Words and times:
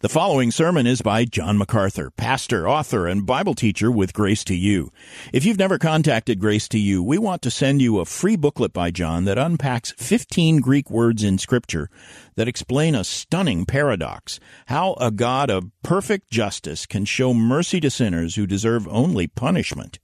The 0.00 0.10
following 0.10 0.50
sermon 0.50 0.86
is 0.86 1.00
by 1.00 1.24
John 1.24 1.56
MacArthur, 1.56 2.10
pastor, 2.10 2.68
author, 2.68 3.06
and 3.06 3.24
Bible 3.24 3.54
teacher 3.54 3.90
with 3.90 4.12
Grace 4.12 4.44
to 4.44 4.54
You. 4.54 4.92
If 5.32 5.46
you've 5.46 5.58
never 5.58 5.78
contacted 5.78 6.38
Grace 6.38 6.68
to 6.68 6.78
You, 6.78 7.02
we 7.02 7.16
want 7.16 7.40
to 7.40 7.50
send 7.50 7.80
you 7.80 7.98
a 7.98 8.04
free 8.04 8.36
booklet 8.36 8.74
by 8.74 8.90
John 8.90 9.24
that 9.24 9.38
unpacks 9.38 9.94
15 9.96 10.60
Greek 10.60 10.90
words 10.90 11.24
in 11.24 11.38
Scripture 11.38 11.88
that 12.34 12.46
explain 12.46 12.94
a 12.94 13.04
stunning 13.04 13.64
paradox 13.64 14.38
how 14.66 14.98
a 15.00 15.10
God 15.10 15.48
of 15.48 15.70
perfect 15.82 16.30
justice 16.30 16.84
can 16.84 17.06
show 17.06 17.32
mercy 17.32 17.80
to 17.80 17.88
sinners 17.88 18.34
who 18.34 18.46
deserve 18.46 18.86
only 18.88 19.26
punishment. 19.26 19.98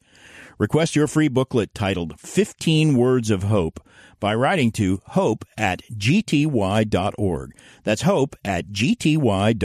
Request 0.58 0.96
your 0.96 1.06
free 1.06 1.28
booklet 1.28 1.74
titled 1.74 2.18
15 2.20 2.96
Words 2.96 3.30
of 3.30 3.44
Hope 3.44 3.80
by 4.20 4.34
writing 4.34 4.70
to 4.72 5.00
hope 5.08 5.44
at 5.58 5.82
gty.org. 5.92 7.56
That's 7.84 8.02
hope 8.02 8.36
at 8.44 8.68
gty.org. 8.68 9.60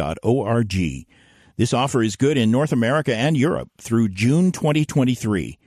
This 1.58 1.74
offer 1.74 2.04
is 2.04 2.16
good 2.16 2.38
in 2.38 2.52
North 2.52 2.72
America 2.72 3.16
and 3.16 3.36
Europe 3.36 3.70
through 3.78 4.10
June 4.10 4.52
2023. 4.52 5.58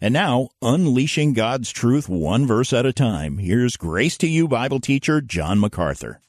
And 0.00 0.14
now, 0.14 0.48
unleashing 0.62 1.34
God's 1.34 1.70
truth 1.70 2.08
one 2.08 2.46
verse 2.46 2.72
at 2.72 2.86
a 2.86 2.92
time, 2.92 3.38
here's 3.38 3.76
Grace 3.76 4.16
to 4.18 4.26
You 4.26 4.48
Bible 4.48 4.80
teacher 4.80 5.20
John 5.20 5.60
MacArthur. 5.60 6.20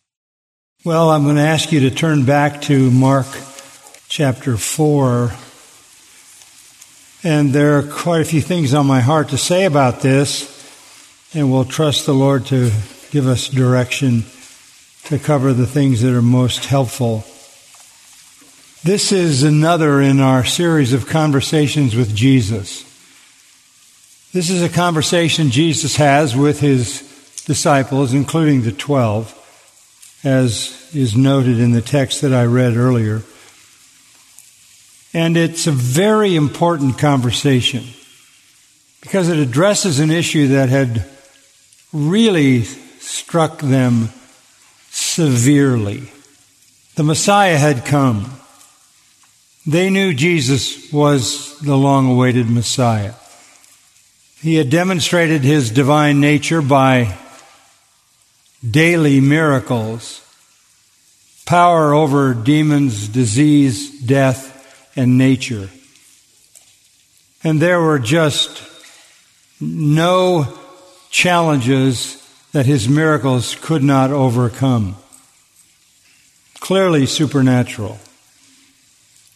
Well, 0.83 1.11
I'm 1.11 1.23
going 1.23 1.35
to 1.35 1.41
ask 1.43 1.71
you 1.71 1.79
to 1.81 1.91
turn 1.91 2.25
back 2.25 2.61
to 2.63 2.89
Mark 2.91 3.27
chapter 4.07 4.57
4. 4.57 5.31
And 7.23 7.53
there 7.53 7.77
are 7.77 7.83
quite 7.83 8.21
a 8.21 8.25
few 8.25 8.41
things 8.41 8.73
on 8.73 8.87
my 8.87 8.99
heart 8.99 9.29
to 9.29 9.37
say 9.37 9.65
about 9.65 10.01
this 10.01 10.51
and 11.33 11.51
we'll 11.51 11.65
trust 11.65 12.05
the 12.05 12.13
Lord 12.13 12.45
to 12.47 12.71
give 13.11 13.27
us 13.27 13.47
direction 13.47 14.25
to 15.05 15.17
cover 15.17 15.53
the 15.53 15.67
things 15.67 16.01
that 16.01 16.13
are 16.15 16.21
most 16.21 16.65
helpful. 16.65 17.23
This 18.83 19.11
is 19.11 19.43
another 19.43 20.01
in 20.01 20.19
our 20.19 20.43
series 20.43 20.93
of 20.93 21.07
conversations 21.07 21.95
with 21.95 22.15
Jesus. 22.15 22.83
This 24.33 24.49
is 24.49 24.61
a 24.61 24.69
conversation 24.69 25.51
Jesus 25.51 25.95
has 25.97 26.35
with 26.35 26.59
his 26.59 27.43
disciples, 27.45 28.13
including 28.13 28.63
the 28.63 28.71
twelve, 28.71 29.37
as 30.23 30.89
is 30.93 31.15
noted 31.15 31.59
in 31.59 31.71
the 31.71 31.81
text 31.81 32.21
that 32.21 32.33
I 32.33 32.45
read 32.45 32.75
earlier. 32.75 33.23
And 35.13 35.35
it's 35.35 35.67
a 35.67 35.71
very 35.71 36.35
important 36.35 36.97
conversation 36.97 37.83
because 39.01 39.29
it 39.29 39.39
addresses 39.39 39.99
an 39.99 40.11
issue 40.11 40.49
that 40.49 40.69
had 40.69 41.05
really 41.91 42.63
struck 42.63 43.59
them 43.59 44.09
severely. 44.89 46.09
The 46.95 47.03
Messiah 47.03 47.57
had 47.57 47.85
come. 47.85 48.31
They 49.65 49.89
knew 49.89 50.13
Jesus 50.13 50.91
was 50.91 51.59
the 51.59 51.77
long 51.77 52.09
awaited 52.09 52.49
Messiah. 52.49 53.13
He 54.39 54.55
had 54.55 54.69
demonstrated 54.69 55.43
his 55.43 55.69
divine 55.69 56.19
nature 56.19 56.61
by 56.61 57.17
daily 58.67 59.19
miracles, 59.19 60.21
power 61.45 61.93
over 61.93 62.33
demons, 62.33 63.07
disease, 63.07 63.99
death, 64.01 64.60
and 64.95 65.17
nature. 65.17 65.69
And 67.43 67.59
there 67.59 67.81
were 67.81 67.99
just 67.99 68.63
no 69.59 70.47
challenges 71.09 72.17
that 72.51 72.65
his 72.65 72.89
miracles 72.89 73.55
could 73.61 73.83
not 73.83 74.11
overcome. 74.11 74.95
Clearly 76.59 77.05
supernatural. 77.05 77.99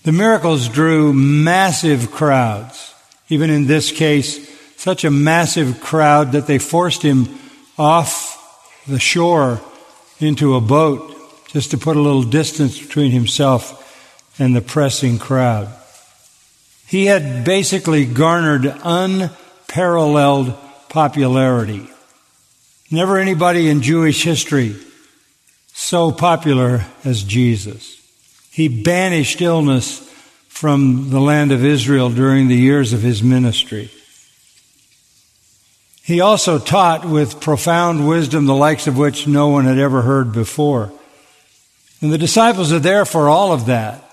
The 0.03 0.11
miracles 0.11 0.69
drew 0.69 1.13
massive 1.13 2.11
crowds. 2.11 2.93
Even 3.29 3.49
in 3.49 3.65
this 3.65 3.91
case, 3.91 4.47
such 4.77 5.03
a 5.03 5.09
massive 5.09 5.81
crowd 5.81 6.33
that 6.33 6.45
they 6.45 6.59
forced 6.59 7.01
him 7.01 7.27
off 7.77 8.33
the 8.87 8.99
shore 8.99 9.59
into 10.19 10.55
a 10.55 10.61
boat 10.61 11.11
just 11.47 11.71
to 11.71 11.77
put 11.77 11.97
a 11.97 12.01
little 12.01 12.23
distance 12.23 12.79
between 12.79 13.11
himself 13.11 13.81
and 14.37 14.55
the 14.55 14.61
pressing 14.61 15.17
crowd. 15.19 15.69
He 16.87 17.05
had 17.05 17.43
basically 17.43 18.05
garnered 18.05 18.65
unparalleled 18.83 20.55
popularity. 20.89 21.89
Never 22.91 23.17
anybody 23.17 23.69
in 23.69 23.81
Jewish 23.81 24.23
history 24.23 24.75
so 25.73 26.11
popular 26.11 26.85
as 27.03 27.23
Jesus. 27.23 28.01
He 28.51 28.69
banished 28.69 29.41
illness 29.41 29.99
from 30.47 31.09
the 31.09 31.19
land 31.19 31.51
of 31.51 31.65
Israel 31.65 32.09
during 32.09 32.47
the 32.47 32.55
years 32.55 32.93
of 32.93 33.01
his 33.01 33.21
ministry. 33.21 33.91
He 36.03 36.21
also 36.21 36.59
taught 36.59 37.03
with 37.03 37.41
profound 37.41 38.07
wisdom, 38.07 38.45
the 38.45 38.55
likes 38.55 38.87
of 38.87 38.97
which 38.97 39.27
no 39.27 39.49
one 39.49 39.65
had 39.65 39.79
ever 39.79 40.03
heard 40.03 40.31
before. 40.31 40.93
And 41.99 42.13
the 42.13 42.17
disciples 42.17 42.71
are 42.71 42.79
there 42.79 43.05
for 43.05 43.27
all 43.27 43.51
of 43.51 43.65
that. 43.65 44.04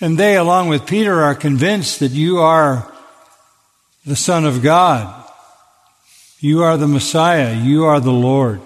And 0.00 0.16
they, 0.16 0.36
along 0.36 0.68
with 0.68 0.86
Peter, 0.86 1.22
are 1.22 1.34
convinced 1.34 2.00
that 2.00 2.12
you 2.12 2.38
are 2.38 2.90
the 4.06 4.16
Son 4.16 4.44
of 4.44 4.62
God. 4.62 5.14
You 6.40 6.62
are 6.62 6.76
the 6.76 6.86
Messiah. 6.86 7.54
You 7.54 7.84
are 7.84 8.00
the 8.00 8.12
Lord. 8.12 8.60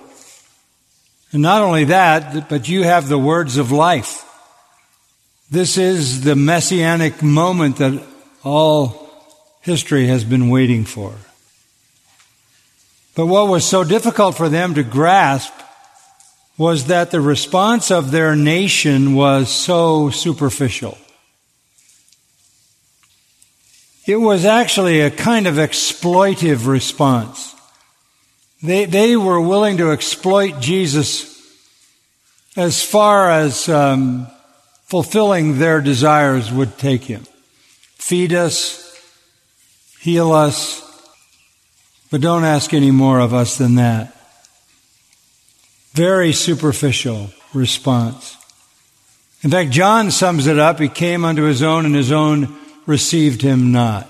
And 1.33 1.41
not 1.41 1.63
only 1.63 1.85
that, 1.85 2.51
but 2.51 2.69
you 2.69 2.83
have 2.83 3.09
the 3.09 3.19
words 3.19 3.57
of 3.57 3.73
life. 3.73 4.29
This 5.51 5.79
is 5.79 6.23
the 6.23 6.37
messianic 6.37 7.23
moment 7.23 7.77
that 7.77 8.03
all 8.45 9.11
history 9.63 10.07
has 10.09 10.25
been 10.25 10.51
waiting 10.51 10.85
for. 10.85 11.15
But 13.15 13.27
what 13.27 13.49
was 13.49 13.67
so 13.67 13.85
difficult 13.85 14.37
for 14.37 14.49
them 14.49 14.75
to 14.75 14.83
grasp 14.83 15.53
was 16.59 16.87
that 16.87 17.11
the 17.11 17.21
response 17.21 17.91
of 17.91 18.11
their 18.11 18.37
nation 18.37 19.15
was 19.15 19.51
so 19.51 20.11
superficial. 20.11 20.99
It 24.07 24.17
was 24.17 24.45
actually 24.45 25.01
a 25.01 25.11
kind 25.11 25.47
of 25.47 25.55
exploitive 25.57 26.67
response. 26.67 27.55
They, 28.63 28.85
they 28.85 29.17
were 29.17 29.41
willing 29.41 29.77
to 29.79 29.93
exploit 29.93 30.61
Jesus 30.61 31.31
as 32.57 32.83
far 32.83 33.31
as 33.31 33.69
um, 33.69 34.27
fulfilling 34.87 35.59
their 35.59 35.81
desires 35.81 36.53
would 36.53 36.79
take 36.79 37.05
him. 37.05 37.25
Feed 37.95 38.33
us, 38.33 39.01
heal 40.01 40.33
us, 40.33 40.81
but 42.11 42.21
don't 42.21 42.45
ask 42.45 42.75
any 42.75 42.91
more 42.91 43.21
of 43.21 43.33
us 43.33 43.57
than 43.57 43.77
that. 43.77 44.15
Very 45.95 46.33
superficial 46.33 47.31
response. 47.55 48.37
In 49.43 49.51
fact, 49.51 49.71
John 49.71 50.11
sums 50.11 50.47
it 50.47 50.59
up. 50.59 50.79
He 50.79 50.89
came 50.89 51.25
unto 51.25 51.43
his 51.43 51.63
own, 51.63 51.87
and 51.87 51.95
his 51.95 52.13
own 52.13 52.57
received 52.87 53.43
him 53.43 53.73
not. 53.73 54.09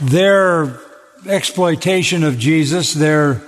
Their 0.00 0.80
exploitation 1.26 2.24
of 2.24 2.38
Jesus, 2.38 2.94
their 2.94 3.42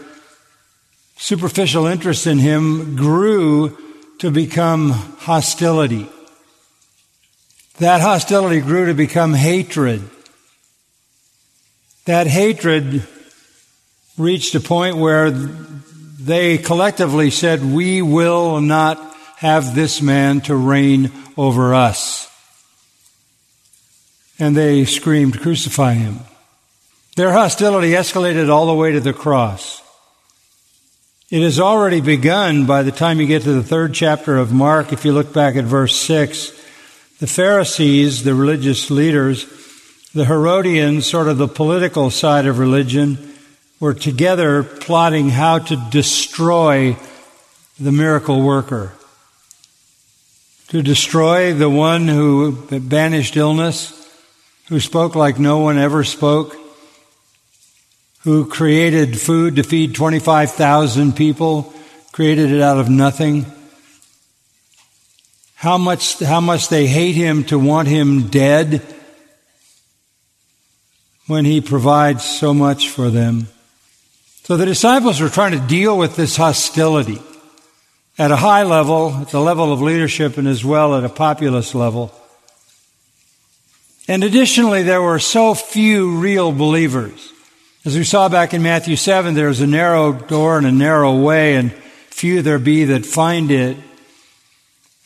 superficial 1.16 1.86
interest 1.86 2.26
in 2.26 2.38
him 2.38 2.96
grew 2.96 3.76
to 4.18 4.30
become 4.30 4.90
hostility. 4.90 6.08
That 7.78 8.00
hostility 8.00 8.60
grew 8.60 8.86
to 8.86 8.94
become 8.94 9.34
hatred. 9.34 10.02
That 12.06 12.26
hatred 12.26 13.06
reached 14.16 14.54
a 14.54 14.60
point 14.60 14.96
where 14.96 15.30
they 15.30 16.58
collectively 16.58 17.30
said, 17.30 17.62
We 17.62 18.00
will 18.00 18.60
not 18.60 18.98
have 19.36 19.74
this 19.74 20.00
man 20.00 20.40
to 20.42 20.56
reign 20.56 21.10
over 21.36 21.74
us. 21.74 22.30
And 24.38 24.56
they 24.56 24.84
screamed, 24.84 25.40
Crucify 25.40 25.94
him. 25.94 26.20
Their 27.16 27.32
hostility 27.32 27.92
escalated 27.92 28.50
all 28.50 28.66
the 28.66 28.74
way 28.74 28.92
to 28.92 29.00
the 29.00 29.14
cross. 29.14 29.82
It 31.30 31.42
has 31.42 31.58
already 31.58 32.00
begun 32.00 32.66
by 32.66 32.82
the 32.82 32.92
time 32.92 33.18
you 33.18 33.26
get 33.26 33.42
to 33.42 33.52
the 33.52 33.62
third 33.62 33.94
chapter 33.94 34.36
of 34.36 34.52
Mark. 34.52 34.92
If 34.92 35.04
you 35.04 35.12
look 35.12 35.32
back 35.32 35.56
at 35.56 35.64
verse 35.64 35.96
6, 35.96 36.50
the 37.18 37.26
Pharisees, 37.26 38.22
the 38.22 38.34
religious 38.34 38.90
leaders, 38.90 39.46
the 40.14 40.26
Herodians, 40.26 41.06
sort 41.06 41.28
of 41.28 41.38
the 41.38 41.48
political 41.48 42.10
side 42.10 42.46
of 42.46 42.58
religion, 42.58 43.34
were 43.80 43.94
together 43.94 44.62
plotting 44.62 45.30
how 45.30 45.58
to 45.58 45.76
destroy 45.90 46.96
the 47.80 47.92
miracle 47.92 48.42
worker. 48.42 48.92
To 50.68 50.82
destroy 50.82 51.54
the 51.54 51.70
one 51.70 52.08
who 52.08 52.52
banished 52.80 53.36
illness, 53.36 53.95
who 54.68 54.80
spoke 54.80 55.14
like 55.14 55.38
no 55.38 55.58
one 55.58 55.78
ever 55.78 56.04
spoke, 56.04 56.56
who 58.20 58.44
created 58.46 59.20
food 59.20 59.56
to 59.56 59.62
feed 59.62 59.94
25,000 59.94 61.14
people, 61.14 61.72
created 62.12 62.50
it 62.50 62.60
out 62.60 62.78
of 62.78 62.88
nothing. 62.88 63.46
how 65.54 65.78
much, 65.78 66.18
how 66.20 66.40
much 66.40 66.68
they 66.68 66.86
hate 66.86 67.14
him 67.14 67.42
to 67.44 67.58
want 67.58 67.88
him 67.88 68.28
dead 68.28 68.82
when 71.26 71.44
he 71.44 71.60
provides 71.60 72.24
so 72.24 72.54
much 72.54 72.90
for 72.90 73.10
them. 73.10 73.48
So 74.44 74.56
the 74.56 74.66
disciples 74.66 75.20
were 75.20 75.28
trying 75.28 75.52
to 75.52 75.66
deal 75.66 75.98
with 75.98 76.14
this 76.14 76.36
hostility 76.36 77.20
at 78.18 78.30
a 78.30 78.36
high 78.36 78.62
level, 78.62 79.12
at 79.12 79.30
the 79.30 79.40
level 79.40 79.72
of 79.72 79.82
leadership, 79.82 80.38
and 80.38 80.46
as 80.46 80.64
well 80.64 80.94
at 80.94 81.04
a 81.04 81.08
populist 81.08 81.74
level. 81.74 82.12
And 84.08 84.22
additionally, 84.22 84.84
there 84.84 85.02
were 85.02 85.18
so 85.18 85.54
few 85.54 86.18
real 86.18 86.52
believers. 86.52 87.32
As 87.84 87.96
we 87.96 88.04
saw 88.04 88.28
back 88.28 88.54
in 88.54 88.62
Matthew 88.62 88.96
7, 88.96 89.34
there's 89.34 89.60
a 89.60 89.66
narrow 89.66 90.12
door 90.12 90.58
and 90.58 90.66
a 90.66 90.72
narrow 90.72 91.20
way, 91.20 91.56
and 91.56 91.72
few 91.72 92.42
there 92.42 92.58
be 92.58 92.84
that 92.84 93.04
find 93.04 93.50
it. 93.50 93.76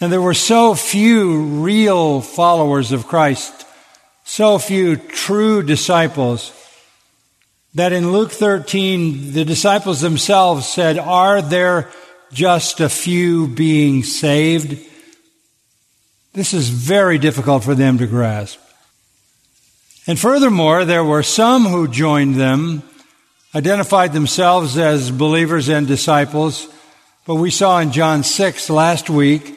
And 0.00 0.12
there 0.12 0.20
were 0.20 0.34
so 0.34 0.74
few 0.74 1.42
real 1.62 2.20
followers 2.20 2.92
of 2.92 3.06
Christ, 3.06 3.66
so 4.24 4.58
few 4.58 4.96
true 4.96 5.62
disciples, 5.62 6.52
that 7.74 7.92
in 7.92 8.12
Luke 8.12 8.32
13, 8.32 9.32
the 9.32 9.44
disciples 9.44 10.00
themselves 10.00 10.66
said, 10.66 10.98
Are 10.98 11.40
there 11.40 11.90
just 12.32 12.80
a 12.80 12.88
few 12.88 13.48
being 13.48 14.02
saved? 14.02 14.78
This 16.32 16.54
is 16.54 16.68
very 16.68 17.18
difficult 17.18 17.64
for 17.64 17.74
them 17.74 17.98
to 17.98 18.06
grasp. 18.06 18.58
And 20.10 20.18
furthermore, 20.18 20.84
there 20.84 21.04
were 21.04 21.22
some 21.22 21.66
who 21.66 21.86
joined 21.86 22.34
them, 22.34 22.82
identified 23.54 24.12
themselves 24.12 24.76
as 24.76 25.08
believers 25.12 25.68
and 25.68 25.86
disciples, 25.86 26.66
but 27.28 27.36
we 27.36 27.52
saw 27.52 27.78
in 27.78 27.92
John 27.92 28.24
6 28.24 28.70
last 28.70 29.08
week 29.08 29.56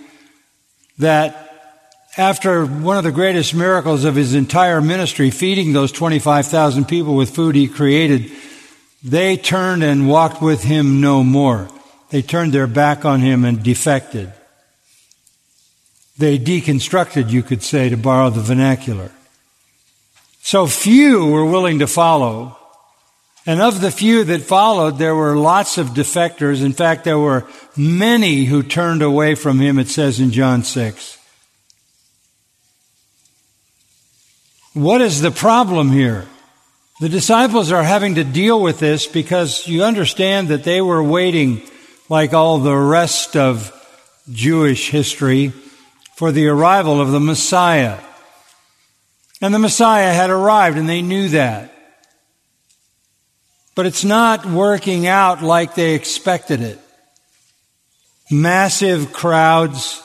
that 0.99 1.89
after 2.17 2.67
one 2.67 2.97
of 2.97 3.03
the 3.03 3.11
greatest 3.11 3.55
miracles 3.55 4.05
of 4.05 4.13
his 4.13 4.35
entire 4.35 4.79
ministry, 4.79 5.31
feeding 5.31 5.73
those 5.73 5.91
25,000 5.91 6.85
people 6.85 7.15
with 7.15 7.33
food 7.33 7.55
he 7.55 7.67
created, 7.67 8.31
they 9.03 9.37
turned 9.37 9.81
and 9.81 10.07
walked 10.07 10.39
with 10.39 10.61
him 10.61 11.01
no 11.01 11.23
more. 11.23 11.67
They 12.11 12.21
turned 12.21 12.53
their 12.53 12.67
back 12.67 13.05
on 13.05 13.21
him 13.21 13.43
and 13.43 13.63
defected. 13.63 14.31
They 16.19 16.37
deconstructed, 16.37 17.31
you 17.31 17.41
could 17.41 17.63
say, 17.63 17.89
to 17.89 17.97
borrow 17.97 18.29
the 18.29 18.41
vernacular. 18.41 19.09
So 20.45 20.67
few 20.67 21.25
were 21.25 21.45
willing 21.45 21.79
to 21.79 21.87
follow. 21.87 22.57
And 23.45 23.61
of 23.61 23.79
the 23.79 23.89
few 23.89 24.25
that 24.25 24.41
followed, 24.41 24.97
there 24.97 25.15
were 25.15 25.37
lots 25.37 25.77
of 25.77 25.91
defectors. 25.91 26.63
In 26.63 26.73
fact, 26.73 27.05
there 27.05 27.17
were 27.17 27.47
many 27.77 28.43
who 28.43 28.61
turned 28.61 29.01
away 29.01 29.35
from 29.35 29.61
him, 29.61 29.79
it 29.79 29.87
says 29.87 30.19
in 30.19 30.31
John 30.31 30.63
6. 30.63 31.17
What 34.73 34.99
is 34.99 35.21
the 35.21 35.31
problem 35.31 35.91
here? 35.91 36.27
The 36.99 37.09
disciples 37.09 37.71
are 37.71 37.83
having 37.83 38.15
to 38.15 38.25
deal 38.25 38.61
with 38.61 38.79
this 38.79 39.07
because 39.07 39.65
you 39.65 39.83
understand 39.83 40.49
that 40.49 40.65
they 40.65 40.81
were 40.81 41.01
waiting, 41.01 41.61
like 42.09 42.33
all 42.33 42.59
the 42.59 42.75
rest 42.75 43.37
of 43.37 43.71
Jewish 44.29 44.89
history, 44.89 45.53
for 46.15 46.33
the 46.33 46.47
arrival 46.47 46.99
of 46.99 47.11
the 47.11 47.19
Messiah. 47.21 47.99
And 49.43 49.53
the 49.53 49.59
Messiah 49.59 50.13
had 50.13 50.29
arrived 50.29 50.77
and 50.77 50.87
they 50.87 51.01
knew 51.01 51.27
that. 51.27 51.69
But 53.75 53.85
it's 53.85 54.05
not 54.05 54.45
working 54.45 55.05
out 55.05 55.43
like 55.43 55.75
they 55.75 55.95
expected 55.95 56.61
it. 56.61 56.79
Massive 58.31 59.11
crowds, 59.11 60.01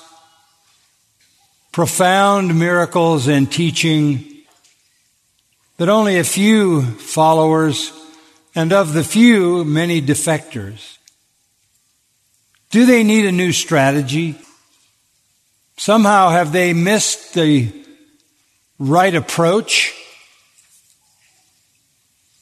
profound 1.70 2.58
miracles 2.58 3.28
and 3.28 3.50
teaching, 3.50 4.24
but 5.76 5.88
only 5.88 6.18
a 6.18 6.24
few 6.24 6.82
followers, 6.82 7.92
and 8.56 8.72
of 8.72 8.92
the 8.92 9.04
few, 9.04 9.64
many 9.64 10.02
defectors. 10.02 10.98
Do 12.70 12.86
they 12.86 13.04
need 13.04 13.24
a 13.24 13.30
new 13.30 13.52
strategy? 13.52 14.34
Somehow 15.76 16.30
have 16.30 16.50
they 16.50 16.72
missed 16.72 17.34
the 17.34 17.72
right 18.78 19.14
approach. 19.14 19.94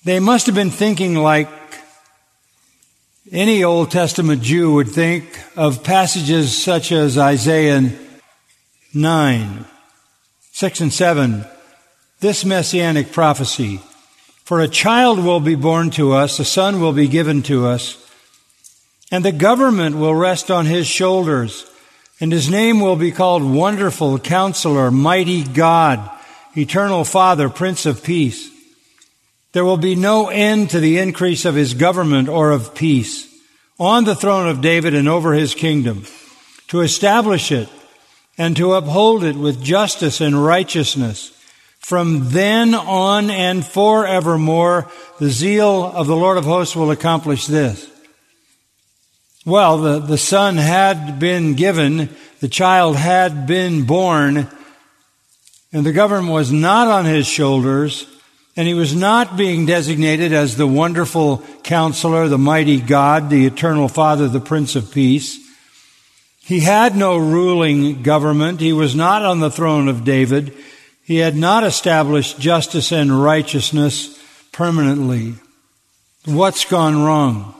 They 0.04 0.20
must 0.20 0.46
have 0.46 0.54
been 0.54 0.70
thinking 0.70 1.14
like 1.14 1.48
any 3.32 3.64
Old 3.64 3.90
Testament 3.90 4.42
Jew 4.42 4.74
would 4.74 4.88
think 4.88 5.24
of 5.56 5.82
passages 5.82 6.56
such 6.56 6.92
as 6.92 7.18
Isaiah 7.18 7.90
9, 8.94 9.64
6 10.52 10.80
and 10.80 10.92
7. 10.92 11.44
This 12.20 12.44
messianic 12.44 13.12
prophecy. 13.12 13.80
For 14.44 14.60
a 14.60 14.68
child 14.68 15.18
will 15.18 15.40
be 15.40 15.56
born 15.56 15.90
to 15.90 16.12
us, 16.12 16.38
a 16.38 16.44
son 16.44 16.80
will 16.80 16.92
be 16.92 17.08
given 17.08 17.42
to 17.42 17.66
us, 17.66 17.98
and 19.10 19.24
the 19.24 19.32
government 19.32 19.96
will 19.96 20.14
rest 20.14 20.50
on 20.50 20.66
his 20.66 20.86
shoulders, 20.86 21.68
and 22.20 22.30
his 22.30 22.48
name 22.48 22.78
will 22.78 22.94
be 22.94 23.10
called 23.10 23.42
Wonderful 23.42 24.20
Counselor, 24.20 24.92
Mighty 24.92 25.42
God, 25.42 26.10
eternal 26.56 27.04
Father, 27.04 27.48
Prince 27.48 27.86
of 27.86 28.02
Peace. 28.02 28.50
There 29.52 29.64
will 29.64 29.76
be 29.76 29.94
no 29.94 30.28
end 30.28 30.70
to 30.70 30.80
the 30.80 30.98
increase 30.98 31.44
of 31.44 31.54
his 31.54 31.74
government 31.74 32.28
or 32.28 32.50
of 32.50 32.74
peace 32.74 33.26
on 33.78 34.04
the 34.04 34.14
throne 34.14 34.48
of 34.48 34.60
David 34.60 34.94
and 34.94 35.08
over 35.08 35.32
his 35.32 35.54
kingdom, 35.54 36.04
to 36.68 36.80
establish 36.80 37.52
it 37.52 37.68
and 38.38 38.56
to 38.56 38.74
uphold 38.74 39.24
it 39.24 39.36
with 39.36 39.62
justice 39.62 40.20
and 40.20 40.44
righteousness. 40.44 41.32
From 41.78 42.30
then 42.30 42.74
on 42.74 43.30
and 43.30 43.64
forevermore, 43.64 44.90
the 45.18 45.30
zeal 45.30 45.84
of 45.84 46.06
the 46.06 46.16
Lord 46.16 46.36
of 46.36 46.44
hosts 46.44 46.74
will 46.74 46.90
accomplish 46.90 47.46
this. 47.46 47.88
Well, 49.44 49.78
the, 49.78 49.98
the 50.00 50.18
son 50.18 50.56
had 50.56 51.20
been 51.20 51.54
given, 51.54 52.08
the 52.40 52.48
child 52.48 52.96
had 52.96 53.46
been 53.46 53.84
born, 53.84 54.48
and 55.72 55.84
the 55.84 55.92
government 55.92 56.32
was 56.32 56.52
not 56.52 56.88
on 56.88 57.04
his 57.04 57.26
shoulders, 57.26 58.06
and 58.56 58.66
he 58.66 58.74
was 58.74 58.94
not 58.94 59.36
being 59.36 59.66
designated 59.66 60.32
as 60.32 60.56
the 60.56 60.66
wonderful 60.66 61.42
counselor, 61.62 62.28
the 62.28 62.38
mighty 62.38 62.80
God, 62.80 63.28
the 63.28 63.46
eternal 63.46 63.88
Father, 63.88 64.28
the 64.28 64.40
Prince 64.40 64.76
of 64.76 64.92
Peace. 64.92 65.38
He 66.40 66.60
had 66.60 66.96
no 66.96 67.18
ruling 67.18 68.02
government. 68.02 68.60
He 68.60 68.72
was 68.72 68.94
not 68.94 69.24
on 69.24 69.40
the 69.40 69.50
throne 69.50 69.88
of 69.88 70.04
David. 70.04 70.54
He 71.02 71.16
had 71.16 71.36
not 71.36 71.64
established 71.64 72.38
justice 72.38 72.92
and 72.92 73.22
righteousness 73.22 74.18
permanently. 74.52 75.34
What's 76.24 76.64
gone 76.64 77.02
wrong? 77.04 77.54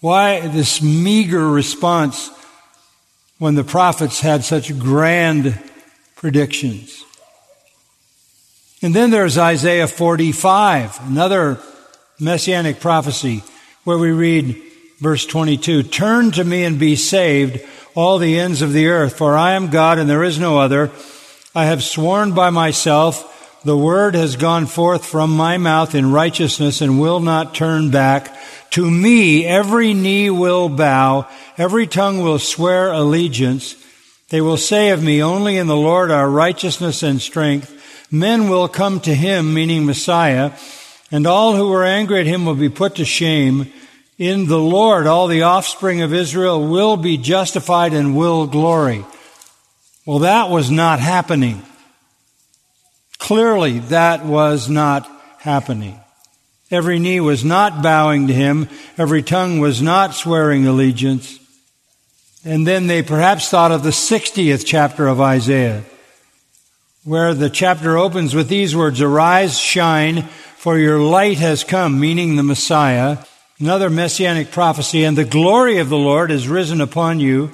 Why 0.00 0.46
this 0.48 0.82
meager 0.82 1.46
response 1.46 2.30
when 3.38 3.54
the 3.54 3.64
prophets 3.64 4.20
had 4.20 4.44
such 4.44 4.78
grand 4.78 5.58
predictions. 6.18 7.04
And 8.82 8.94
then 8.94 9.10
there's 9.10 9.38
Isaiah 9.38 9.86
45, 9.86 11.08
another 11.08 11.58
messianic 12.18 12.80
prophecy, 12.80 13.44
where 13.84 13.98
we 13.98 14.10
read 14.10 14.60
verse 14.98 15.24
22 15.24 15.84
Turn 15.84 16.32
to 16.32 16.44
me 16.44 16.64
and 16.64 16.78
be 16.78 16.96
saved, 16.96 17.64
all 17.94 18.18
the 18.18 18.38
ends 18.38 18.62
of 18.62 18.72
the 18.72 18.88
earth, 18.88 19.16
for 19.16 19.36
I 19.36 19.52
am 19.52 19.70
God 19.70 19.98
and 19.98 20.10
there 20.10 20.24
is 20.24 20.38
no 20.40 20.58
other. 20.58 20.90
I 21.54 21.66
have 21.66 21.82
sworn 21.84 22.34
by 22.34 22.50
myself, 22.50 23.60
the 23.64 23.76
word 23.76 24.14
has 24.14 24.36
gone 24.36 24.66
forth 24.66 25.04
from 25.04 25.36
my 25.36 25.56
mouth 25.56 25.94
in 25.94 26.12
righteousness 26.12 26.80
and 26.80 27.00
will 27.00 27.20
not 27.20 27.54
turn 27.54 27.90
back. 27.90 28.36
To 28.70 28.88
me 28.90 29.44
every 29.44 29.94
knee 29.94 30.30
will 30.30 30.68
bow, 30.68 31.28
every 31.56 31.86
tongue 31.86 32.20
will 32.22 32.38
swear 32.40 32.92
allegiance. 32.92 33.76
They 34.30 34.40
will 34.40 34.58
say 34.58 34.90
of 34.90 35.02
me, 35.02 35.22
only 35.22 35.56
in 35.56 35.66
the 35.66 35.76
Lord 35.76 36.10
are 36.10 36.28
righteousness 36.28 37.02
and 37.02 37.20
strength. 37.20 37.74
Men 38.10 38.48
will 38.48 38.68
come 38.68 39.00
to 39.00 39.14
him, 39.14 39.54
meaning 39.54 39.86
Messiah, 39.86 40.52
and 41.10 41.26
all 41.26 41.56
who 41.56 41.68
were 41.68 41.84
angry 41.84 42.20
at 42.20 42.26
him 42.26 42.44
will 42.44 42.54
be 42.54 42.68
put 42.68 42.96
to 42.96 43.04
shame. 43.04 43.72
In 44.18 44.46
the 44.46 44.58
Lord, 44.58 45.06
all 45.06 45.28
the 45.28 45.42
offspring 45.42 46.02
of 46.02 46.12
Israel 46.12 46.68
will 46.68 46.96
be 46.96 47.16
justified 47.16 47.94
and 47.94 48.16
will 48.16 48.46
glory. 48.46 49.04
Well, 50.04 50.20
that 50.20 50.50
was 50.50 50.70
not 50.70 51.00
happening. 51.00 51.62
Clearly, 53.18 53.78
that 53.78 54.24
was 54.24 54.68
not 54.68 55.08
happening. 55.38 56.00
Every 56.70 56.98
knee 56.98 57.20
was 57.20 57.44
not 57.44 57.82
bowing 57.82 58.26
to 58.26 58.34
him. 58.34 58.68
Every 58.98 59.22
tongue 59.22 59.58
was 59.58 59.80
not 59.80 60.14
swearing 60.14 60.66
allegiance. 60.66 61.38
And 62.44 62.66
then 62.66 62.86
they 62.86 63.02
perhaps 63.02 63.48
thought 63.48 63.72
of 63.72 63.82
the 63.82 63.90
60th 63.90 64.64
chapter 64.64 65.08
of 65.08 65.20
Isaiah, 65.20 65.84
where 67.04 67.34
the 67.34 67.50
chapter 67.50 67.96
opens 67.96 68.34
with 68.34 68.48
these 68.48 68.76
words, 68.76 69.00
Arise, 69.00 69.58
shine, 69.58 70.22
for 70.56 70.78
your 70.78 70.98
light 70.98 71.38
has 71.38 71.64
come, 71.64 71.98
meaning 71.98 72.36
the 72.36 72.42
Messiah. 72.42 73.18
Another 73.60 73.90
messianic 73.90 74.52
prophecy, 74.52 75.04
and 75.04 75.18
the 75.18 75.24
glory 75.24 75.78
of 75.78 75.88
the 75.88 75.98
Lord 75.98 76.30
is 76.30 76.46
risen 76.46 76.80
upon 76.80 77.18
you. 77.18 77.48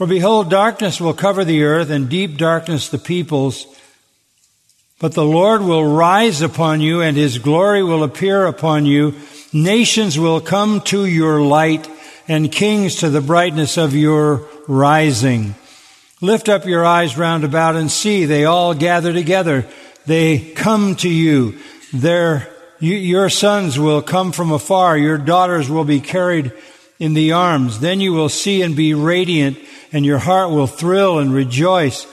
For 0.00 0.06
behold, 0.06 0.48
darkness 0.48 0.98
will 0.98 1.12
cover 1.12 1.44
the 1.44 1.62
earth 1.62 1.90
and 1.90 2.08
deep 2.08 2.38
darkness 2.38 2.88
the 2.88 2.96
peoples. 2.96 3.66
But 4.98 5.12
the 5.12 5.24
Lord 5.24 5.60
will 5.60 5.84
rise 5.84 6.40
upon 6.40 6.80
you 6.80 7.02
and 7.02 7.18
his 7.18 7.38
glory 7.38 7.82
will 7.82 8.02
appear 8.02 8.46
upon 8.46 8.86
you. 8.86 9.14
Nations 9.52 10.18
will 10.18 10.40
come 10.40 10.80
to 10.82 11.04
your 11.04 11.42
light 11.42 11.86
and 12.30 12.52
kings 12.52 12.94
to 12.94 13.10
the 13.10 13.20
brightness 13.20 13.76
of 13.76 13.92
your 13.92 14.46
rising. 14.68 15.52
Lift 16.20 16.48
up 16.48 16.64
your 16.64 16.84
eyes 16.86 17.18
round 17.18 17.42
about 17.42 17.74
and 17.74 17.90
see. 17.90 18.24
They 18.24 18.44
all 18.44 18.72
gather 18.72 19.12
together. 19.12 19.66
They 20.06 20.38
come 20.38 20.94
to 20.96 21.08
you. 21.08 21.58
Their, 21.92 22.48
you, 22.78 22.94
your 22.94 23.30
sons 23.30 23.80
will 23.80 24.00
come 24.00 24.30
from 24.30 24.52
afar. 24.52 24.96
Your 24.96 25.18
daughters 25.18 25.68
will 25.68 25.82
be 25.82 25.98
carried 25.98 26.52
in 27.00 27.14
the 27.14 27.32
arms. 27.32 27.80
Then 27.80 28.00
you 28.00 28.12
will 28.12 28.28
see 28.28 28.62
and 28.62 28.76
be 28.76 28.94
radiant 28.94 29.58
and 29.92 30.06
your 30.06 30.18
heart 30.18 30.50
will 30.50 30.68
thrill 30.68 31.18
and 31.18 31.34
rejoice 31.34 32.06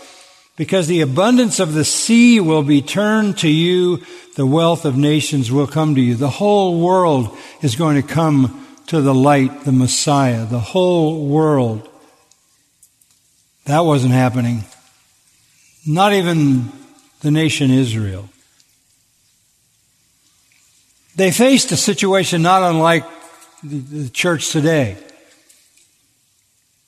because 0.55 0.87
the 0.87 1.01
abundance 1.01 1.59
of 1.59 1.73
the 1.73 1.85
sea 1.85 2.39
will 2.39 2.63
be 2.63 2.81
turned 2.81 3.37
to 3.37 3.49
you. 3.49 4.01
The 4.35 4.47
wealth 4.47 4.83
of 4.83 4.97
nations 4.97 5.51
will 5.51 5.67
come 5.67 5.93
to 5.93 6.01
you. 6.01 6.15
The 6.15 6.27
whole 6.27 6.79
world 6.79 7.37
is 7.61 7.75
going 7.75 8.01
to 8.01 8.07
come 8.07 8.63
to 8.87 9.01
the 9.01 9.13
light, 9.13 9.63
the 9.63 9.71
Messiah. 9.71 10.45
The 10.45 10.59
whole 10.59 11.27
world. 11.27 11.87
That 13.65 13.81
wasn't 13.81 14.13
happening. 14.13 14.63
Not 15.85 16.13
even 16.13 16.71
the 17.21 17.31
nation 17.31 17.71
Israel. 17.71 18.29
They 21.15 21.31
faced 21.31 21.71
a 21.71 21.77
situation 21.77 22.41
not 22.41 22.63
unlike 22.63 23.03
the 23.63 24.09
church 24.09 24.51
today. 24.51 24.97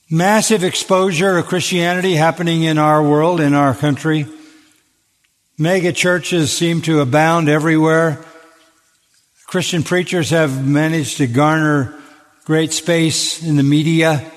Massive 0.09 0.63
exposure 0.63 1.37
of 1.37 1.47
Christianity 1.47 2.15
happening 2.15 2.63
in 2.63 2.77
our 2.77 3.01
world, 3.01 3.39
in 3.39 3.53
our 3.53 3.75
country. 3.75 4.25
Mega 5.57 5.91
churches 5.91 6.51
seem 6.55 6.81
to 6.83 7.01
abound 7.01 7.49
everywhere. 7.49 8.23
Christian 9.49 9.81
preachers 9.81 10.29
have 10.29 10.63
managed 10.63 11.17
to 11.17 11.25
garner 11.25 11.99
great 12.45 12.71
space 12.71 13.41
in 13.41 13.55
the 13.55 13.63
media, 13.63 14.31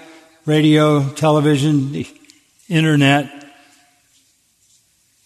radio, 0.46 1.06
television, 1.10 2.06
internet. 2.66 3.30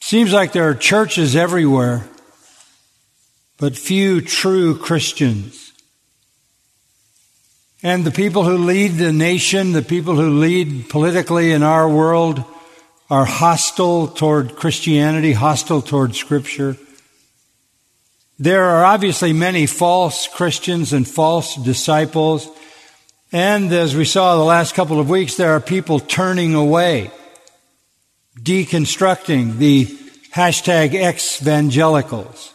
Seems 0.01 0.33
like 0.33 0.51
there 0.51 0.69
are 0.69 0.75
churches 0.75 1.37
everywhere, 1.37 2.05
but 3.59 3.77
few 3.77 4.21
true 4.21 4.77
Christians. 4.77 5.73
And 7.81 8.05
the 8.05 8.11
people 8.11 8.43
who 8.43 8.59
lead 8.59 8.95
the 8.95 9.13
nation, 9.13 9.71
the 9.71 9.83
people 9.83 10.17
who 10.17 10.41
lead 10.41 10.89
politically 10.89 11.53
in 11.53 11.63
our 11.63 11.89
world, 11.89 12.43
are 13.09 13.25
hostile 13.25 14.09
toward 14.09 14.57
Christianity, 14.57 15.33
hostile 15.33 15.81
toward 15.81 16.17
Scripture. 16.17 16.77
There 18.39 18.65
are 18.65 18.85
obviously 18.85 19.33
many 19.33 19.65
false 19.65 20.29
Christians 20.29 20.93
and 20.93 21.09
false 21.09 21.57
disciples. 21.57 22.49
And 23.33 23.73
as 23.73 23.97
we 23.97 24.05
saw 24.05 24.37
the 24.37 24.45
last 24.45 24.75
couple 24.75 25.01
of 25.01 25.09
weeks, 25.09 25.37
there 25.37 25.53
are 25.53 25.61
people 25.61 26.01
turning 26.01 26.55
away, 26.55 27.11
deconstructing 28.39 29.57
the 29.57 29.87
hashtag 30.35 30.95
ex-evangelicals. 30.95 32.53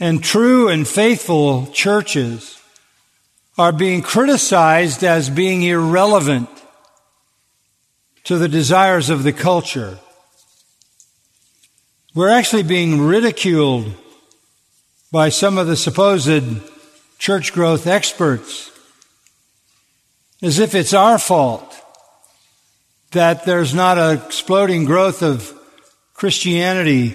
And 0.00 0.22
true 0.22 0.68
and 0.68 0.86
faithful 0.86 1.68
churches 1.68 2.60
are 3.56 3.72
being 3.72 4.02
criticized 4.02 5.04
as 5.04 5.30
being 5.30 5.62
irrelevant 5.62 6.50
to 8.24 8.36
the 8.36 8.48
desires 8.48 9.10
of 9.10 9.22
the 9.22 9.32
culture. 9.32 10.00
We're 12.14 12.30
actually 12.30 12.64
being 12.64 13.00
ridiculed 13.00 13.94
by 15.10 15.28
some 15.28 15.58
of 15.58 15.66
the 15.66 15.76
supposed 15.76 16.44
church 17.18 17.52
growth 17.52 17.86
experts 17.86 18.70
as 20.42 20.58
if 20.58 20.74
it's 20.74 20.92
our 20.92 21.18
fault 21.18 21.74
that 23.12 23.44
there's 23.44 23.74
not 23.74 23.98
an 23.98 24.18
exploding 24.18 24.84
growth 24.84 25.22
of 25.22 25.52
Christianity 26.14 27.14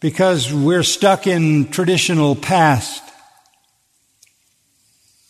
because 0.00 0.52
we're 0.52 0.82
stuck 0.82 1.26
in 1.26 1.68
traditional 1.68 2.34
past. 2.36 3.02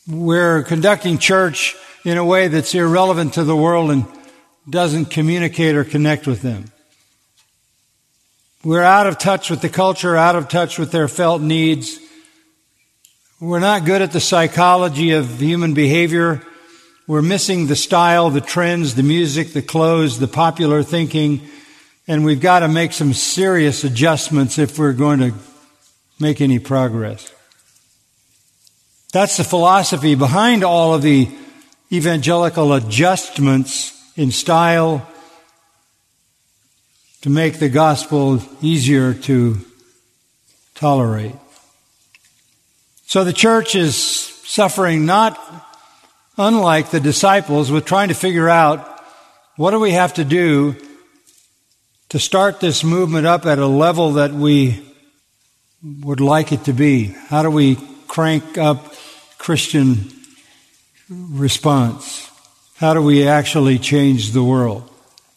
We're 0.08 0.62
conducting 0.62 1.18
church 1.18 1.76
in 2.04 2.18
a 2.18 2.24
way 2.24 2.48
that's 2.48 2.74
irrelevant 2.74 3.34
to 3.34 3.44
the 3.44 3.56
world 3.56 3.90
and 3.90 4.06
doesn't 4.68 5.06
communicate 5.06 5.74
or 5.74 5.84
connect 5.84 6.26
with 6.26 6.42
them. 6.42 6.66
We're 8.62 8.82
out 8.82 9.06
of 9.06 9.16
touch 9.16 9.48
with 9.48 9.62
the 9.62 9.70
culture, 9.70 10.18
out 10.18 10.36
of 10.36 10.48
touch 10.48 10.78
with 10.78 10.92
their 10.92 11.08
felt 11.08 11.40
needs. 11.40 11.98
We're 13.40 13.58
not 13.58 13.86
good 13.86 14.02
at 14.02 14.12
the 14.12 14.20
psychology 14.20 15.12
of 15.12 15.40
human 15.40 15.72
behavior. 15.72 16.42
We're 17.06 17.22
missing 17.22 17.68
the 17.68 17.76
style, 17.76 18.28
the 18.28 18.42
trends, 18.42 18.96
the 18.96 19.02
music, 19.02 19.54
the 19.54 19.62
clothes, 19.62 20.18
the 20.18 20.28
popular 20.28 20.82
thinking, 20.82 21.40
and 22.06 22.22
we've 22.22 22.42
got 22.42 22.60
to 22.60 22.68
make 22.68 22.92
some 22.92 23.14
serious 23.14 23.82
adjustments 23.82 24.58
if 24.58 24.78
we're 24.78 24.92
going 24.92 25.20
to 25.20 25.32
make 26.20 26.42
any 26.42 26.58
progress. 26.58 27.32
That's 29.10 29.38
the 29.38 29.44
philosophy 29.44 30.16
behind 30.16 30.64
all 30.64 30.92
of 30.92 31.00
the 31.00 31.30
evangelical 31.90 32.74
adjustments 32.74 33.98
in 34.18 34.30
style 34.30 35.09
to 37.22 37.30
make 37.30 37.58
the 37.58 37.68
gospel 37.68 38.42
easier 38.62 39.12
to 39.12 39.58
tolerate. 40.74 41.34
So 43.06 43.24
the 43.24 43.32
church 43.32 43.74
is 43.74 43.96
suffering 43.96 45.04
not 45.04 45.38
unlike 46.38 46.90
the 46.90 47.00
disciples 47.00 47.70
with 47.70 47.84
trying 47.84 48.08
to 48.08 48.14
figure 48.14 48.48
out 48.48 48.86
what 49.56 49.72
do 49.72 49.80
we 49.80 49.90
have 49.92 50.14
to 50.14 50.24
do 50.24 50.74
to 52.08 52.18
start 52.18 52.60
this 52.60 52.82
movement 52.82 53.26
up 53.26 53.44
at 53.46 53.58
a 53.58 53.66
level 53.66 54.12
that 54.12 54.32
we 54.32 54.82
would 55.82 56.20
like 56.20 56.52
it 56.52 56.64
to 56.64 56.72
be? 56.72 57.06
How 57.28 57.42
do 57.42 57.50
we 57.50 57.76
crank 58.08 58.58
up 58.58 58.94
Christian 59.38 60.10
response? 61.08 62.28
How 62.76 62.94
do 62.94 63.02
we 63.02 63.28
actually 63.28 63.78
change 63.78 64.32
the 64.32 64.42
world? 64.42 64.89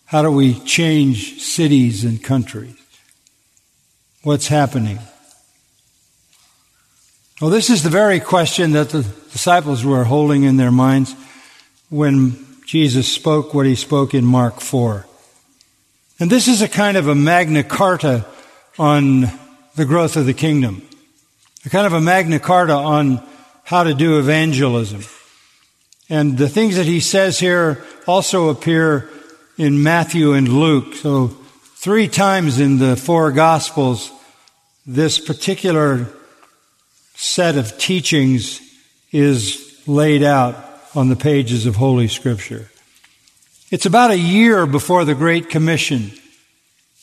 How 0.05 0.22
do 0.22 0.31
we 0.31 0.60
change 0.60 1.41
cities 1.41 2.03
and 2.03 2.24
countries? 2.24 2.75
What's 4.24 4.48
happening? 4.48 5.00
Well, 7.41 7.50
this 7.50 7.69
is 7.69 7.83
the 7.83 7.89
very 7.89 8.19
question 8.19 8.72
that 8.72 8.89
the 8.89 9.01
disciples 9.31 9.83
were 9.83 10.03
holding 10.03 10.43
in 10.43 10.57
their 10.57 10.72
minds 10.72 11.15
when 11.89 12.45
Jesus 12.65 13.12
spoke 13.12 13.53
what 13.53 13.65
he 13.65 13.75
spoke 13.75 14.13
in 14.13 14.24
Mark 14.24 14.62
4. 14.62 15.05
And 16.19 16.29
this 16.29 16.48
is 16.48 16.62
a 16.62 16.69
kind 16.69 16.95
of 16.95 17.07
a 17.07 17.15
Magna 17.15 17.63
Carta 17.63 18.25
on 18.79 19.27
the 19.75 19.86
growth 19.86 20.15
of 20.15 20.25
the 20.25 20.33
kingdom. 20.33 20.88
A 21.65 21.69
kind 21.69 21.86
of 21.86 21.93
a 21.93 22.01
Magna 22.01 22.39
Carta 22.39 22.74
on 22.74 23.22
how 23.63 23.83
to 23.83 23.93
do 23.93 24.19
evangelism. 24.19 25.01
And 26.10 26.38
the 26.38 26.50
things 26.50 26.75
that 26.75 26.86
he 26.86 27.00
says 27.00 27.39
here 27.39 27.83
also 28.07 28.50
appear 28.50 29.10
in 29.57 29.83
Matthew 29.83 30.33
and 30.33 30.48
Luke. 30.48 30.95
So 30.95 31.27
three 31.75 32.07
times 32.07 32.60
in 32.60 32.79
the 32.79 32.95
four 32.95 33.31
gospels, 33.31 34.12
this 34.86 35.19
particular 35.19 36.07
set 37.15 37.57
of 37.57 37.77
teachings 37.77 38.62
is 39.12 39.81
laid 39.86 40.24
out 40.24 40.55
on 40.95 41.10
the 41.10 41.15
pages 41.15 41.65
of 41.65 41.75
Holy 41.75 42.07
Scripture. 42.07 42.69
It's 43.72 43.86
about 43.86 44.12
a 44.12 44.17
year 44.17 44.65
before 44.65 45.05
the 45.05 45.15
Great 45.15 45.50
Commission, 45.50 46.12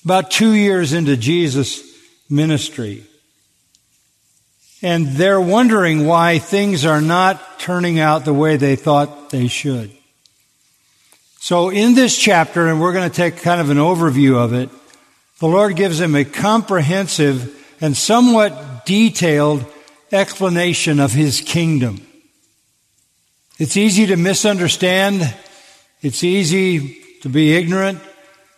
about 0.05 0.31
two 0.31 0.53
years 0.53 0.93
into 0.93 1.17
Jesus' 1.17 1.83
ministry. 2.29 3.05
And 4.83 5.09
they're 5.09 5.41
wondering 5.41 6.07
why 6.07 6.39
things 6.39 6.85
are 6.85 7.01
not 7.01 7.59
turning 7.59 7.99
out 7.99 8.25
the 8.25 8.33
way 8.33 8.57
they 8.57 8.77
thought 8.77 9.31
they 9.31 9.49
should. 9.49 9.91
So 11.43 11.71
in 11.71 11.95
this 11.95 12.19
chapter, 12.19 12.69
and 12.69 12.83
we're 12.83 12.93
going 12.93 13.09
to 13.09 13.17
take 13.17 13.39
kind 13.39 13.63
of 13.63 13.71
an 13.71 13.79
overview 13.79 14.37
of 14.37 14.53
it, 14.53 14.69
the 15.39 15.49
Lord 15.49 15.75
gives 15.75 15.99
him 15.99 16.15
a 16.15 16.23
comprehensive 16.23 17.57
and 17.81 17.97
somewhat 17.97 18.85
detailed 18.85 19.65
explanation 20.13 21.01
of 21.01 21.13
His 21.13 21.41
kingdom. 21.41 22.07
It's 23.59 23.79
easy 23.79 24.07
to 24.09 24.17
misunderstand. 24.17 25.35
It's 26.03 26.23
easy 26.23 26.99
to 27.23 27.31
be 27.31 27.55
ignorant. 27.57 28.01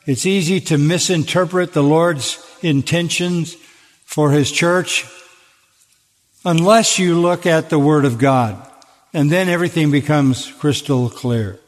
It's 0.04 0.26
easy 0.26 0.58
to 0.62 0.76
misinterpret 0.76 1.74
the 1.74 1.84
Lord's 1.84 2.44
intentions 2.62 3.54
for 4.04 4.32
His 4.32 4.50
church 4.50 5.06
unless 6.44 6.98
you 6.98 7.20
look 7.20 7.46
at 7.46 7.70
the 7.70 7.78
Word 7.78 8.04
of 8.04 8.18
God. 8.18 8.68
And 9.14 9.30
then 9.30 9.48
everything 9.48 9.92
becomes 9.92 10.50
crystal 10.50 11.08
clear. 11.08 11.60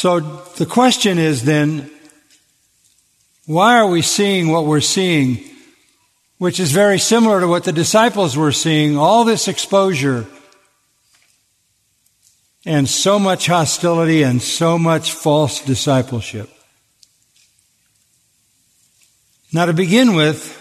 So 0.00 0.18
the 0.56 0.64
question 0.64 1.18
is 1.18 1.44
then, 1.44 1.90
why 3.44 3.76
are 3.76 3.86
we 3.86 4.00
seeing 4.00 4.48
what 4.48 4.64
we're 4.64 4.80
seeing, 4.80 5.44
which 6.38 6.58
is 6.58 6.72
very 6.72 6.98
similar 6.98 7.40
to 7.40 7.46
what 7.46 7.64
the 7.64 7.72
disciples 7.72 8.34
were 8.34 8.50
seeing, 8.50 8.96
all 8.96 9.26
this 9.26 9.46
exposure 9.46 10.26
and 12.64 12.88
so 12.88 13.18
much 13.18 13.46
hostility 13.46 14.22
and 14.22 14.40
so 14.40 14.78
much 14.78 15.12
false 15.12 15.62
discipleship? 15.62 16.48
Now, 19.52 19.66
to 19.66 19.74
begin 19.74 20.14
with, 20.14 20.56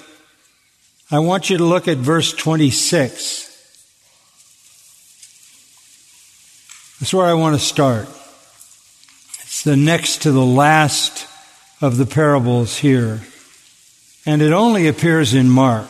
I 1.09 1.19
want 1.19 1.49
you 1.49 1.59
to 1.59 1.63
look 1.63 1.87
at 1.87 1.95
verse 1.95 2.33
26. 2.33 3.45
That's 6.99 7.13
where 7.13 7.25
I 7.25 7.35
want 7.35 7.57
to 7.57 7.65
start. 7.65 8.09
The 9.63 9.75
next 9.75 10.21
to 10.21 10.31
the 10.31 10.45
last 10.45 11.27
of 11.81 11.97
the 11.97 12.05
parables 12.05 12.77
here. 12.77 13.21
And 14.25 14.41
it 14.41 14.53
only 14.53 14.87
appears 14.87 15.33
in 15.33 15.49
Mark. 15.49 15.89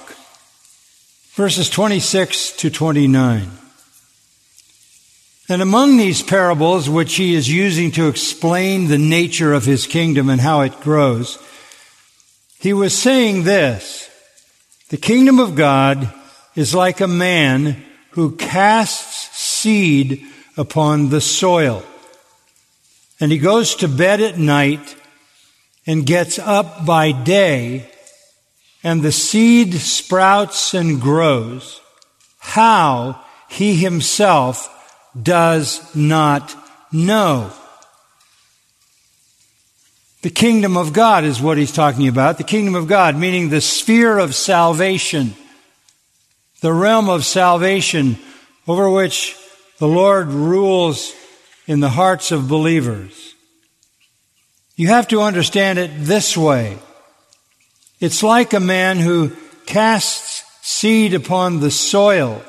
Verses 1.34 1.70
26 1.70 2.54
to 2.58 2.70
29. 2.70 3.50
And 5.50 5.62
among 5.62 5.98
these 5.98 6.22
parables, 6.22 6.90
which 6.90 7.16
he 7.16 7.36
is 7.36 7.52
using 7.52 7.92
to 7.92 8.08
explain 8.08 8.88
the 8.88 8.98
nature 8.98 9.54
of 9.54 9.66
his 9.66 9.88
kingdom 9.88 10.30
and 10.30 10.42
how 10.42 10.62
it 10.62 10.80
grows, 10.82 11.38
he 12.60 12.74
was 12.74 12.98
saying 12.98 13.44
this 13.44 14.10
The 14.90 14.98
kingdom 14.98 15.40
of 15.40 15.56
God 15.56 16.12
is 16.56 16.76
like 16.76 17.02
a 17.02 17.08
man 17.08 17.84
who 18.12 18.36
casts 18.36 19.38
seed 19.38 20.26
upon 20.58 21.10
the 21.10 21.22
soil. 21.22 21.84
And 23.20 23.32
he 23.32 23.38
goes 23.38 23.76
to 23.76 23.88
bed 23.88 24.22
at 24.22 24.38
night 24.38 24.96
and 25.86 26.06
gets 26.06 26.40
up 26.40 26.86
by 26.86 27.12
day, 27.12 27.90
and 28.84 29.02
the 29.02 29.12
seed 29.12 29.74
sprouts 29.74 30.74
and 30.74 31.02
grows. 31.02 31.82
How 32.40 33.22
he 33.50 33.76
himself 33.76 34.70
does 35.22 35.96
not 35.96 36.56
know. 36.92 37.52
The 40.22 40.30
kingdom 40.30 40.76
of 40.76 40.94
God 40.94 41.24
is 41.24 41.42
what 41.42 41.58
he's 41.58 41.72
talking 41.72 42.08
about. 42.08 42.38
The 42.38 42.44
kingdom 42.44 42.76
of 42.76 42.88
God, 42.88 43.16
meaning 43.16 43.50
the 43.50 43.62
sphere 43.62 44.18
of 44.18 44.36
salvation, 44.36 45.34
the 46.62 46.74
realm 46.74 47.10
of 47.10 47.26
salvation 47.26 48.18
over 48.68 48.90
which 48.90 49.38
the 49.78 49.88
Lord 49.88 50.28
rules 50.28 51.14
in 51.70 51.82
the 51.82 51.90
hearts 51.90 52.32
of 52.32 52.48
believers. 52.48 53.36
You 54.76 54.88
have 54.88 55.08
to 55.10 55.22
understand 55.22 55.78
it 55.78 55.92
this 56.00 56.36
way. 56.36 56.80
It's 58.00 58.24
like 58.24 58.54
a 58.54 58.60
man 58.60 58.98
who 58.98 59.34
casts 59.68 60.44
seed 60.64 61.14
upon 61.14 61.60
the 61.60 61.70
soil 61.70 62.42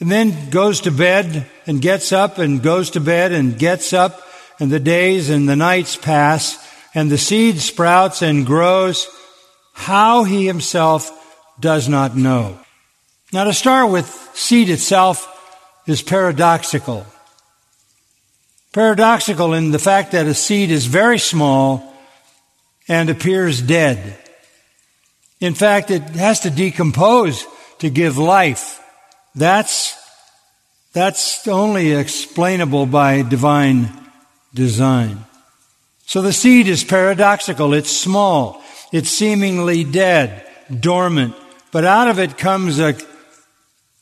and 0.00 0.10
then 0.10 0.48
goes 0.48 0.80
to 0.82 0.90
bed 0.90 1.50
and 1.66 1.82
gets 1.82 2.12
up 2.12 2.38
and 2.38 2.62
goes 2.62 2.88
to 2.92 3.00
bed 3.00 3.32
and 3.32 3.58
gets 3.58 3.92
up 3.92 4.22
and 4.58 4.72
the 4.72 4.80
days 4.80 5.28
and 5.28 5.46
the 5.46 5.54
nights 5.54 5.96
pass 5.96 6.56
and 6.94 7.10
the 7.10 7.18
seed 7.18 7.60
sprouts 7.60 8.22
and 8.22 8.46
grows, 8.46 9.06
how 9.74 10.24
he 10.24 10.46
himself 10.46 11.12
does 11.60 11.90
not 11.90 12.16
know. 12.16 12.58
Now 13.34 13.44
to 13.44 13.52
start 13.52 13.90
with, 13.90 14.08
seed 14.32 14.70
itself 14.70 15.28
is 15.86 16.00
paradoxical. 16.00 17.04
Paradoxical 18.72 19.52
in 19.52 19.72
the 19.72 19.78
fact 19.80 20.12
that 20.12 20.26
a 20.26 20.34
seed 20.34 20.70
is 20.70 20.86
very 20.86 21.18
small 21.18 21.92
and 22.86 23.10
appears 23.10 23.60
dead. 23.60 24.16
In 25.40 25.54
fact, 25.54 25.90
it 25.90 26.02
has 26.02 26.40
to 26.40 26.50
decompose 26.50 27.46
to 27.78 27.90
give 27.90 28.16
life. 28.16 28.80
That's, 29.34 29.96
that's 30.92 31.48
only 31.48 31.92
explainable 31.92 32.86
by 32.86 33.22
divine 33.22 33.90
design. 34.54 35.24
So 36.06 36.22
the 36.22 36.32
seed 36.32 36.68
is 36.68 36.84
paradoxical. 36.84 37.74
It's 37.74 37.90
small. 37.90 38.62
It's 38.92 39.10
seemingly 39.10 39.82
dead, 39.82 40.46
dormant. 40.80 41.34
But 41.72 41.84
out 41.84 42.08
of 42.08 42.18
it 42.18 42.36
comes 42.36 42.78
a, 42.78 42.96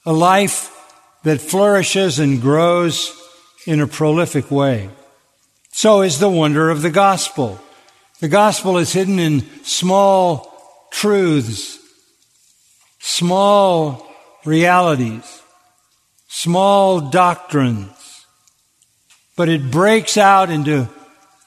a 0.05 0.13
life 0.13 0.75
that 1.23 1.41
flourishes 1.41 2.19
and 2.19 2.41
grows 2.41 3.15
in 3.69 3.83
a 3.83 3.87
prolific 3.87 4.51
way. 4.51 4.89
So 5.73 6.01
is 6.01 6.19
the 6.19 6.31
wonder 6.31 6.71
of 6.71 6.81
the 6.81 6.91
gospel. 6.91 7.61
The 8.19 8.29
gospel 8.29 8.79
is 8.79 8.95
hidden 8.95 9.19
in 9.19 9.43
small 9.63 10.89
truths, 10.91 11.79
small 12.99 14.11
realities, 14.47 15.43
small 16.29 17.11
doctrines, 17.11 18.25
but 19.37 19.51
it 19.51 19.71
breaks 19.71 20.17
out 20.17 20.49
into 20.49 20.89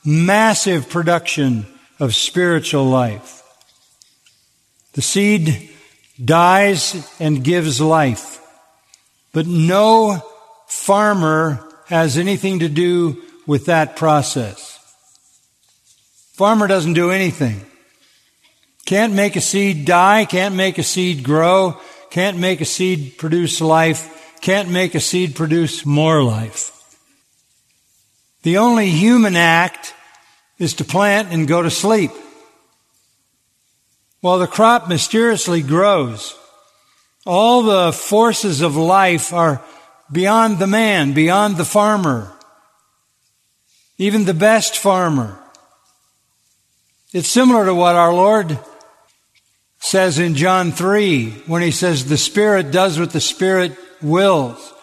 massive 0.06 0.90
production 0.92 1.66
of 2.00 2.14
spiritual 2.14 2.86
life. 2.86 3.42
The 4.94 5.02
seed 5.02 5.72
dies 6.24 7.12
and 7.20 7.44
gives 7.44 7.82
life, 7.82 8.40
but 9.34 9.48
no 9.48 10.24
farmer 10.68 11.68
has 11.92 12.18
anything 12.18 12.60
to 12.60 12.70
do 12.70 13.22
with 13.46 13.66
that 13.66 13.98
process. 13.98 14.80
Farmer 16.34 16.68
doesn't 16.68 16.94
do 16.94 17.12
anything. 17.12 17.62
Can't 18.86 19.14
make 19.14 19.36
a 19.36 19.42
seed 19.42 19.86
die, 19.86 20.26
can't 20.26 20.56
make 20.56 20.78
a 20.78 20.84
seed 20.84 21.24
grow, 21.24 21.80
can't 22.10 22.38
make 22.38 22.62
a 22.62 22.66
seed 22.66 23.18
produce 23.18 23.62
life, 23.62 24.40
can't 24.42 24.70
make 24.70 24.96
a 24.96 25.00
seed 25.00 25.36
produce 25.36 25.86
more 25.86 26.24
life. 26.24 26.72
The 28.44 28.58
only 28.58 28.90
human 28.90 29.36
act 29.36 29.94
is 30.58 30.74
to 30.76 30.86
plant 30.86 31.32
and 31.32 31.48
go 31.48 31.62
to 31.62 31.70
sleep. 31.70 32.12
While 34.22 34.40
the 34.40 34.48
crop 34.48 34.88
mysteriously 34.88 35.62
grows, 35.62 36.36
all 37.26 37.64
the 37.64 37.92
forces 37.92 38.62
of 38.62 38.76
life 38.78 39.34
are 39.34 39.62
beyond 40.12 40.60
the 40.60 40.68
man, 40.68 41.14
beyond 41.14 41.58
the 41.58 41.66
farmer, 41.66 42.32
even 43.98 44.26
the 44.26 44.34
best 44.34 44.78
farmer. 44.78 45.38
It's 47.14 47.28
similar 47.28 47.66
to 47.66 47.76
what 47.76 47.96
our 47.96 48.14
Lord 48.14 48.58
says 49.80 50.20
in 50.20 50.36
John 50.36 50.72
3 50.72 51.30
when 51.48 51.62
he 51.62 51.72
says 51.72 52.06
the 52.06 52.18
Spirit 52.18 52.72
does 52.72 53.00
what 53.00 53.12
the 53.12 53.20
Spirit 53.20 53.78
wills. 54.02 54.74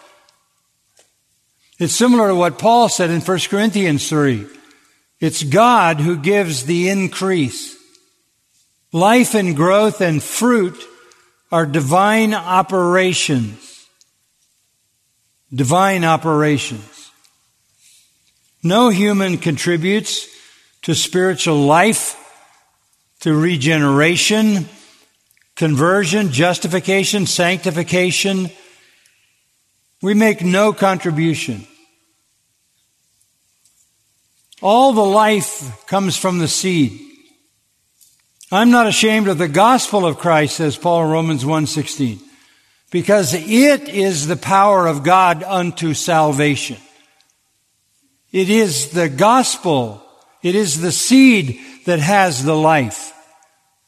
It's 1.79 1.95
similar 1.95 2.27
to 2.27 2.35
what 2.35 2.59
Paul 2.59 2.89
said 2.89 3.09
in 3.09 3.21
1 3.21 3.39
Corinthians 3.49 4.07
3. 4.09 4.45
It's 5.19 5.43
God 5.43 5.99
who 5.99 6.17
gives 6.17 6.65
the 6.65 6.89
increase. 6.89 7.77
Life 8.91 9.33
and 9.35 9.55
growth 9.55 10.01
and 10.01 10.21
fruit 10.21 10.81
are 11.51 11.65
divine 11.65 12.33
operations. 12.33 13.78
Divine 15.53 16.05
operations. 16.05 17.11
No 18.61 18.89
human 18.89 19.37
contributes 19.37 20.27
to 20.83 20.93
spiritual 20.93 21.65
life, 21.65 22.15
to 23.21 23.33
regeneration, 23.33 24.67
conversion, 25.55 26.31
justification, 26.31 27.25
sanctification. 27.25 28.49
We 30.01 30.13
make 30.13 30.43
no 30.43 30.71
contribution. 30.71 31.67
All 34.61 34.93
the 34.93 35.01
life 35.01 35.85
comes 35.87 36.17
from 36.17 36.39
the 36.39 36.47
seed. 36.47 36.99
I'm 38.51 38.71
not 38.71 38.87
ashamed 38.87 39.27
of 39.27 39.37
the 39.37 39.47
gospel 39.47 40.05
of 40.05 40.17
Christ, 40.17 40.55
says 40.55 40.75
Paul 40.75 41.05
Romans 41.05 41.43
1.16, 41.43 42.19
because 42.91 43.33
it 43.33 43.89
is 43.89 44.27
the 44.27 44.35
power 44.35 44.87
of 44.87 45.03
God 45.03 45.43
unto 45.43 45.93
salvation. 45.93 46.77
It 48.31 48.49
is 48.49 48.91
the 48.91 49.09
gospel. 49.09 50.03
It 50.41 50.55
is 50.55 50.81
the 50.81 50.91
seed 50.91 51.59
that 51.85 51.99
has 51.99 52.43
the 52.43 52.55
life. 52.55 53.13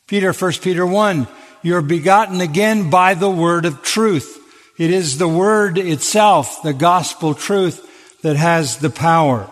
Peter, 0.08 0.34
1 0.34 0.52
Peter 0.62 0.86
1, 0.86 1.28
you're 1.62 1.82
begotten 1.82 2.42
again 2.42 2.90
by 2.90 3.14
the 3.14 3.30
word 3.30 3.66
of 3.66 3.82
truth. 3.82 4.38
It 4.78 4.92
is 4.92 5.18
the 5.18 5.28
word 5.28 5.78
itself, 5.78 6.64
the 6.64 6.74
gospel 6.74 7.34
truth, 7.34 7.88
that 8.22 8.36
has 8.36 8.78
the 8.78 8.90
power. 8.90 9.50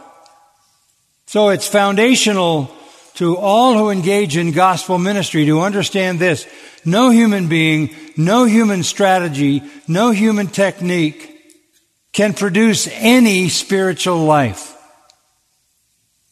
So 1.26 1.50
it's 1.50 1.68
foundational 1.68 2.76
to 3.20 3.36
all 3.36 3.78
who 3.78 3.90
engage 3.90 4.38
in 4.38 4.54
gospel 4.54 4.98
ministry 4.98 5.46
to 5.46 5.60
understand 5.60 6.20
this. 6.20 6.48
No 6.86 7.10
human 7.10 7.50
being, 7.50 7.94
no 8.16 8.46
human 8.46 8.82
strategy, 8.82 9.62
no 9.90 10.12
human 10.12 10.48
technique 10.48 11.38
can 12.14 12.34
produce 12.34 12.88
any 12.94 13.50
spiritual 13.50 14.24
life. 14.24 14.74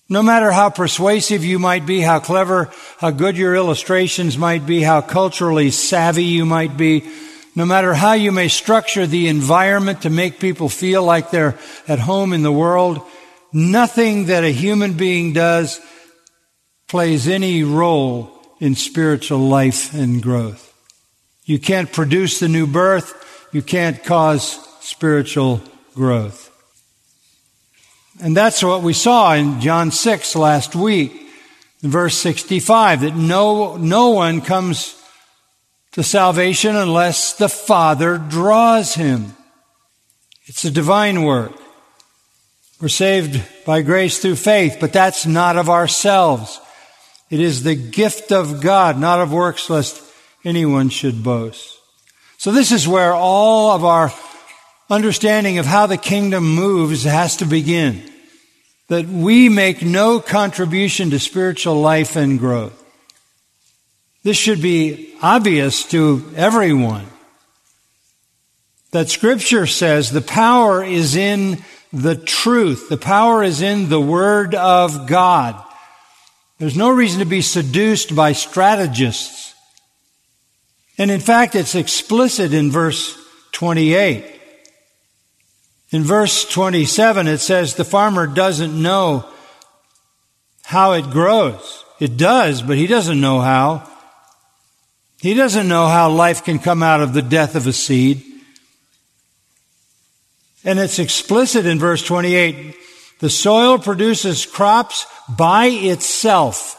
No 0.08 0.24
matter 0.24 0.50
how 0.50 0.70
persuasive 0.70 1.44
you 1.44 1.60
might 1.60 1.86
be, 1.86 2.00
how 2.00 2.22
clever, 2.22 2.72
how 3.00 3.12
good 3.12 3.36
your 3.36 3.54
illustrations 3.54 4.38
might 4.38 4.66
be, 4.66 4.82
how 4.82 5.02
culturally 5.02 5.72
savvy 5.72 6.24
you 6.24 6.46
might 6.46 6.78
be, 6.78 7.04
no 7.54 7.66
matter 7.66 7.94
how 7.94 8.14
you 8.14 8.32
may 8.32 8.48
structure 8.48 9.06
the 9.06 9.28
environment 9.28 10.04
to 10.04 10.10
make 10.10 10.40
people 10.40 10.70
feel 10.70 11.04
like 11.04 11.32
they're 11.32 11.60
at 11.86 12.00
home 12.00 12.32
in 12.32 12.44
the 12.44 12.52
world, 12.52 13.02
nothing 13.52 14.28
that 14.28 14.46
a 14.46 14.54
human 14.54 14.94
being 14.94 15.34
does 15.34 15.82
plays 16.88 17.28
any 17.28 17.64
role 17.64 18.32
in 18.60 18.76
spiritual 18.76 19.40
life 19.40 19.94
and 19.94 20.24
growth. 20.24 20.74
You 21.46 21.60
can't 21.60 21.92
produce 21.92 22.40
the 22.40 22.48
new 22.48 22.68
birth. 22.68 23.14
You 23.52 23.62
can't 23.62 24.04
cause 24.04 24.60
spiritual 24.82 25.62
growth. 25.96 26.52
And 28.22 28.36
that's 28.36 28.64
what 28.64 28.82
we 28.82 28.94
saw 28.94 29.34
in 29.34 29.62
John 29.62 29.92
6 29.92 30.36
last 30.36 30.76
week, 30.76 31.14
verse 31.82 32.18
65, 32.18 33.02
that 33.02 33.16
no, 33.16 33.78
no 33.78 34.10
one 34.10 34.42
comes 34.42 34.96
to 35.92 36.04
salvation 36.04 36.76
unless 36.76 37.34
the 37.34 37.50
Father 37.50 38.18
draws 38.18 38.96
him. 38.96 39.36
It's 40.46 40.66
a 40.66 40.72
divine 40.72 41.24
work. 41.24 41.54
We're 42.82 42.88
saved 42.90 43.42
by 43.66 43.82
grace 43.82 44.20
through 44.20 44.36
faith, 44.36 44.78
but 44.80 44.94
that's 44.94 45.26
not 45.26 45.58
of 45.58 45.70
ourselves. 45.70 46.60
It 47.30 47.40
is 47.40 47.64
the 47.64 47.76
gift 47.76 48.32
of 48.32 48.62
God, 48.62 48.98
not 48.98 49.20
of 49.20 49.34
works, 49.34 49.70
lest 49.70 50.02
anyone 50.46 50.90
should 50.90 51.24
boast. 51.24 51.78
So 52.38 52.52
this 52.52 52.72
is 52.72 52.88
where 52.88 53.14
all 53.14 53.72
of 53.72 53.84
our 53.84 54.14
understanding 54.90 55.58
of 55.58 55.66
how 55.66 55.88
the 55.88 55.98
kingdom 55.98 56.56
moves 56.56 57.04
has 57.04 57.38
to 57.38 57.46
begin. 57.46 58.02
That 58.88 59.08
we 59.08 59.50
make 59.50 59.82
no 59.82 60.22
contribution 60.22 61.10
to 61.10 61.20
spiritual 61.20 61.82
life 61.82 62.16
and 62.16 62.40
growth. 62.40 62.84
This 64.24 64.38
should 64.38 64.62
be 64.62 65.14
obvious 65.22 65.84
to 65.90 66.24
everyone. 66.36 67.06
That 68.92 69.10
scripture 69.10 69.68
says 69.68 70.12
the 70.12 70.22
power 70.22 70.84
is 70.84 71.16
in 71.16 71.64
the 71.92 72.16
truth. 72.16 72.88
The 72.88 72.98
power 72.98 73.44
is 73.44 73.62
in 73.62 73.90
the 73.90 74.00
word 74.00 74.56
of 74.56 75.08
God. 75.08 75.62
There's 76.60 76.76
no 76.76 76.90
reason 76.90 77.20
to 77.20 77.26
be 77.26 77.42
seduced 77.42 78.16
by 78.16 78.32
strategists. 78.32 79.54
And 80.98 81.12
in 81.12 81.20
fact, 81.20 81.56
it's 81.56 81.76
explicit 81.76 82.54
in 82.54 82.72
verse 82.72 83.18
28. 83.52 84.26
In 85.92 86.04
verse 86.04 86.46
27, 86.46 87.28
it 87.28 87.38
says 87.38 87.76
the 87.76 87.86
farmer 87.86 88.26
doesn't 88.26 88.82
know 88.82 89.26
how 90.64 90.94
it 90.94 91.12
grows. 91.12 91.86
It 92.00 92.18
does, 92.18 92.62
but 92.62 92.78
he 92.78 92.88
doesn't 92.88 93.22
know 93.22 93.40
how. 93.40 93.90
He 95.22 95.34
doesn't 95.34 95.68
know 95.68 95.88
how 95.88 96.10
life 96.10 96.44
can 96.44 96.60
come 96.60 96.84
out 96.84 97.02
of 97.02 97.14
the 97.14 97.22
death 97.22 97.56
of 97.56 97.68
a 97.68 97.74
seed. 97.74 98.24
And 100.64 100.80
it's 100.80 101.00
explicit 101.00 101.66
in 101.66 101.80
verse 101.80 102.04
28. 102.04 102.76
The 103.20 103.30
soil 103.30 103.80
produces 103.80 104.46
crops 104.46 105.08
by 105.28 105.68
itself. 105.68 106.76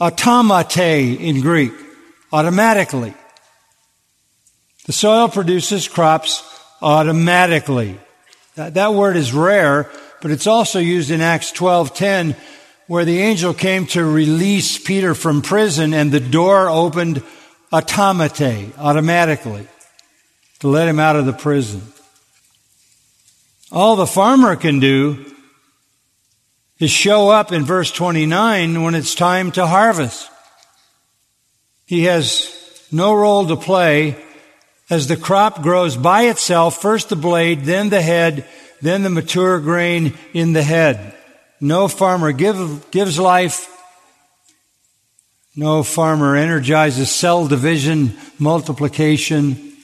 Automate 0.00 1.18
in 1.18 1.40
Greek. 1.40 1.72
Automatically. 2.32 3.14
The 4.86 4.92
soil 4.92 5.28
produces 5.28 5.88
crops 5.88 6.42
automatically. 6.80 7.98
That, 8.54 8.74
that 8.74 8.94
word 8.94 9.16
is 9.16 9.32
rare, 9.32 9.90
but 10.22 10.30
it's 10.30 10.46
also 10.46 10.78
used 10.78 11.10
in 11.10 11.20
Acts 11.20 11.52
12:10 11.52 12.36
where 12.86 13.04
the 13.04 13.20
angel 13.20 13.54
came 13.54 13.86
to 13.86 14.04
release 14.04 14.76
Peter 14.76 15.14
from 15.14 15.42
prison 15.42 15.94
and 15.94 16.10
the 16.10 16.18
door 16.18 16.68
opened 16.68 17.22
automate, 17.72 18.76
automatically, 18.78 19.68
to 20.58 20.66
let 20.66 20.88
him 20.88 20.98
out 20.98 21.14
of 21.14 21.24
the 21.24 21.32
prison. 21.32 21.82
All 23.72 23.94
the 23.94 24.06
farmer 24.06 24.56
can 24.56 24.80
do 24.80 25.24
is 26.80 26.90
show 26.90 27.28
up 27.28 27.52
in 27.52 27.64
verse 27.64 27.92
29 27.92 28.82
when 28.82 28.94
it's 28.94 29.14
time 29.14 29.52
to 29.52 29.66
harvest. 29.66 30.28
He 31.86 32.04
has 32.04 32.52
no 32.90 33.14
role 33.14 33.46
to 33.46 33.56
play 33.56 34.16
as 34.88 35.06
the 35.06 35.16
crop 35.16 35.62
grows 35.62 35.96
by 35.96 36.22
itself, 36.22 36.82
first 36.82 37.10
the 37.10 37.16
blade, 37.16 37.62
then 37.62 37.90
the 37.90 38.02
head, 38.02 38.44
then 38.80 39.04
the 39.04 39.10
mature 39.10 39.60
grain 39.60 40.18
in 40.32 40.52
the 40.52 40.64
head. 40.64 41.14
No 41.60 41.86
farmer 41.86 42.32
give, 42.32 42.90
gives 42.90 43.18
life. 43.18 43.68
No 45.54 45.84
farmer 45.84 46.34
energizes 46.34 47.14
cell 47.14 47.46
division, 47.46 48.16
multiplication. 48.38 49.74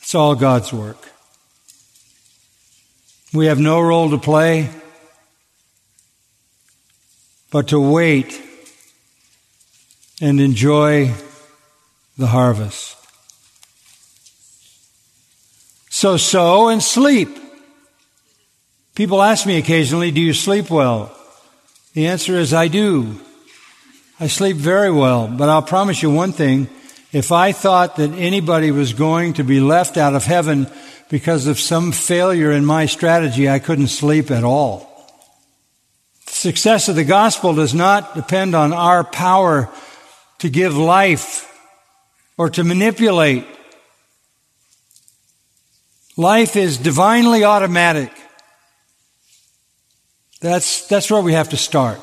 It's 0.00 0.14
all 0.14 0.34
God's 0.34 0.72
work. 0.72 1.13
We 3.34 3.46
have 3.46 3.58
no 3.58 3.80
role 3.80 4.10
to 4.10 4.18
play, 4.18 4.68
but 7.50 7.68
to 7.68 7.80
wait 7.80 8.40
and 10.20 10.38
enjoy 10.38 11.12
the 12.16 12.28
harvest. 12.28 12.96
So 15.90 16.16
sow 16.16 16.68
and 16.68 16.80
sleep. 16.80 17.28
People 18.94 19.20
ask 19.20 19.46
me 19.46 19.58
occasionally, 19.58 20.12
do 20.12 20.20
you 20.20 20.32
sleep 20.32 20.70
well? 20.70 21.16
The 21.94 22.06
answer 22.06 22.38
is 22.38 22.54
I 22.54 22.68
do. 22.68 23.20
I 24.20 24.28
sleep 24.28 24.56
very 24.56 24.92
well, 24.92 25.26
but 25.26 25.48
I'll 25.48 25.60
promise 25.60 26.04
you 26.04 26.10
one 26.10 26.30
thing. 26.30 26.68
If 27.12 27.32
I 27.32 27.50
thought 27.50 27.96
that 27.96 28.12
anybody 28.12 28.70
was 28.70 28.92
going 28.92 29.32
to 29.34 29.42
be 29.42 29.58
left 29.58 29.96
out 29.96 30.14
of 30.14 30.24
heaven 30.24 30.68
because 31.08 31.46
of 31.46 31.58
some 31.58 31.92
failure 31.92 32.52
in 32.52 32.64
my 32.64 32.86
strategy, 32.86 33.48
I 33.48 33.58
couldn't 33.58 33.88
sleep 33.88 34.30
at 34.30 34.44
all. 34.44 34.90
The 36.26 36.32
success 36.32 36.88
of 36.88 36.96
the 36.96 37.04
gospel 37.04 37.54
does 37.54 37.74
not 37.74 38.14
depend 38.14 38.54
on 38.54 38.72
our 38.72 39.04
power 39.04 39.68
to 40.38 40.48
give 40.48 40.76
life 40.76 41.50
or 42.36 42.50
to 42.50 42.64
manipulate 42.64 43.46
Life 46.16 46.54
is 46.54 46.78
divinely 46.78 47.42
automatic. 47.44 48.12
That's, 50.40 50.86
that's 50.86 51.10
where 51.10 51.22
we 51.22 51.32
have 51.32 51.48
to 51.48 51.56
start. 51.56 52.00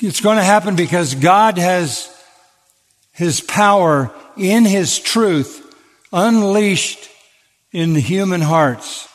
It's 0.00 0.20
going 0.20 0.36
to 0.36 0.44
happen 0.44 0.76
because 0.76 1.14
God 1.14 1.56
has 1.56 2.08
His 3.12 3.40
power 3.40 4.12
in 4.36 4.64
His 4.64 4.98
truth 4.98 5.66
unleashed 6.12 7.08
in 7.72 7.94
the 7.94 8.00
human 8.00 8.40
hearts. 8.40 9.08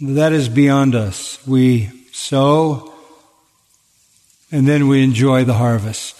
That 0.00 0.32
is 0.32 0.48
beyond 0.48 0.94
us. 0.94 1.44
We 1.46 1.90
sow 2.12 2.92
and 4.52 4.66
then 4.66 4.88
we 4.88 5.02
enjoy 5.02 5.44
the 5.44 5.54
harvest. 5.54 6.14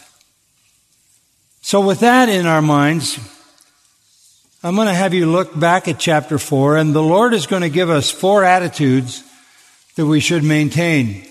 So 1.62 1.80
with 1.80 2.00
that 2.00 2.28
in 2.28 2.46
our 2.46 2.62
minds, 2.62 3.18
I'm 4.62 4.74
going 4.74 4.88
to 4.88 4.94
have 4.94 5.14
you 5.14 5.26
look 5.26 5.58
back 5.58 5.88
at 5.88 5.98
chapter 5.98 6.38
4, 6.38 6.76
and 6.76 6.94
the 6.94 7.02
Lord 7.02 7.34
is 7.34 7.46
going 7.46 7.62
to 7.62 7.68
give 7.68 7.90
us 7.90 8.10
four 8.10 8.44
attitudes 8.44 9.22
that 9.96 10.06
we 10.06 10.20
should 10.20 10.42
maintain. 10.42 11.24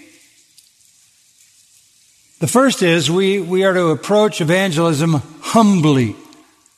The 2.39 2.48
first 2.48 2.82
is 2.82 3.10
we, 3.10 3.39
we 3.39 3.63
are 3.63 3.74
to 3.74 3.88
approach 3.88 4.41
evangelism 4.41 5.22
humbly, 5.41 6.15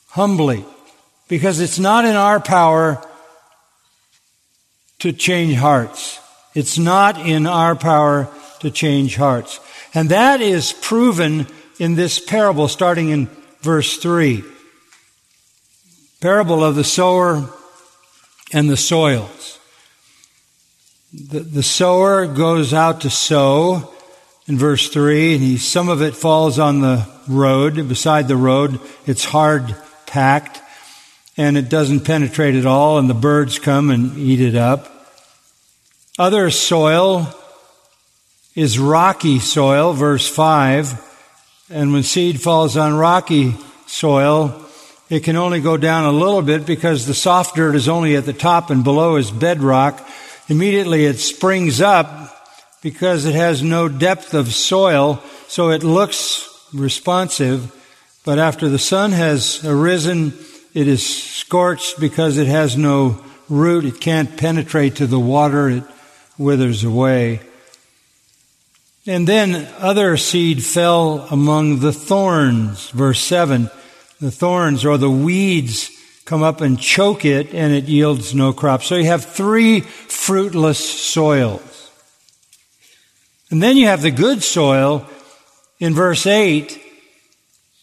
humbly, 0.08 0.64
because 1.28 1.60
it's 1.60 1.78
not 1.78 2.04
in 2.04 2.16
our 2.16 2.40
power 2.40 3.02
to 4.98 5.12
change 5.12 5.54
hearts. 5.54 6.18
It's 6.54 6.78
not 6.78 7.18
in 7.18 7.46
our 7.46 7.76
power 7.76 8.28
to 8.60 8.70
change 8.70 9.16
hearts. 9.16 9.60
And 9.94 10.08
that 10.08 10.40
is 10.40 10.72
proven 10.72 11.46
in 11.78 11.94
this 11.94 12.18
parable 12.18 12.66
starting 12.68 13.10
in 13.10 13.28
verse 13.60 13.98
3 13.98 14.42
parable 16.20 16.64
of 16.64 16.74
the 16.74 16.82
sower 16.82 17.48
and 18.52 18.68
the 18.68 18.76
soils. 18.76 19.58
The, 21.12 21.40
the 21.40 21.62
sower 21.62 22.26
goes 22.26 22.74
out 22.74 23.02
to 23.02 23.10
sow 23.10 23.94
in 24.46 24.58
verse 24.58 24.88
3, 24.88 25.34
and 25.34 25.42
he, 25.42 25.58
some 25.58 25.88
of 25.88 26.02
it 26.02 26.16
falls 26.16 26.58
on 26.58 26.80
the 26.80 27.06
road, 27.28 27.88
beside 27.88 28.28
the 28.28 28.36
road. 28.36 28.80
It's 29.06 29.24
hard 29.24 29.76
packed, 30.06 30.60
and 31.38 31.56
it 31.56 31.68
doesn't 31.68 32.00
penetrate 32.00 32.56
at 32.56 32.66
all, 32.66 32.98
and 32.98 33.08
the 33.08 33.14
birds 33.14 33.60
come 33.60 33.90
and 33.90 34.18
eat 34.18 34.40
it 34.40 34.56
up. 34.56 34.92
Other 36.18 36.50
soil 36.50 37.32
is 38.56 38.76
rocky 38.76 39.38
soil, 39.38 39.92
verse 39.92 40.28
5, 40.28 41.00
and 41.70 41.92
when 41.92 42.02
seed 42.02 42.40
falls 42.40 42.76
on 42.76 42.94
rocky 42.94 43.54
soil, 43.86 44.66
it 45.08 45.20
can 45.20 45.36
only 45.36 45.60
go 45.60 45.76
down 45.76 46.04
a 46.04 46.12
little 46.12 46.42
bit 46.42 46.66
because 46.66 47.06
the 47.06 47.14
soft 47.14 47.54
dirt 47.54 47.76
is 47.76 47.88
only 47.88 48.16
at 48.16 48.26
the 48.26 48.32
top 48.32 48.70
and 48.70 48.82
below 48.82 49.14
is 49.14 49.30
bedrock. 49.30 50.06
immediately 50.48 51.04
it 51.04 51.18
springs 51.18 51.80
up 51.80 52.34
because 52.82 53.26
it 53.26 53.34
has 53.34 53.62
no 53.62 53.88
depth 53.88 54.34
of 54.34 54.52
soil, 54.52 55.22
so 55.46 55.70
it 55.70 55.84
looks 55.84 56.48
responsive. 56.74 57.72
But 58.24 58.40
after 58.40 58.68
the 58.68 58.78
sun 58.78 59.12
has 59.12 59.64
arisen, 59.64 60.32
it 60.78 60.86
is 60.86 61.04
scorched 61.04 61.98
because 61.98 62.38
it 62.38 62.46
has 62.46 62.76
no 62.76 63.20
root. 63.48 63.84
It 63.84 64.00
can't 64.00 64.36
penetrate 64.36 64.94
to 64.96 65.08
the 65.08 65.18
water. 65.18 65.68
It 65.68 65.82
withers 66.38 66.84
away. 66.84 67.40
And 69.04 69.26
then 69.26 69.68
other 69.78 70.16
seed 70.16 70.62
fell 70.62 71.26
among 71.32 71.80
the 71.80 71.92
thorns. 71.92 72.90
Verse 72.90 73.20
7. 73.20 73.68
The 74.20 74.30
thorns 74.30 74.84
or 74.84 74.98
the 74.98 75.10
weeds 75.10 75.90
come 76.24 76.44
up 76.44 76.60
and 76.60 76.78
choke 76.78 77.24
it 77.24 77.52
and 77.52 77.72
it 77.72 77.86
yields 77.86 78.32
no 78.32 78.52
crop. 78.52 78.84
So 78.84 78.94
you 78.94 79.06
have 79.06 79.24
three 79.24 79.80
fruitless 79.80 80.78
soils. 80.78 81.90
And 83.50 83.60
then 83.60 83.76
you 83.76 83.86
have 83.86 84.02
the 84.02 84.12
good 84.12 84.44
soil 84.44 85.08
in 85.80 85.92
verse 85.92 86.24
8 86.24 86.80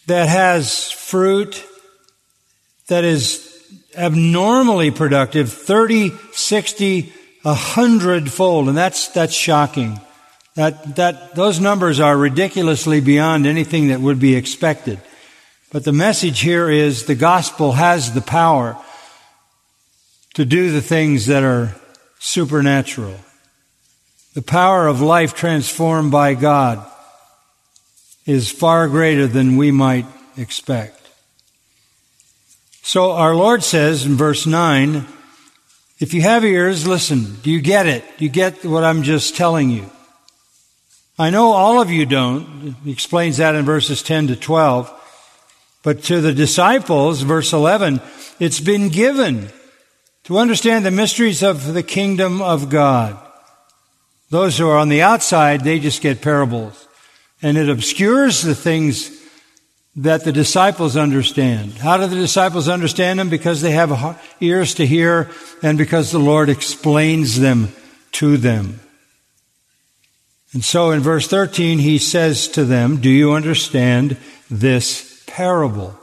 that 0.08 0.30
has 0.30 0.90
fruit 0.92 1.62
that 2.88 3.04
is 3.04 3.52
abnormally 3.98 4.92
productive, 4.92 5.52
30, 5.52 6.12
60, 6.32 7.14
100 7.42 8.32
fold. 8.32 8.68
And 8.68 8.78
that's, 8.78 9.10
that's 9.10 9.34
shocking. 9.34 10.00
That, 10.56 10.96
that, 10.96 11.36
those 11.36 11.60
numbers 11.60 12.00
are 12.00 12.18
ridiculously 12.18 13.02
beyond 13.02 13.46
anything 13.46 13.90
that 13.90 14.00
would 14.00 14.20
be 14.20 14.36
expected. 14.36 15.00
But 15.72 15.84
the 15.84 15.92
message 15.92 16.40
here 16.40 16.70
is 16.70 17.06
the 17.06 17.16
gospel 17.16 17.74
has 17.74 18.14
the 18.14 18.22
power 18.22 18.78
to 20.36 20.46
do 20.46 20.72
the 20.72 20.82
things 20.82 21.26
that 21.26 21.44
are 21.44 21.76
supernatural. 22.20 23.16
The 24.34 24.42
power 24.42 24.88
of 24.88 25.02
life 25.02 25.34
transformed 25.34 26.12
by 26.12 26.34
God 26.36 26.86
is 28.26 28.52
far 28.52 28.88
greater 28.88 29.28
than 29.28 29.58
we 29.58 29.72
might 29.72 30.06
expect. 30.38 30.95
So 32.88 33.14
our 33.14 33.34
Lord 33.34 33.64
says 33.64 34.06
in 34.06 34.14
verse 34.14 34.46
9, 34.46 35.08
if 35.98 36.14
you 36.14 36.22
have 36.22 36.46
ears, 36.46 36.86
listen. 36.86 37.38
Do 37.42 37.50
you 37.50 37.60
get 37.60 37.88
it? 37.88 38.04
Do 38.20 38.26
you 38.26 38.30
get 38.30 38.64
what 38.64 38.84
I'm 38.84 39.02
just 39.02 39.36
telling 39.36 39.72
you? 39.72 39.90
I 41.18 41.32
know 41.32 41.48
all 41.48 41.82
of 41.82 41.90
you 41.90 42.06
don't. 42.06 42.76
He 42.84 42.92
explains 42.92 43.38
that 43.38 43.56
in 43.56 43.66
verses 43.66 44.04
10 44.04 44.28
to 44.28 44.36
12. 44.36 44.94
But 45.82 46.04
to 46.04 46.22
the 46.22 46.32
disciples, 46.32 47.24
verse 47.24 47.54
11, 47.54 48.02
it's 48.40 48.60
been 48.60 48.90
given 48.90 49.50
to 50.26 50.38
understand 50.38 50.86
the 50.86 50.92
mysteries 50.92 51.42
of 51.42 51.74
the 51.74 51.84
kingdom 51.84 52.40
of 52.40 52.70
God. 52.70 53.18
Those 54.30 54.60
who 54.60 54.70
are 54.70 54.78
on 54.78 54.90
the 54.90 55.02
outside, 55.02 55.62
they 55.62 55.80
just 55.80 56.04
get 56.04 56.22
parables. 56.22 56.88
And 57.42 57.58
it 57.58 57.68
obscures 57.68 58.44
the 58.44 58.54
things 58.54 59.15
that 59.96 60.26
the 60.26 60.32
disciples 60.32 60.98
understand. 60.98 61.74
How 61.74 61.98
do 61.98 62.08
the 62.08 62.16
disciples 62.16 62.68
understand 62.68 63.20
them? 63.20 63.30
Because 63.30 63.62
they 63.62 63.72
have 63.72 64.20
ears 64.42 64.74
to 64.76 64.86
hear 64.86 65.30
and 65.64 65.78
because 65.78 66.12
the 66.12 66.20
Lord 66.20 66.50
explains 66.50 67.40
them 67.40 67.70
to 68.14 68.38
them. 68.38 68.82
And 70.54 70.64
so 70.64 70.92
in 70.92 71.02
verse 71.02 71.28
13, 71.28 71.80
he 71.80 71.98
says 71.98 72.48
to 72.50 72.66
them, 72.66 72.98
Do 72.98 73.10
you 73.10 73.34
understand 73.34 74.18
this 74.50 75.24
parable? 75.28 75.98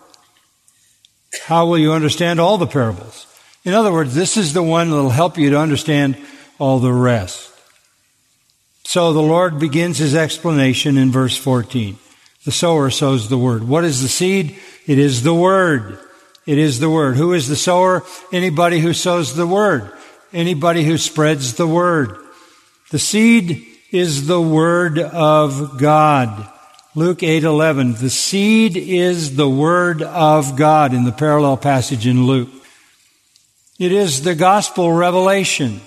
How 1.47 1.67
will 1.67 1.79
you 1.79 1.93
understand 1.93 2.39
all 2.41 2.59
the 2.59 2.67
parables? 2.67 3.27
In 3.65 3.75
other 3.75 3.93
words, 3.93 4.15
this 4.15 4.37
is 4.37 4.53
the 4.53 4.63
one 4.63 4.91
that 4.91 4.97
will 4.97 5.11
help 5.11 5.39
you 5.39 5.51
to 5.51 5.59
understand 5.59 6.17
all 6.59 6.79
the 6.79 6.93
rest. 6.93 7.51
So 8.85 9.13
the 9.13 9.23
Lord 9.23 9.59
begins 9.59 9.99
his 9.99 10.15
explanation 10.15 10.99
in 10.99 11.11
verse 11.11 11.37
14. 11.37 11.97
The 12.45 12.53
sower 12.53 12.91
sows 12.91 13.29
the 13.29 13.39
word. 13.39 13.65
What 13.65 13.85
is 13.85 14.03
the 14.03 14.09
seed? 14.09 14.59
It 14.87 14.99
is 14.99 15.23
the 15.23 15.35
word. 15.35 15.99
It 16.45 16.59
is 16.59 16.81
the 16.81 16.91
word. 16.91 17.17
Who 17.17 17.33
is 17.33 17.49
the 17.49 17.57
sower? 17.57 18.03
Anybody 18.33 18.81
who 18.81 18.93
sows 18.93 19.35
the 19.35 19.47
word. 19.47 19.93
Anybody 20.33 20.83
who 20.85 20.99
spreads 20.99 21.55
the 21.55 21.67
word. 21.67 22.17
The 22.91 22.99
seed 22.99 23.65
is 23.93 24.27
the 24.27 24.41
word 24.41 24.99
of 24.99 25.79
God. 25.79 26.49
Luke 26.95 27.23
8:11. 27.23 27.95
The 28.01 28.11
seed 28.11 28.77
is 28.77 29.37
the 29.37 29.49
word 29.49 30.03
of 30.03 30.57
God 30.57 30.93
in 30.93 31.05
the 31.05 31.13
parallel 31.13 31.57
passage 31.57 32.07
in 32.07 32.27
Luke. 32.27 32.51
It 33.79 33.93
is 33.93 34.23
the 34.23 34.35
gospel 34.35 34.93
revelation. 34.93 35.81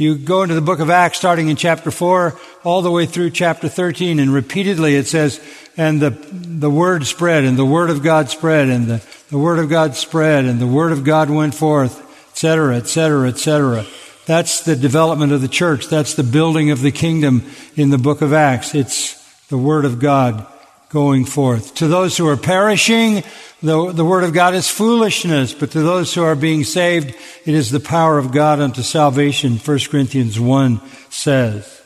You 0.00 0.16
go 0.16 0.42
into 0.42 0.54
the 0.54 0.62
book 0.62 0.78
of 0.78 0.88
Acts 0.88 1.18
starting 1.18 1.50
in 1.50 1.56
chapter 1.56 1.90
4 1.90 2.34
all 2.64 2.80
the 2.80 2.90
way 2.90 3.04
through 3.04 3.32
chapter 3.32 3.68
13 3.68 4.18
and 4.18 4.32
repeatedly 4.32 4.96
it 4.96 5.06
says, 5.06 5.42
and 5.76 6.00
the, 6.00 6.08
the 6.08 6.70
word 6.70 7.06
spread 7.06 7.44
and 7.44 7.58
the 7.58 7.66
word 7.66 7.90
of 7.90 8.02
God 8.02 8.30
spread 8.30 8.70
and 8.70 8.86
the, 8.86 9.04
the 9.28 9.36
word 9.36 9.58
of 9.58 9.68
God 9.68 9.96
spread 9.96 10.46
and 10.46 10.58
the 10.58 10.66
word 10.66 10.92
of 10.92 11.04
God 11.04 11.28
went 11.28 11.54
forth, 11.54 12.00
etc., 12.30 12.76
etc., 12.76 13.28
etc. 13.28 13.84
That's 14.24 14.60
the 14.64 14.74
development 14.74 15.32
of 15.32 15.42
the 15.42 15.48
church. 15.48 15.88
That's 15.88 16.14
the 16.14 16.24
building 16.24 16.70
of 16.70 16.80
the 16.80 16.92
kingdom 16.92 17.44
in 17.76 17.90
the 17.90 17.98
book 17.98 18.22
of 18.22 18.32
Acts. 18.32 18.74
It's 18.74 19.20
the 19.48 19.58
word 19.58 19.84
of 19.84 19.98
God 19.98 20.46
going 20.90 21.24
forth. 21.24 21.74
To 21.76 21.88
those 21.88 22.16
who 22.16 22.28
are 22.28 22.36
perishing, 22.36 23.22
the, 23.62 23.92
the 23.92 24.04
word 24.04 24.24
of 24.24 24.32
God 24.32 24.54
is 24.54 24.68
foolishness, 24.68 25.54
but 25.54 25.70
to 25.70 25.80
those 25.80 26.12
who 26.12 26.22
are 26.22 26.34
being 26.34 26.64
saved, 26.64 27.14
it 27.46 27.54
is 27.54 27.70
the 27.70 27.80
power 27.80 28.18
of 28.18 28.32
God 28.32 28.60
unto 28.60 28.82
salvation, 28.82 29.56
1 29.56 29.78
Corinthians 29.88 30.38
1 30.38 30.80
says. 31.08 31.80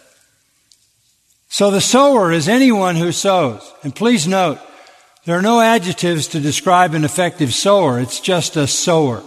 So 1.48 1.70
the 1.70 1.80
sower 1.80 2.32
is 2.32 2.48
anyone 2.48 2.96
who 2.96 3.12
sows. 3.12 3.72
And 3.82 3.94
please 3.94 4.26
note, 4.26 4.58
there 5.24 5.38
are 5.38 5.42
no 5.42 5.60
adjectives 5.60 6.28
to 6.28 6.40
describe 6.40 6.94
an 6.94 7.04
effective 7.04 7.54
sower. 7.54 8.00
It's 8.00 8.20
just 8.20 8.56
a 8.56 8.66
sower. 8.66 9.22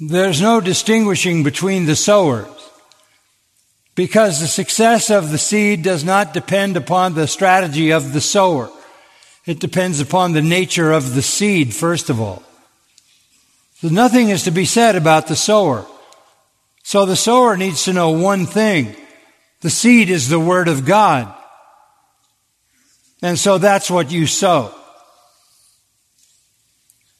There's 0.00 0.40
no 0.40 0.60
distinguishing 0.60 1.42
between 1.42 1.86
the 1.86 1.96
sowers. 1.96 2.46
Because 3.98 4.38
the 4.38 4.46
success 4.46 5.10
of 5.10 5.32
the 5.32 5.38
seed 5.38 5.82
does 5.82 6.04
not 6.04 6.32
depend 6.32 6.76
upon 6.76 7.14
the 7.14 7.26
strategy 7.26 7.90
of 7.90 8.12
the 8.12 8.20
sower. 8.20 8.70
It 9.44 9.58
depends 9.58 9.98
upon 9.98 10.34
the 10.34 10.40
nature 10.40 10.92
of 10.92 11.16
the 11.16 11.20
seed, 11.20 11.74
first 11.74 12.08
of 12.08 12.20
all. 12.20 12.44
So 13.80 13.88
nothing 13.88 14.28
is 14.28 14.44
to 14.44 14.52
be 14.52 14.66
said 14.66 14.94
about 14.94 15.26
the 15.26 15.34
sower. 15.34 15.84
So 16.84 17.06
the 17.06 17.16
sower 17.16 17.56
needs 17.56 17.86
to 17.86 17.92
know 17.92 18.10
one 18.10 18.46
thing. 18.46 18.94
The 19.62 19.70
seed 19.70 20.10
is 20.10 20.28
the 20.28 20.38
Word 20.38 20.68
of 20.68 20.86
God. 20.86 21.34
And 23.20 23.36
so 23.36 23.58
that's 23.58 23.90
what 23.90 24.12
you 24.12 24.28
sow. 24.28 24.72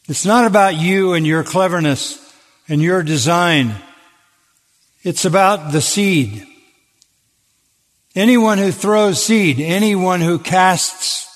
It's 0.09 0.25
not 0.25 0.45
about 0.45 0.77
you 0.77 1.15
and 1.15 1.27
your 1.27 1.43
cleverness 1.43 2.25
and 2.69 2.81
your 2.81 3.03
design. 3.03 3.75
It's 5.03 5.25
about 5.25 5.73
the 5.73 5.81
seed. 5.81 6.45
Anyone 8.19 8.59
who 8.59 8.73
throws 8.73 9.23
seed, 9.23 9.61
anyone 9.61 10.21
who 10.21 10.41
casts 10.41 11.29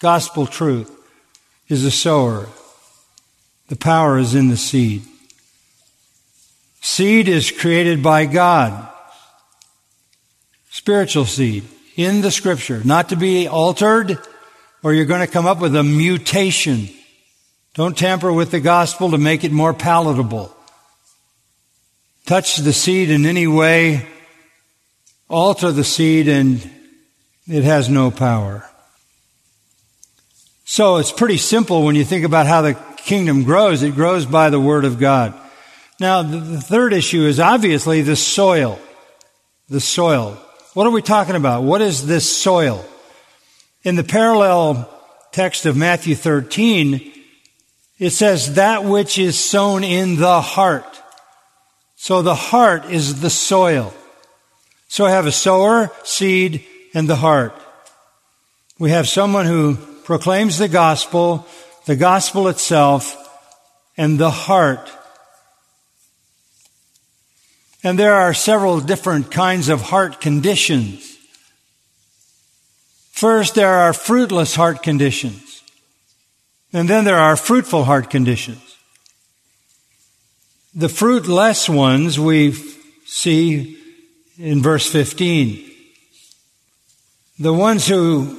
gospel 0.00 0.46
truth 0.46 0.90
is 1.68 1.84
a 1.84 1.90
sower. 1.90 2.46
The 3.68 3.76
power 3.76 4.16
is 4.16 4.34
in 4.34 4.48
the 4.48 4.56
seed. 4.56 5.02
Seed 6.80 7.28
is 7.28 7.50
created 7.50 8.02
by 8.02 8.24
God. 8.24 8.88
Spiritual 10.70 11.26
seed 11.26 11.64
in 11.94 12.22
the 12.22 12.30
scripture, 12.30 12.80
not 12.86 13.10
to 13.10 13.16
be 13.16 13.46
altered 13.46 14.18
or 14.82 14.94
you're 14.94 15.04
going 15.04 15.20
to 15.20 15.30
come 15.30 15.44
up 15.44 15.60
with 15.60 15.76
a 15.76 15.84
mutation. 15.84 16.88
Don't 17.74 17.98
tamper 17.98 18.32
with 18.32 18.50
the 18.50 18.60
gospel 18.60 19.10
to 19.10 19.18
make 19.18 19.44
it 19.44 19.52
more 19.52 19.74
palatable. 19.74 20.56
Touch 22.24 22.56
the 22.56 22.72
seed 22.72 23.10
in 23.10 23.26
any 23.26 23.46
way, 23.46 24.08
alter 25.28 25.72
the 25.72 25.84
seed, 25.84 26.28
and 26.28 26.70
it 27.46 27.64
has 27.64 27.88
no 27.88 28.10
power. 28.10 28.68
So 30.64 30.96
it's 30.96 31.12
pretty 31.12 31.36
simple 31.36 31.84
when 31.84 31.94
you 31.94 32.04
think 32.04 32.24
about 32.24 32.46
how 32.46 32.62
the 32.62 32.74
kingdom 32.96 33.44
grows. 33.44 33.82
It 33.82 33.94
grows 33.94 34.26
by 34.26 34.50
the 34.50 34.60
word 34.60 34.84
of 34.84 34.98
God. 34.98 35.34
Now, 36.00 36.22
the 36.22 36.60
third 36.60 36.92
issue 36.92 37.26
is 37.26 37.38
obviously 37.38 38.02
the 38.02 38.16
soil. 38.16 38.78
The 39.68 39.80
soil. 39.80 40.38
What 40.72 40.86
are 40.86 40.90
we 40.90 41.02
talking 41.02 41.36
about? 41.36 41.62
What 41.62 41.80
is 41.80 42.06
this 42.06 42.28
soil? 42.28 42.84
In 43.82 43.96
the 43.96 44.04
parallel 44.04 44.90
text 45.32 45.66
of 45.66 45.76
Matthew 45.76 46.14
13, 46.14 47.12
it 47.98 48.10
says 48.10 48.54
that 48.54 48.84
which 48.84 49.18
is 49.18 49.38
sown 49.38 49.84
in 49.84 50.16
the 50.16 50.40
heart. 50.40 51.00
So 51.96 52.22
the 52.22 52.34
heart 52.34 52.86
is 52.86 53.20
the 53.20 53.30
soil. 53.30 53.94
So 54.88 55.04
I 55.06 55.10
have 55.10 55.26
a 55.26 55.32
sower, 55.32 55.90
seed, 56.04 56.64
and 56.92 57.08
the 57.08 57.16
heart. 57.16 57.54
We 58.78 58.90
have 58.90 59.08
someone 59.08 59.46
who 59.46 59.76
proclaims 60.04 60.58
the 60.58 60.68
gospel, 60.68 61.46
the 61.86 61.96
gospel 61.96 62.48
itself, 62.48 63.16
and 63.96 64.18
the 64.18 64.30
heart 64.30 64.90
And 67.84 67.98
there 67.98 68.14
are 68.14 68.32
several 68.32 68.80
different 68.80 69.30
kinds 69.30 69.68
of 69.68 69.82
heart 69.82 70.18
conditions. 70.18 71.18
First, 73.12 73.54
there 73.54 73.74
are 73.74 73.92
fruitless 73.92 74.54
heart 74.54 74.82
conditions. 74.82 75.62
And 76.72 76.88
then 76.88 77.04
there 77.04 77.18
are 77.18 77.36
fruitful 77.36 77.84
heart 77.84 78.08
conditions. 78.08 78.78
The 80.74 80.88
fruitless 80.88 81.68
ones 81.68 82.18
we 82.18 82.52
see 83.04 83.78
in 84.38 84.62
verse 84.62 84.90
15. 84.90 85.70
The 87.38 87.52
ones 87.52 87.86
who, 87.86 88.38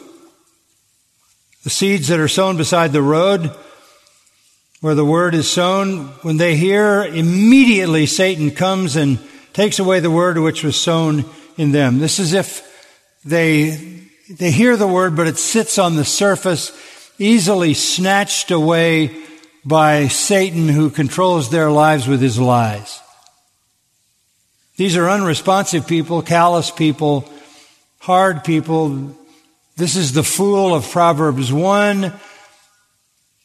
the 1.63 1.69
seeds 1.69 2.07
that 2.07 2.19
are 2.19 2.27
sown 2.27 2.57
beside 2.57 2.91
the 2.91 3.01
road, 3.01 3.51
where 4.81 4.95
the 4.95 5.05
word 5.05 5.35
is 5.35 5.49
sown, 5.49 6.07
when 6.21 6.37
they 6.37 6.55
hear, 6.55 7.03
immediately 7.03 8.05
Satan 8.05 8.51
comes 8.51 8.95
and 8.95 9.19
takes 9.53 9.79
away 9.79 9.99
the 9.99 10.11
word 10.11 10.37
which 10.37 10.63
was 10.63 10.79
sown 10.79 11.25
in 11.57 11.71
them. 11.71 11.99
This 11.99 12.19
is 12.19 12.33
if 12.33 12.61
they, 13.23 14.01
they 14.29 14.51
hear 14.51 14.77
the 14.77 14.87
word, 14.87 15.15
but 15.15 15.27
it 15.27 15.37
sits 15.37 15.77
on 15.79 15.95
the 15.95 16.05
surface, 16.05 16.71
easily 17.17 17.73
snatched 17.73 18.51
away 18.51 19.15
by 19.63 20.07
Satan 20.07 20.67
who 20.67 20.89
controls 20.89 21.49
their 21.49 21.71
lives 21.71 22.07
with 22.07 22.21
his 22.21 22.39
lies. 22.39 23.01
These 24.77 24.97
are 24.97 25.09
unresponsive 25.09 25.87
people, 25.87 26.21
callous 26.21 26.69
people, 26.69 27.29
hard 27.99 28.43
people. 28.43 29.15
This 29.77 29.95
is 29.95 30.11
the 30.11 30.23
fool 30.23 30.75
of 30.75 30.89
Proverbs 30.89 31.51
1. 31.51 32.13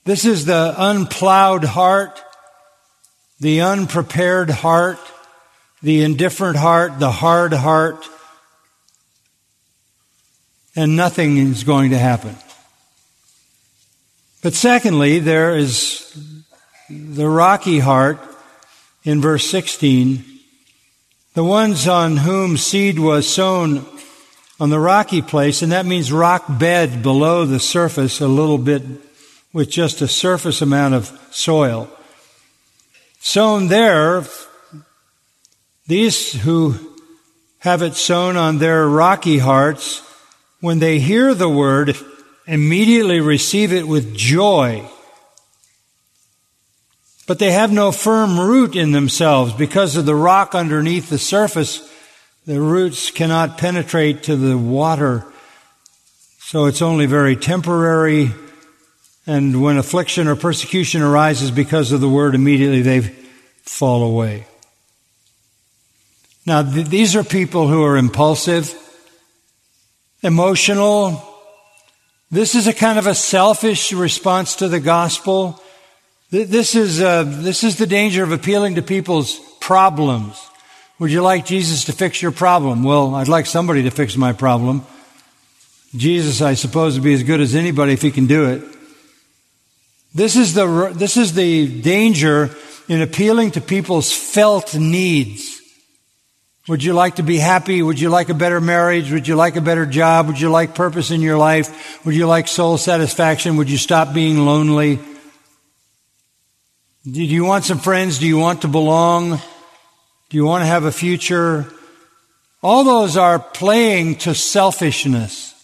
This 0.05 0.25
is 0.25 0.45
the 0.45 0.75
unplowed 0.77 1.65
heart, 1.65 2.21
the 3.39 3.61
unprepared 3.61 4.51
heart, 4.51 4.99
the 5.83 6.03
indifferent 6.03 6.57
heart, 6.57 6.99
the 6.99 7.13
hard 7.13 7.53
heart, 7.53 8.05
and 10.75 10.97
nothing 10.97 11.37
is 11.37 11.63
going 11.65 11.91
to 11.91 11.99
happen. 11.99 12.35
But 14.43 14.55
secondly, 14.55 15.21
there 15.21 15.57
is 15.57 16.13
the 16.89 17.29
rocky 17.29 17.79
heart 17.79 18.19
in 19.05 19.21
verse 19.21 19.49
16, 19.49 20.25
the 21.35 21.45
ones 21.45 21.87
on 21.87 22.17
whom 22.19 22.57
seed 22.57 22.99
was 22.99 23.29
sown 23.29 23.87
on 24.59 24.71
the 24.71 24.81
rocky 24.81 25.23
place, 25.23 25.63
and 25.63 25.73
that 25.73 25.87
means 25.87 26.13
rock 26.13 26.45
bed 26.59 27.03
below 27.03 27.47
the 27.47 27.61
surface 27.61 28.21
a 28.21 28.29
little 28.29 28.59
bit 28.59 28.83
with 29.53 29.71
just 29.71 30.01
a 30.01 30.09
surface 30.09 30.61
amount 30.61 30.95
of 30.95 31.07
soil. 31.31 31.89
Sown 33.21 33.69
there, 33.69 34.25
these 35.87 36.33
who 36.43 36.75
have 37.61 37.83
it 37.83 37.95
sown 37.95 38.37
on 38.37 38.59
their 38.59 38.89
rocky 38.89 39.39
hearts, 39.39 40.03
when 40.61 40.79
they 40.79 40.99
hear 40.99 41.35
the 41.35 41.49
word, 41.49 41.97
immediately 42.47 43.21
receive 43.21 43.73
it 43.73 43.87
with 43.87 44.15
joy. 44.17 44.85
But 47.31 47.39
they 47.39 47.53
have 47.53 47.71
no 47.71 47.93
firm 47.93 48.41
root 48.41 48.75
in 48.75 48.91
themselves 48.91 49.53
because 49.53 49.95
of 49.95 50.05
the 50.05 50.17
rock 50.17 50.57
underneath 50.57 51.11
the 51.11 51.17
surface. 51.17 51.89
The 52.45 52.61
roots 52.61 53.13
cannot 53.13 53.57
penetrate 53.57 54.25
to 54.25 54.35
the 54.35 54.59
water. 54.59 55.25
So 56.41 56.65
it's 56.65 56.83
only 56.83 57.07
very 57.07 57.37
temporary. 57.37 58.33
And 59.29 59.63
when 59.63 59.79
affliction 59.79 60.27
or 60.27 60.35
persecution 60.35 61.03
arises 61.03 61.53
because 61.53 61.93
of 61.93 62.01
the 62.01 62.09
word, 62.09 62.35
immediately 62.35 62.83
they 62.83 63.03
fall 63.63 64.03
away. 64.03 64.49
Now, 66.45 66.65
th- 66.65 66.89
these 66.89 67.15
are 67.15 67.23
people 67.23 67.69
who 67.69 67.85
are 67.85 67.97
impulsive, 67.97 68.75
emotional, 70.21 71.23
this 72.33 72.57
is 72.57 72.67
a 72.67 72.75
kind 72.75 72.99
of 72.99 73.07
a 73.07 73.15
selfish 73.15 73.93
response 73.93 74.57
to 74.57 74.67
the 74.67 74.81
gospel. 74.81 75.63
This 76.31 76.77
is, 76.77 77.03
uh, 77.03 77.25
this 77.25 77.65
is 77.65 77.77
the 77.77 77.87
danger 77.87 78.23
of 78.23 78.31
appealing 78.31 78.77
to 78.77 78.83
people's 78.83 79.41
problems. 79.59 80.41
Would 81.01 81.11
you 81.11 81.23
like 81.23 81.45
Jesus 81.45 81.87
to 81.87 81.93
fix 81.93 82.23
your 82.23 82.31
problem? 82.31 82.85
Well, 82.85 83.17
I'd 83.17 83.27
like 83.27 83.47
somebody 83.47 83.83
to 83.83 83.91
fix 83.91 84.17
my 84.17 84.33
problem. 84.33 84.87
Jesus, 85.97 86.41
I 86.41 86.55
suppose, 86.55 86.95
would 86.95 87.03
be 87.03 87.15
as 87.15 87.25
good 87.25 87.41
as 87.41 87.57
anybody 87.57 87.95
if 87.95 88.03
he 88.03 88.13
can 88.13 88.27
do 88.27 88.49
it. 88.49 88.63
This 90.15 90.37
is 90.37 90.55
the, 90.55 90.93
this 90.95 91.17
is 91.17 91.35
the 91.35 91.81
danger 91.81 92.55
in 92.89 93.03
appealing 93.03 93.53
to 93.53 93.61
people's 93.61 94.13
felt 94.13 94.77
needs. 94.77 95.61
Would 96.69 96.85
you 96.85 96.93
like 96.93 97.17
to 97.17 97.25
be 97.25 97.39
happy? 97.39 97.83
Would 97.83 97.99
you 97.99 98.09
like 98.09 98.29
a 98.29 98.35
better 98.35 98.61
marriage? 98.61 99.11
Would 99.11 99.27
you 99.27 99.35
like 99.35 99.57
a 99.57 99.61
better 99.61 99.85
job? 99.85 100.29
Would 100.29 100.41
you 100.41 100.51
like 100.51 100.77
purpose 100.77 101.11
in 101.11 101.23
your 101.23 101.39
life? 101.39 102.05
Would 102.07 102.15
you 102.15 102.29
like 102.29 102.47
soul 102.47 102.79
satisfaction? 102.79 103.57
Would 103.57 103.69
you 103.69 103.79
stop 103.79 104.15
being 104.15 104.39
lonely? 104.39 105.01
Do 107.09 107.25
you 107.25 107.47
want 107.47 107.65
some 107.65 107.79
friends? 107.79 108.19
Do 108.19 108.27
you 108.27 108.37
want 108.37 108.61
to 108.61 108.69
belong? 108.69 109.41
Do 110.29 110.37
you 110.37 110.45
want 110.45 110.63
to 110.63 110.67
have 110.67 110.85
a 110.85 110.93
future? 110.93 111.67
All 112.63 112.85
those 112.85 113.17
are 113.17 113.39
playing 113.39 114.17
to 114.17 114.35
selfishness. 114.35 115.55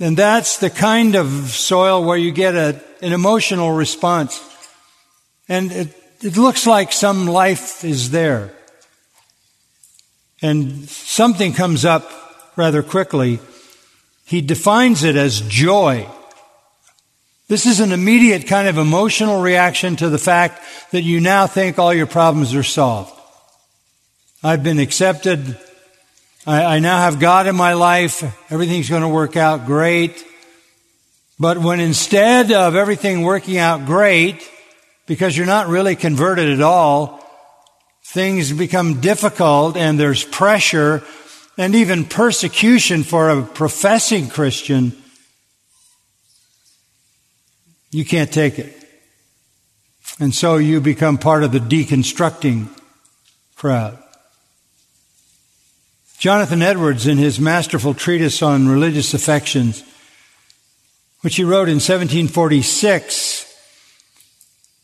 And 0.00 0.16
that's 0.16 0.58
the 0.58 0.70
kind 0.70 1.14
of 1.14 1.28
soil 1.50 2.04
where 2.04 2.16
you 2.16 2.32
get 2.32 2.56
a, 2.56 2.82
an 3.00 3.12
emotional 3.12 3.70
response. 3.70 4.42
And 5.48 5.70
it, 5.70 5.96
it 6.20 6.36
looks 6.36 6.66
like 6.66 6.90
some 6.90 7.28
life 7.28 7.84
is 7.84 8.10
there. 8.10 8.52
And 10.42 10.88
something 10.88 11.52
comes 11.52 11.84
up 11.84 12.10
rather 12.56 12.82
quickly. 12.82 13.38
He 14.26 14.40
defines 14.40 15.04
it 15.04 15.14
as 15.14 15.42
joy. 15.42 16.08
This 17.48 17.66
is 17.66 17.80
an 17.80 17.92
immediate 17.92 18.46
kind 18.46 18.68
of 18.68 18.78
emotional 18.78 19.42
reaction 19.42 19.96
to 19.96 20.08
the 20.08 20.18
fact 20.18 20.62
that 20.92 21.02
you 21.02 21.20
now 21.20 21.46
think 21.46 21.78
all 21.78 21.92
your 21.92 22.06
problems 22.06 22.54
are 22.54 22.62
solved. 22.62 23.12
I've 24.42 24.62
been 24.62 24.78
accepted. 24.78 25.58
I, 26.46 26.76
I 26.76 26.78
now 26.78 26.98
have 26.98 27.20
God 27.20 27.46
in 27.46 27.56
my 27.56 27.74
life. 27.74 28.22
Everything's 28.50 28.88
going 28.88 29.02
to 29.02 29.08
work 29.08 29.36
out 29.36 29.66
great. 29.66 30.24
But 31.38 31.58
when 31.58 31.80
instead 31.80 32.52
of 32.52 32.74
everything 32.74 33.22
working 33.22 33.58
out 33.58 33.86
great, 33.86 34.48
because 35.06 35.36
you're 35.36 35.46
not 35.46 35.68
really 35.68 35.96
converted 35.96 36.48
at 36.48 36.60
all. 36.60 37.20
Things 38.04 38.52
become 38.52 39.00
difficult 39.00 39.76
and 39.76 39.98
there's 39.98 40.24
pressure 40.24 41.02
and 41.58 41.74
even 41.74 42.04
persecution 42.04 43.02
for 43.02 43.30
a 43.30 43.42
professing 43.42 44.28
Christian. 44.28 44.92
You 47.92 48.04
can't 48.04 48.32
take 48.32 48.58
it. 48.58 48.74
And 50.18 50.34
so 50.34 50.56
you 50.56 50.80
become 50.80 51.18
part 51.18 51.44
of 51.44 51.52
the 51.52 51.60
deconstructing 51.60 52.68
crowd. 53.54 54.02
Jonathan 56.18 56.62
Edwards, 56.62 57.06
in 57.06 57.18
his 57.18 57.38
masterful 57.38 57.94
treatise 57.94 58.42
on 58.42 58.68
religious 58.68 59.12
affections, 59.12 59.84
which 61.20 61.36
he 61.36 61.44
wrote 61.44 61.68
in 61.68 61.76
1746, 61.76 63.52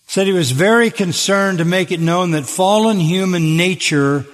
said 0.06 0.26
he 0.26 0.32
was 0.32 0.50
very 0.50 0.90
concerned 0.90 1.58
to 1.58 1.64
make 1.64 1.92
it 1.92 2.00
known 2.00 2.32
that 2.32 2.44
fallen 2.46 2.98
human 2.98 3.56
nature 3.56 4.26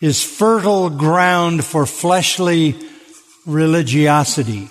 is 0.00 0.22
fertile 0.22 0.90
ground 0.90 1.64
for 1.64 1.86
fleshly 1.86 2.74
religiosity, 3.46 4.68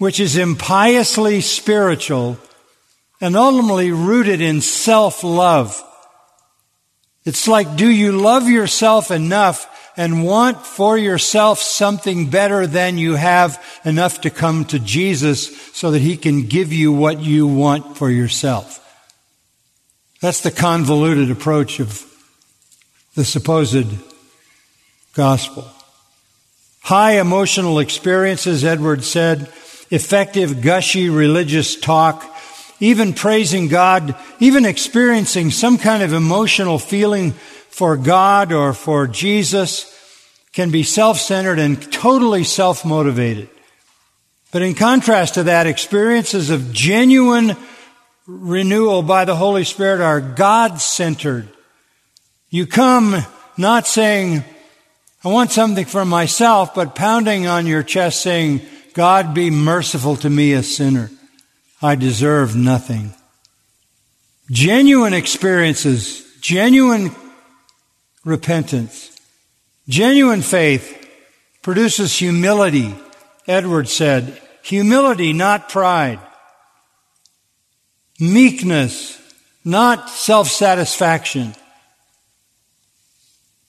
which 0.00 0.18
is 0.18 0.38
impiously 0.38 1.42
spiritual 1.42 2.38
and 3.20 3.36
ultimately 3.36 3.92
rooted 3.92 4.40
in 4.40 4.62
self-love. 4.62 5.84
It's 7.26 7.46
like, 7.46 7.76
do 7.76 7.86
you 7.86 8.12
love 8.12 8.48
yourself 8.48 9.10
enough 9.10 9.66
and 9.98 10.24
want 10.24 10.64
for 10.64 10.96
yourself 10.96 11.58
something 11.58 12.30
better 12.30 12.66
than 12.66 12.96
you 12.96 13.16
have 13.16 13.62
enough 13.84 14.22
to 14.22 14.30
come 14.30 14.64
to 14.64 14.78
Jesus 14.78 15.54
so 15.72 15.90
that 15.90 16.00
he 16.00 16.16
can 16.16 16.44
give 16.44 16.72
you 16.72 16.94
what 16.94 17.20
you 17.20 17.46
want 17.46 17.98
for 17.98 18.08
yourself? 18.08 18.78
That's 20.22 20.40
the 20.40 20.50
convoluted 20.50 21.30
approach 21.30 21.78
of 21.78 22.06
the 23.16 23.24
supposed 23.26 23.86
gospel. 25.12 25.70
High 26.84 27.20
emotional 27.20 27.80
experiences, 27.80 28.64
Edwards 28.64 29.06
said, 29.06 29.52
effective, 29.90 30.62
gushy 30.62 31.10
religious 31.10 31.76
talk, 31.76 32.24
even 32.80 33.12
praising 33.12 33.68
God, 33.68 34.14
even 34.38 34.64
experiencing 34.64 35.50
some 35.50 35.76
kind 35.78 36.02
of 36.02 36.12
emotional 36.12 36.78
feeling 36.78 37.32
for 37.32 37.96
God 37.96 38.52
or 38.52 38.72
for 38.72 39.06
Jesus 39.06 39.96
can 40.52 40.70
be 40.70 40.82
self-centered 40.82 41.58
and 41.58 41.92
totally 41.92 42.44
self-motivated. 42.44 43.48
But 44.52 44.62
in 44.62 44.74
contrast 44.74 45.34
to 45.34 45.44
that, 45.44 45.66
experiences 45.66 46.50
of 46.50 46.72
genuine 46.72 47.56
renewal 48.26 49.02
by 49.02 49.24
the 49.24 49.36
Holy 49.36 49.64
Spirit 49.64 50.00
are 50.00 50.20
God 50.20 50.80
centered 50.80 51.48
You 52.52 52.66
come 52.66 53.24
not 53.56 53.86
saying, 53.86 54.42
I 55.22 55.28
want 55.28 55.52
something 55.52 55.84
for 55.84 56.04
myself, 56.04 56.74
but 56.74 56.96
pounding 56.96 57.46
on 57.46 57.68
your 57.68 57.84
chest 57.84 58.22
saying, 58.22 58.62
God 58.94 59.34
be 59.34 59.50
merciful 59.50 60.16
to 60.16 60.30
me, 60.30 60.52
a 60.52 60.62
sinner. 60.62 61.10
I 61.82 61.94
deserve 61.94 62.56
nothing. 62.56 63.14
Genuine 64.50 65.14
experiences, 65.14 66.26
genuine 66.40 67.14
repentance, 68.24 69.16
genuine 69.88 70.42
faith 70.42 71.08
produces 71.62 72.16
humility. 72.18 72.94
Edwards 73.46 73.92
said, 73.92 74.40
humility, 74.62 75.32
not 75.32 75.68
pride. 75.68 76.20
Meekness, 78.18 79.20
not 79.64 80.10
self-satisfaction. 80.10 81.54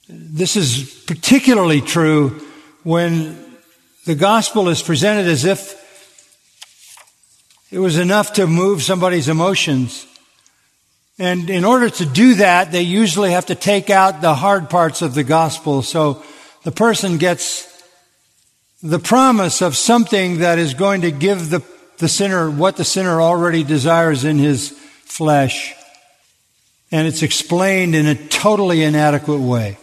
This 0.10 0.56
is 0.58 1.04
particularly 1.08 1.80
true 1.80 2.42
when 2.84 3.51
the 4.06 4.16
gospel 4.16 4.70
is 4.70 4.82
presented 4.82 5.28
as 5.28 5.46
if 5.46 5.80
it 7.72 7.80
was 7.80 7.98
enough 7.98 8.34
to 8.34 8.48
move 8.48 8.82
somebody's 8.84 9.30
emotions. 9.30 10.06
And 11.20 11.50
in 11.50 11.64
order 11.64 11.90
to 11.90 12.06
do 12.06 12.36
that, 12.36 12.72
they 12.72 12.82
usually 12.82 13.32
have 13.32 13.46
to 13.48 13.56
take 13.56 13.90
out 13.90 14.22
the 14.22 14.34
hard 14.34 14.70
parts 14.70 15.02
of 15.02 15.14
the 15.14 15.24
gospel. 15.24 15.82
So 15.82 16.24
the 16.64 16.72
person 16.72 17.18
gets 17.18 17.68
the 18.82 19.00
promise 19.00 19.62
of 19.62 19.78
something 19.78 20.40
that 20.40 20.58
is 20.58 20.74
going 20.74 21.02
to 21.02 21.12
give 21.12 21.50
the, 21.50 21.62
the 22.00 22.10
sinner 22.10 22.50
what 22.50 22.78
the 22.78 22.84
sinner 22.84 23.22
already 23.22 23.64
desires 23.64 24.26
in 24.26 24.40
his 24.40 24.72
flesh. 25.06 25.76
And 26.92 27.08
it's 27.08 27.22
explained 27.22 27.94
in 27.94 28.08
a 28.08 28.16
totally 28.16 28.84
inadequate 28.84 29.40
way. 29.40 29.78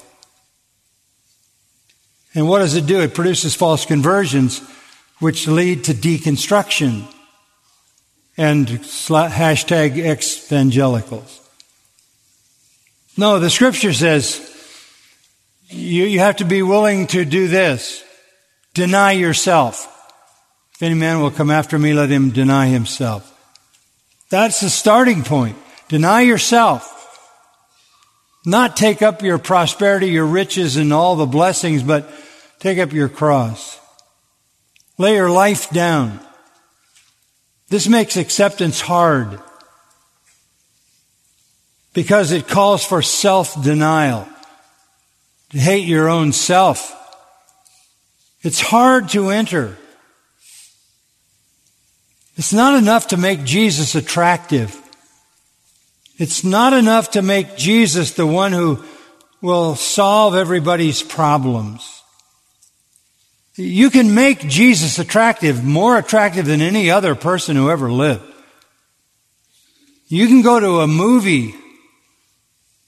And 2.34 2.48
what 2.48 2.58
does 2.58 2.74
it 2.74 2.86
do? 2.86 3.00
It 3.00 3.14
produces 3.14 3.54
false 3.54 3.86
conversions, 3.86 4.60
which 5.18 5.48
lead 5.48 5.84
to 5.84 5.94
deconstruction 5.94 7.04
and 8.36 8.66
hashtag 8.68 9.96
exvangelicals. 9.96 11.40
No, 13.16 13.40
the 13.40 13.50
scripture 13.50 13.92
says 13.92 14.44
you, 15.68 16.04
you 16.04 16.20
have 16.20 16.36
to 16.36 16.44
be 16.44 16.62
willing 16.62 17.08
to 17.08 17.24
do 17.24 17.48
this. 17.48 18.04
Deny 18.74 19.12
yourself. 19.12 19.94
If 20.74 20.82
any 20.82 20.94
man 20.94 21.20
will 21.20 21.32
come 21.32 21.50
after 21.50 21.78
me, 21.78 21.92
let 21.92 22.10
him 22.10 22.30
deny 22.30 22.68
himself. 22.68 23.34
That's 24.30 24.60
the 24.60 24.70
starting 24.70 25.24
point. 25.24 25.56
Deny 25.88 26.20
yourself. 26.20 26.94
Not 28.46 28.76
take 28.76 29.02
up 29.02 29.22
your 29.22 29.38
prosperity, 29.38 30.08
your 30.08 30.26
riches, 30.26 30.76
and 30.76 30.92
all 30.92 31.16
the 31.16 31.26
blessings, 31.26 31.82
but 31.82 32.10
Take 32.58 32.78
up 32.78 32.92
your 32.92 33.08
cross. 33.08 33.78
Lay 34.96 35.14
your 35.14 35.30
life 35.30 35.70
down. 35.70 36.20
This 37.68 37.86
makes 37.86 38.16
acceptance 38.16 38.80
hard 38.80 39.40
because 41.92 42.32
it 42.32 42.48
calls 42.48 42.84
for 42.84 43.02
self-denial. 43.02 44.28
To 45.50 45.58
hate 45.58 45.86
your 45.86 46.10
own 46.10 46.32
self. 46.32 46.94
It's 48.42 48.60
hard 48.60 49.08
to 49.10 49.30
enter. 49.30 49.78
It's 52.36 52.52
not 52.52 52.76
enough 52.76 53.08
to 53.08 53.16
make 53.16 53.44
Jesus 53.44 53.94
attractive. 53.94 54.76
It's 56.18 56.42
not 56.42 56.72
enough 56.72 57.12
to 57.12 57.22
make 57.22 57.56
Jesus 57.56 58.12
the 58.12 58.26
one 58.26 58.52
who 58.52 58.84
will 59.40 59.76
solve 59.76 60.34
everybody's 60.34 61.02
problems. 61.02 62.02
You 63.54 63.90
can 63.90 64.14
make 64.14 64.40
Jesus 64.40 64.98
attractive, 64.98 65.64
more 65.64 65.96
attractive 65.96 66.46
than 66.46 66.60
any 66.60 66.90
other 66.90 67.14
person 67.14 67.56
who 67.56 67.70
ever 67.70 67.90
lived. 67.90 68.24
You 70.08 70.26
can 70.26 70.42
go 70.42 70.58
to 70.58 70.80
a 70.80 70.86
movie 70.86 71.54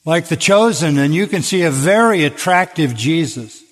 like 0.04 0.26
The 0.26 0.36
Chosen 0.36 0.98
and 0.98 1.14
you 1.14 1.26
can 1.26 1.42
see 1.42 1.62
a 1.62 1.70
very 1.70 2.24
attractive 2.24 2.96
Jesus. 2.96 3.62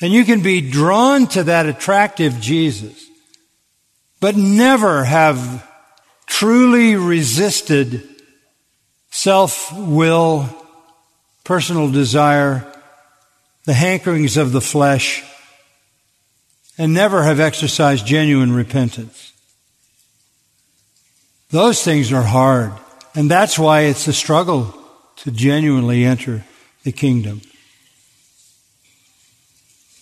And 0.00 0.12
you 0.12 0.24
can 0.24 0.42
be 0.42 0.60
drawn 0.60 1.28
to 1.28 1.44
that 1.44 1.66
attractive 1.66 2.40
Jesus, 2.40 3.06
but 4.20 4.36
never 4.36 5.04
have 5.04 5.66
truly 6.32 6.96
resisted 6.96 8.08
self-will, 9.10 10.48
personal 11.44 11.90
desire, 11.90 12.66
the 13.66 13.72
hankerings 13.72 14.40
of 14.40 14.50
the 14.50 14.60
flesh, 14.60 15.22
and 16.78 16.94
never 16.94 17.22
have 17.22 17.38
exercised 17.38 18.06
genuine 18.06 18.52
repentance. 18.52 19.32
Those 21.50 21.84
things 21.84 22.12
are 22.12 22.22
hard. 22.22 22.72
And 23.14 23.30
that's 23.30 23.58
why 23.58 23.82
it's 23.82 24.08
a 24.08 24.12
struggle 24.12 24.74
to 25.16 25.30
genuinely 25.30 26.02
enter 26.02 26.44
the 26.82 26.92
kingdom. 26.92 27.42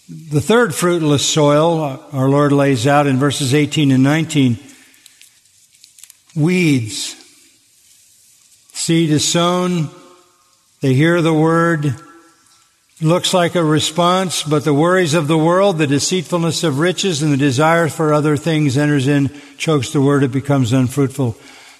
The 0.08 0.40
third 0.40 0.76
fruitless 0.76 1.26
soil 1.26 2.00
our 2.12 2.28
Lord 2.28 2.52
lays 2.52 2.86
out 2.86 3.08
in 3.08 3.18
verses 3.18 3.52
18 3.52 3.90
and 3.90 4.04
19 4.04 4.69
weeds. 6.34 7.16
Seed 8.72 9.10
is 9.10 9.26
sown, 9.26 9.90
they 10.80 10.94
hear 10.94 11.20
the 11.20 11.34
word, 11.34 11.94
looks 13.00 13.32
like 13.32 13.54
a 13.54 13.64
response, 13.64 14.42
but 14.42 14.64
the 14.64 14.74
worries 14.74 15.14
of 15.14 15.26
the 15.26 15.38
world, 15.38 15.78
the 15.78 15.86
deceitfulness 15.86 16.64
of 16.64 16.78
riches, 16.78 17.22
and 17.22 17.32
the 17.32 17.36
desire 17.36 17.88
for 17.88 18.12
other 18.12 18.36
things 18.36 18.76
enters 18.76 19.08
in, 19.08 19.30
chokes 19.56 19.92
the 19.92 20.00
word, 20.00 20.22
it 20.22 20.32
becomes 20.32 20.72
unfruitful. 20.72 21.36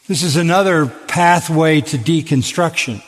This 0.07 0.23
is 0.23 0.37
another 0.37 0.87
pathway 0.87 1.81
to 1.83 1.97
deconstruction. 1.97 3.03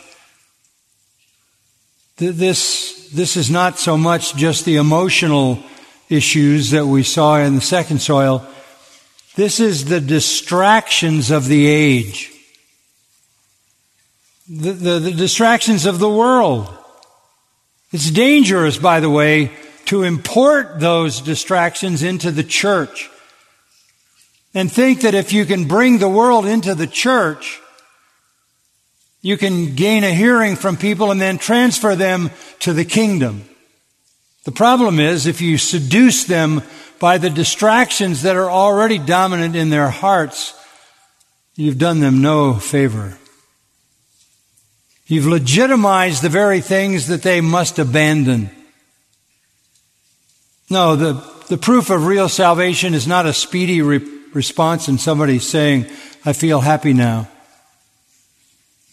This, 2.17 3.11
this 3.13 3.37
is 3.37 3.51
not 3.51 3.79
so 3.79 3.97
much 3.97 4.37
just 4.37 4.65
the 4.65 4.77
emotional 4.77 5.59
issues 6.09 6.71
that 6.71 6.87
we 6.87 7.03
saw 7.03 7.39
in 7.39 7.55
the 7.57 7.61
second 7.61 8.01
soil. 8.01 8.47
This 9.35 9.61
is 9.61 9.87
the 9.87 10.01
distractions 10.01 11.31
of 11.31 11.47
the 11.47 11.67
age. 11.67 12.31
The, 14.49 14.73
the, 14.73 14.99
the 14.99 15.13
distractions 15.13 15.87
of 15.87 15.99
the 15.99 16.11
world. 16.11 16.69
It's 17.93 18.11
dangerous, 18.11 18.77
by 18.77 19.01
the 19.01 19.11
way, 19.11 19.51
to 19.87 20.03
import 20.03 20.81
those 20.81 21.21
distractions 21.21 22.03
into 22.03 22.31
the 22.31 22.45
church 22.45 23.11
and 24.55 24.71
think 24.71 25.01
that 25.03 25.15
if 25.15 25.33
you 25.33 25.47
can 25.47 25.67
bring 25.67 25.99
the 25.99 26.09
world 26.09 26.47
into 26.47 26.75
the 26.75 26.87
church, 26.87 27.61
you 29.23 29.37
can 29.37 29.75
gain 29.75 30.05
a 30.05 30.13
hearing 30.13 30.57
from 30.57 30.77
people 30.77 31.11
and 31.11 31.21
then 31.21 31.39
transfer 31.39 31.95
them 31.95 32.31
to 32.61 32.73
the 32.73 32.85
kingdom. 32.85 33.45
The 34.45 34.53
problem 34.53 34.99
is 34.99 35.27
if 35.27 35.41
you 35.41 35.59
seduce 35.59 36.25
them 36.25 36.63
by 36.99 37.19
the 37.19 37.31
distractions 37.31 38.23
that 38.23 38.37
are 38.37 38.51
already 38.51 38.99
dominant 38.99 39.57
in 39.57 39.71
their 39.71 39.89
hearts, 39.89 40.55
you've 41.55 41.79
done 41.79 42.01
them 42.01 42.23
no 42.23 42.55
favor. 42.55 43.19
You've 45.07 45.27
legitimized 45.27 46.23
the 46.23 46.29
very 46.29 46.61
things 46.61 47.09
that 47.09 47.23
they 47.23 47.41
must 47.41 47.79
abandon. 47.79 48.51
No, 50.71 50.97
the, 50.97 51.13
the 51.49 51.59
proof 51.59 51.91
of 51.91 52.07
real 52.07 52.29
salvation 52.29 52.95
is 52.95 53.07
not 53.07 53.27
a 53.27 53.33
speedy 53.35 53.83
re- 53.83 54.01
response 54.33 54.89
in 54.89 54.97
somebody 54.99 55.39
saying, 55.39 55.87
I 56.25 56.33
feel 56.33 56.61
happy 56.61 56.95
now. 56.95 57.29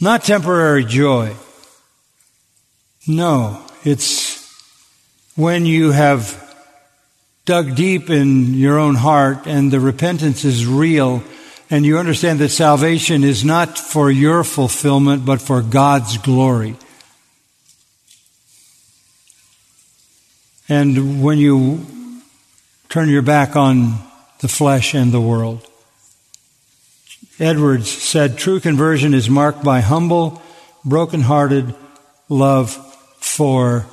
Not 0.02 0.24
temporary 0.24 0.84
joy. 0.84 1.36
No, 3.08 3.64
it's 3.84 4.29
when 5.40 5.66
you 5.66 5.92
have 5.92 6.36
dug 7.46 7.74
deep 7.74 8.10
in 8.10 8.54
your 8.56 8.78
own 8.78 8.94
heart 8.94 9.48
and 9.48 9.72
the 9.72 9.80
repentance 9.80 10.44
is 10.44 10.68
real 10.68 11.24
and 11.70 11.86
you 11.86 11.98
understand 11.98 12.40
that 12.40 12.50
salvation 12.50 13.24
is 13.24 13.46
not 13.46 13.78
for 13.78 14.12
your 14.12 14.44
fulfillment, 14.44 15.26
but 15.26 15.42
for 15.42 15.62
God's 15.62 16.18
glory. 16.18 16.76
And 20.68 21.24
when 21.24 21.38
you 21.38 21.86
turn 22.90 23.08
your 23.08 23.22
back 23.22 23.56
on 23.56 23.98
the 24.42 24.50
flesh 24.50 24.94
and 24.94 25.14
the 25.14 25.22
world, 25.22 25.66
Edwards 27.40 27.90
said 27.90 28.38
true 28.38 28.60
conversion 28.60 29.14
is 29.14 29.30
marked 29.30 29.64
by 29.64 29.80
humble, 29.80 30.42
broken-hearted 30.84 31.74
love 32.28 32.72
for 33.22 33.86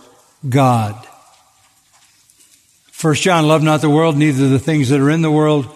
God. 0.48 1.05
First 2.96 3.22
John, 3.24 3.46
love 3.46 3.62
not 3.62 3.82
the 3.82 3.90
world, 3.90 4.16
neither 4.16 4.48
the 4.48 4.58
things 4.58 4.88
that 4.88 5.00
are 5.00 5.10
in 5.10 5.20
the 5.20 5.30
world. 5.30 5.66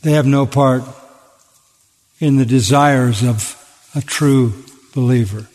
They 0.00 0.12
have 0.12 0.24
no 0.24 0.46
part 0.46 0.84
in 2.18 2.38
the 2.38 2.46
desires 2.46 3.22
of 3.22 3.54
a 3.94 4.00
true 4.00 4.54
believer. 4.94 5.46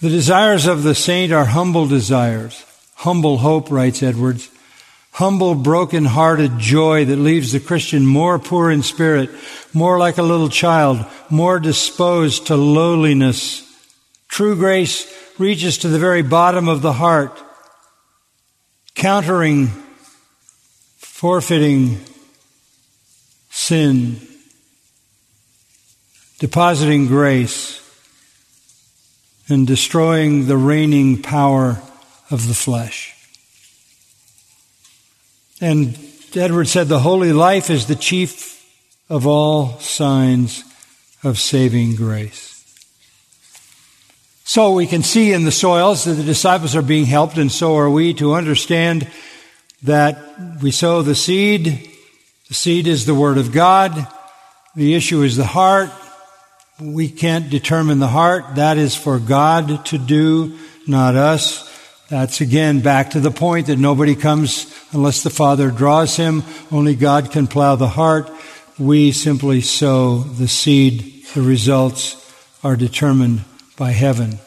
The 0.00 0.08
desires 0.08 0.64
of 0.64 0.84
the 0.84 0.94
saint 0.94 1.32
are 1.32 1.44
humble 1.44 1.86
desires. 1.86 2.64
Humble 2.94 3.36
hope, 3.36 3.70
writes 3.70 4.02
Edwards. 4.02 4.48
Humble, 5.12 5.54
broken-hearted 5.54 6.58
joy 6.58 7.04
that 7.04 7.16
leaves 7.16 7.52
the 7.52 7.60
Christian 7.60 8.06
more 8.06 8.38
poor 8.38 8.70
in 8.70 8.82
spirit, 8.82 9.28
more 9.74 9.98
like 9.98 10.16
a 10.16 10.22
little 10.22 10.48
child, 10.48 11.04
more 11.28 11.60
disposed 11.60 12.46
to 12.46 12.56
lowliness. 12.56 13.70
True 14.28 14.56
grace 14.56 15.12
reaches 15.38 15.76
to 15.78 15.88
the 15.88 15.98
very 15.98 16.22
bottom 16.22 16.68
of 16.68 16.80
the 16.80 16.94
heart, 16.94 17.42
countering, 18.96 19.68
forfeiting 20.96 22.00
sin, 23.50 24.16
depositing 26.40 27.06
grace, 27.06 27.80
and 29.48 29.66
destroying 29.66 30.46
the 30.46 30.56
reigning 30.56 31.22
power 31.22 31.80
of 32.30 32.48
the 32.48 32.54
flesh. 32.54 33.14
And 35.60 35.96
Edwards 36.34 36.72
said 36.72 36.88
the 36.88 36.98
holy 36.98 37.32
life 37.32 37.70
is 37.70 37.86
the 37.86 37.94
chief 37.94 38.64
of 39.08 39.26
all 39.26 39.78
signs 39.78 40.64
of 41.22 41.38
saving 41.38 41.96
grace. 41.96 42.55
So 44.48 44.74
we 44.74 44.86
can 44.86 45.02
see 45.02 45.32
in 45.32 45.44
the 45.44 45.50
soils 45.50 46.04
that 46.04 46.12
the 46.12 46.22
disciples 46.22 46.76
are 46.76 46.80
being 46.82 47.04
helped, 47.04 47.36
and 47.36 47.50
so 47.50 47.76
are 47.78 47.90
we 47.90 48.14
to 48.14 48.34
understand 48.34 49.08
that 49.82 50.16
we 50.62 50.70
sow 50.70 51.02
the 51.02 51.16
seed. 51.16 51.90
The 52.46 52.54
seed 52.54 52.86
is 52.86 53.06
the 53.06 53.14
Word 53.14 53.38
of 53.38 53.50
God. 53.50 54.06
The 54.76 54.94
issue 54.94 55.22
is 55.22 55.36
the 55.36 55.44
heart. 55.44 55.90
We 56.80 57.08
can't 57.08 57.50
determine 57.50 57.98
the 57.98 58.06
heart. 58.06 58.54
That 58.54 58.78
is 58.78 58.94
for 58.94 59.18
God 59.18 59.84
to 59.86 59.98
do, 59.98 60.56
not 60.86 61.16
us. 61.16 61.68
That's 62.08 62.40
again 62.40 62.78
back 62.82 63.10
to 63.10 63.20
the 63.20 63.32
point 63.32 63.66
that 63.66 63.80
nobody 63.80 64.14
comes 64.14 64.72
unless 64.92 65.24
the 65.24 65.28
Father 65.28 65.72
draws 65.72 66.14
him. 66.14 66.44
Only 66.70 66.94
God 66.94 67.32
can 67.32 67.48
plow 67.48 67.74
the 67.74 67.88
heart. 67.88 68.30
We 68.78 69.10
simply 69.10 69.60
sow 69.60 70.18
the 70.18 70.46
seed. 70.46 71.24
The 71.34 71.42
results 71.42 72.14
are 72.62 72.76
determined 72.76 73.42
by 73.76 73.90
heaven. 73.90 74.38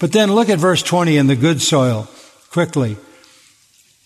But 0.00 0.12
then 0.12 0.32
look 0.32 0.48
at 0.48 0.58
verse 0.58 0.82
20 0.82 1.16
in 1.16 1.26
the 1.26 1.36
good 1.36 1.60
soil 1.60 2.08
quickly. 2.50 2.96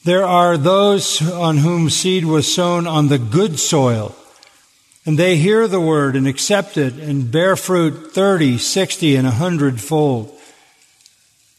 There 0.05 0.25
are 0.25 0.57
those 0.57 1.23
on 1.31 1.59
whom 1.59 1.89
seed 1.89 2.25
was 2.25 2.53
sown 2.53 2.87
on 2.87 3.09
the 3.09 3.19
good 3.19 3.61
soil, 3.61 4.17
and 5.07 5.19
they 5.19 5.37
hear 5.37 5.69
the 5.69 5.81
word 5.81 6.17
and 6.17 6.27
accept 6.27 6.77
it 6.77 6.95
and 6.95 7.31
bear 7.31 7.55
fruit 7.55 8.13
30, 8.13 8.59
60, 8.59 9.17
and 9.17 9.27
100 9.27 9.81
fold. 9.81 10.37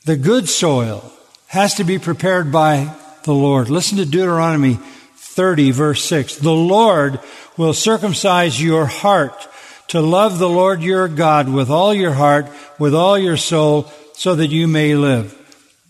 The 0.05 0.17
good 0.17 0.49
soil 0.49 1.09
has 1.47 1.75
to 1.75 1.85
be 1.85 1.99
prepared 1.99 2.51
by 2.51 2.93
the 3.23 3.33
Lord. 3.33 3.69
Listen 3.69 3.97
to 3.99 4.05
Deuteronomy 4.05 4.77
30, 5.15 5.71
verse 5.71 6.03
6. 6.03 6.37
The 6.37 6.51
Lord 6.51 7.19
will 7.55 7.73
circumcise 7.73 8.61
your 8.61 8.85
heart 8.87 9.47
to 9.93 10.01
love 10.01 10.39
the 10.39 10.49
Lord 10.49 10.81
your 10.81 11.07
God 11.07 11.47
with 11.47 11.69
all 11.69 11.93
your 11.93 12.13
heart, 12.13 12.47
with 12.79 12.95
all 12.95 13.15
your 13.15 13.37
soul, 13.37 13.91
so 14.13 14.33
that 14.33 14.47
you 14.47 14.67
may 14.67 14.95
live. 14.95 15.39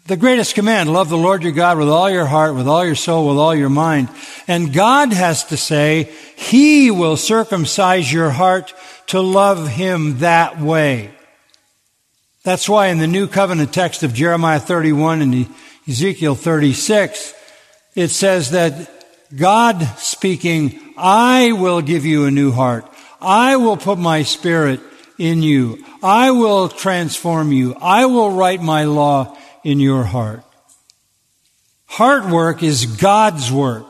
The 0.08 0.18
greatest 0.18 0.56
command, 0.56 0.92
love 0.92 1.08
the 1.08 1.18
Lord 1.18 1.42
your 1.42 1.54
God 1.54 1.78
with 1.78 1.88
all 1.88 2.10
your 2.10 2.26
heart, 2.26 2.54
with 2.54 2.68
all 2.68 2.86
your 2.86 2.96
soul, 2.96 3.30
with 3.30 3.38
all 3.38 3.56
your 3.56 3.70
mind. 3.70 4.10
And 4.46 4.74
God 4.74 5.14
has 5.14 5.46
to 5.46 5.56
say, 5.56 6.12
He 6.36 6.92
will 6.92 7.16
circumcise 7.16 8.12
your 8.12 8.30
heart 8.30 8.74
to 9.08 9.22
love 9.22 9.70
Him 9.70 10.18
that 10.18 10.60
way. 10.60 11.12
That's 12.44 12.68
why 12.68 12.88
in 12.88 12.98
the 12.98 13.08
New 13.08 13.28
Covenant 13.28 13.74
text 13.74 14.04
of 14.04 14.14
Jeremiah 14.14 14.60
31 14.60 15.22
and 15.22 15.48
Ezekiel 15.88 16.36
36, 16.36 17.34
it 17.96 18.10
says 18.10 18.52
that 18.52 18.92
God 19.34 19.82
speaking, 19.96 20.94
I 20.98 21.54
will 21.54 21.82
give 21.82 22.06
you 22.06 22.26
a 22.26 22.32
new 22.32 22.52
heart. 22.52 22.86
I 23.24 23.56
will 23.56 23.78
put 23.78 23.98
my 23.98 24.24
spirit 24.24 24.82
in 25.18 25.42
you. 25.42 25.84
I 26.02 26.32
will 26.32 26.70
transform 26.70 27.52
you. 27.52 27.76
I 27.82 28.06
will 28.06 28.32
write 28.32 28.62
my 28.62 28.84
law 28.84 29.38
in 29.64 29.80
your 29.80 30.04
heart. 30.04 30.44
Heart 31.86 32.26
work 32.26 32.64
is 32.64 32.86
God's 32.86 33.52
work. 33.52 33.86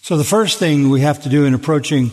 So 0.00 0.16
the 0.16 0.24
first 0.24 0.58
thing 0.58 0.90
we 0.90 1.00
have 1.00 1.22
to 1.24 1.28
do 1.28 1.44
in 1.44 1.54
approaching 1.54 2.12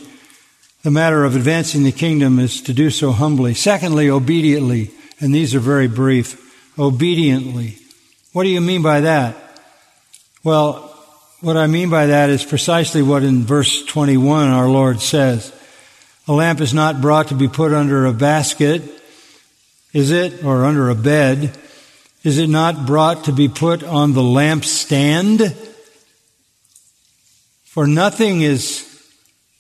the 0.84 0.92
matter 0.92 1.24
of 1.24 1.36
advancing 1.36 1.84
the 1.84 1.92
kingdom 1.92 2.40
is 2.40 2.62
to 2.64 2.74
do 2.74 2.90
so 2.90 3.12
humbly. 3.12 3.54
Secondly, 3.54 4.10
obediently. 4.10 4.92
And 5.20 5.34
these 5.34 5.54
are 5.54 5.60
very 5.60 5.88
brief. 5.88 6.40
Obediently. 6.80 7.78
What 8.32 8.44
do 8.44 8.50
you 8.50 8.62
mean 8.62 8.82
by 8.82 9.02
that? 9.02 9.38
Well, 10.44 10.90
what 11.42 11.56
I 11.56 11.68
mean 11.68 11.90
by 11.90 12.08
that 12.08 12.30
is 12.30 12.44
precisely 12.44 13.02
what 13.02 13.24
in 13.24 13.44
verse 13.44 13.86
21 13.86 14.48
our 14.48 14.68
Lord 14.68 15.00
says. 15.00 15.54
A 16.28 16.32
lamp 16.32 16.62
is 16.62 16.74
not 16.74 17.02
brought 17.02 17.28
to 17.30 17.36
be 17.36 17.50
put 17.50 17.74
under 17.74 18.06
a 18.06 18.14
basket, 18.14 18.82
is 19.92 20.12
it? 20.12 20.44
Or 20.44 20.64
under 20.64 20.90
a 20.90 20.96
bed. 20.96 21.58
Is 22.24 22.38
it 22.38 22.48
not 22.48 22.86
brought 22.86 23.26
to 23.26 23.34
be 23.34 23.50
put 23.50 23.84
on 23.84 24.14
the 24.14 24.22
lampstand? 24.22 25.54
For 27.66 27.86
nothing 27.86 28.42
is 28.42 28.90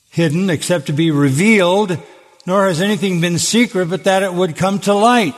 hidden 0.09 0.49
except 0.49 0.85
to 0.85 0.93
be 0.93 1.11
revealed, 1.11 1.97
nor 2.45 2.67
has 2.67 2.81
anything 2.81 3.19
been 3.19 3.39
secret 3.39 3.89
but 3.89 4.05
that 4.05 4.23
it 4.23 4.33
would 4.33 4.55
come 4.55 4.79
to 4.79 4.93
light. 4.93 5.35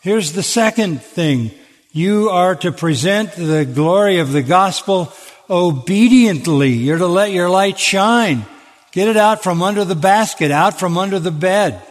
Here's 0.00 0.32
the 0.32 0.42
second 0.42 1.02
thing. 1.02 1.50
You 1.92 2.30
are 2.30 2.54
to 2.56 2.72
present 2.72 3.32
the 3.32 3.64
glory 3.66 4.18
of 4.18 4.32
the 4.32 4.42
gospel 4.42 5.12
obediently. 5.50 6.70
You're 6.70 6.98
to 6.98 7.06
let 7.06 7.32
your 7.32 7.50
light 7.50 7.78
shine. 7.78 8.46
Get 8.94 9.08
it 9.08 9.16
out 9.16 9.42
from 9.42 9.60
under 9.60 9.84
the 9.84 9.96
basket, 9.96 10.52
out 10.52 10.78
from 10.78 10.96
under 10.96 11.18
the 11.18 11.32
bed. 11.32 11.82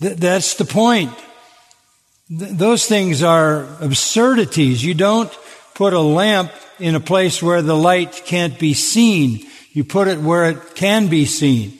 Th- 0.00 0.16
that's 0.16 0.54
the 0.54 0.64
point. 0.64 1.12
Th- 2.28 2.50
those 2.50 2.86
things 2.86 3.22
are 3.22 3.68
absurdities. 3.80 4.84
You 4.84 4.94
don't 4.94 5.30
put 5.76 5.92
a 5.92 6.00
lamp 6.00 6.50
in 6.80 6.96
a 6.96 7.00
place 7.00 7.40
where 7.40 7.62
the 7.62 7.76
light 7.76 8.22
can't 8.26 8.58
be 8.58 8.74
seen. 8.74 9.46
You 9.72 9.84
put 9.84 10.08
it 10.08 10.18
where 10.18 10.50
it 10.50 10.74
can 10.74 11.06
be 11.06 11.26
seen. 11.26 11.78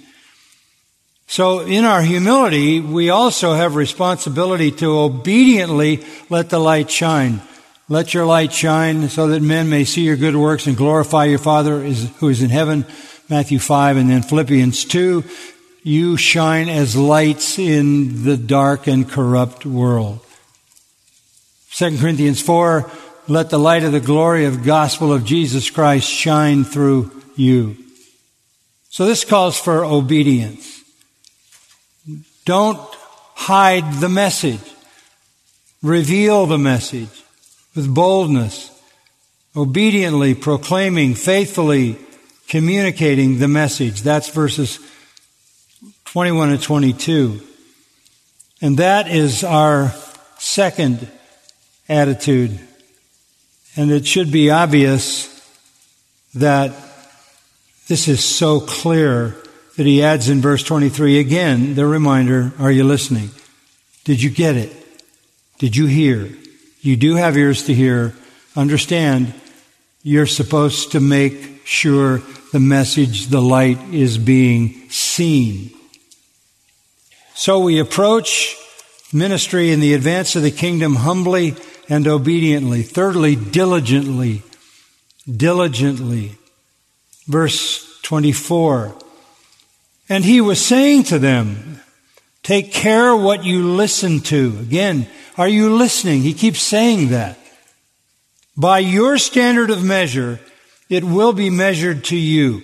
So 1.27 1.61
in 1.61 1.85
our 1.85 2.03
humility, 2.03 2.79
we 2.79 3.11
also 3.11 3.55
have 3.55 3.75
responsibility 3.75 4.71
to 4.71 4.97
obediently 4.97 6.05
let 6.29 6.51
the 6.51 6.61
light 6.61 6.89
shine. 6.89 7.41
Let 7.89 8.15
your 8.15 8.27
light 8.27 8.53
shine 8.53 9.09
so 9.09 9.27
that 9.27 9.43
men 9.43 9.69
may 9.69 9.83
see 9.83 10.03
your 10.03 10.17
good 10.17 10.37
works 10.37 10.69
and 10.69 10.77
glorify 10.77 11.25
your 11.25 11.41
Father 11.41 11.81
who 11.81 12.29
is 12.29 12.43
in 12.43 12.51
heaven. 12.51 12.87
Matthew 13.31 13.61
5 13.61 13.97
and 13.97 14.11
then 14.11 14.23
Philippians 14.23 14.85
2, 14.87 15.23
you 15.85 16.17
shine 16.17 16.69
as 16.69 16.97
lights 16.97 17.61
in 17.61 18.25
the 18.25 18.37
dark 18.37 18.89
and 18.89 19.09
corrupt 19.09 19.65
world. 19.65 20.19
2 21.75 21.99
Corinthians 21.99 22.43
4, 22.43 22.91
let 23.29 23.49
the 23.49 23.59
light 23.59 23.85
of 23.85 23.93
the 23.93 24.01
glory 24.01 24.47
of 24.47 24.65
gospel 24.65 25.13
of 25.13 25.25
Jesus 25.25 25.71
Christ 25.71 26.09
shine 26.09 26.65
through 26.65 27.13
you. 27.37 27.77
So 28.89 29.07
this 29.07 29.25
calls 29.25 29.57
for 29.57 29.85
obedience. 29.85 30.83
Don't 32.45 32.81
hide 33.35 34.01
the 34.01 34.09
message. 34.09 34.75
Reveal 35.85 36.47
the 36.47 36.59
message 36.59 37.23
with 37.77 37.95
boldness, 37.95 38.73
obediently 39.55 40.35
proclaiming 40.35 41.15
faithfully 41.15 41.97
communicating 42.51 43.39
the 43.39 43.47
message. 43.47 44.03
That's 44.03 44.29
verses 44.29 44.81
21 46.07 46.51
and 46.51 46.61
22. 46.61 47.41
And 48.61 48.77
that 48.79 49.09
is 49.09 49.45
our 49.45 49.95
second 50.37 51.09
attitude. 51.89 52.59
And 53.77 53.93
it 53.93 54.05
should 54.05 54.33
be 54.33 54.51
obvious 54.51 55.29
that 56.35 56.73
this 57.87 58.09
is 58.09 58.23
so 58.25 58.59
clear 58.59 59.37
that 59.77 59.87
he 59.87 60.03
adds 60.03 60.29
in 60.29 60.41
verse 60.41 60.65
23 60.65 61.21
again 61.21 61.77
the 61.77 61.87
reminder, 61.87 62.53
are 62.59 62.73
you 62.73 62.83
listening? 62.83 63.31
Did 64.03 64.21
you 64.21 64.29
get 64.29 64.57
it? 64.57 64.73
Did 65.59 65.77
you 65.77 65.87
hear? 65.87 66.29
You 66.81 66.97
do 66.97 67.15
have 67.15 67.37
ears 67.37 67.67
to 67.67 67.75
hear. 67.75 68.17
Understand, 68.57 69.35
you're 70.03 70.27
supposed 70.27 70.93
to 70.93 71.01
make 71.01 71.65
sure 71.65 72.23
the 72.53 72.61
message, 72.61 73.29
the 73.29 73.41
light 73.41 73.79
is 73.93 74.19
being 74.19 74.89
seen. 74.91 75.71
So 77.35 77.61
we 77.61 77.79
approach 77.79 78.57
ministry 79.13 79.71
in 79.71 79.81
the 79.81 79.95
advance 79.95 80.37
of 80.37 80.43
the 80.43 80.51
kingdom 80.51 80.97
humbly 80.97 81.57
and 81.89 82.07
obediently. 82.07 82.83
Thirdly, 82.83 83.37
diligently. 83.37 84.43
Diligently. 85.31 86.37
Verse 87.27 88.01
24. 88.03 88.97
And 90.09 90.25
he 90.25 90.41
was 90.41 90.65
saying 90.65 91.05
to 91.05 91.19
them, 91.19 91.81
Take 92.43 92.73
care 92.73 93.15
what 93.15 93.45
you 93.45 93.75
listen 93.75 94.21
to. 94.21 94.57
Again, 94.61 95.07
are 95.37 95.49
you 95.49 95.77
listening? 95.77 96.23
He 96.23 96.35
keeps 96.35 96.61
saying 96.61 97.09
that. 97.09 97.39
By 98.57 98.81
your 98.81 99.19
standard 99.19 99.71
of 99.71 99.85
measure, 99.85 100.41
it 100.91 101.05
will 101.05 101.33
be 101.33 101.49
measured 101.49 102.05
to 102.07 102.17
you. 102.17 102.63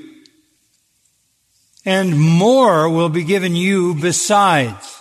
And 1.85 2.19
more 2.19 2.91
will 2.91 3.09
be 3.09 3.23
given 3.23 3.55
you 3.55 3.95
besides. 3.95 5.01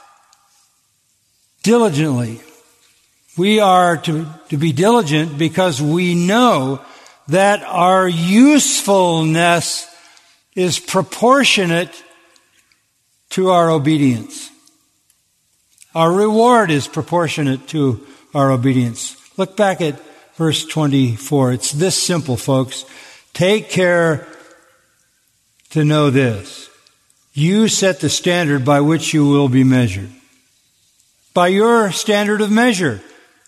Diligently. 1.64 2.40
We 3.36 3.60
are 3.60 3.98
to, 3.98 4.28
to 4.50 4.58
be 4.58 4.72
diligent 4.72 5.38
because 5.40 5.82
we 5.82 6.14
know 6.14 6.80
that 7.28 7.64
our 7.64 8.08
usefulness 8.08 9.88
is 10.56 10.80
proportionate 10.80 12.04
to 13.32 13.50
our 13.50 13.72
obedience. 13.72 14.52
Our 15.96 16.14
reward 16.14 16.70
is 16.70 16.88
proportionate 16.88 17.68
to 17.70 18.06
our 18.36 18.52
obedience. 18.52 19.18
Look 19.38 19.58
back 19.58 19.82
at 19.82 20.00
verse 20.36 20.66
24. 20.66 21.54
It's 21.54 21.72
this 21.72 22.02
simple, 22.02 22.38
folks. 22.38 22.86
Take 23.36 23.70
care 23.70 24.26
to 25.72 25.84
know 25.84 26.10
this. 26.10 26.70
You 27.34 27.68
set 27.68 28.00
the 28.00 28.10
standard 28.10 28.64
by 28.64 28.80
which 28.80 29.14
you 29.14 29.28
will 29.28 29.50
be 29.50 29.66
measured. 29.66 30.10
By 31.34 31.50
your 31.50 31.92
standard 31.92 32.40
of 32.40 32.50
measure. 32.50 33.02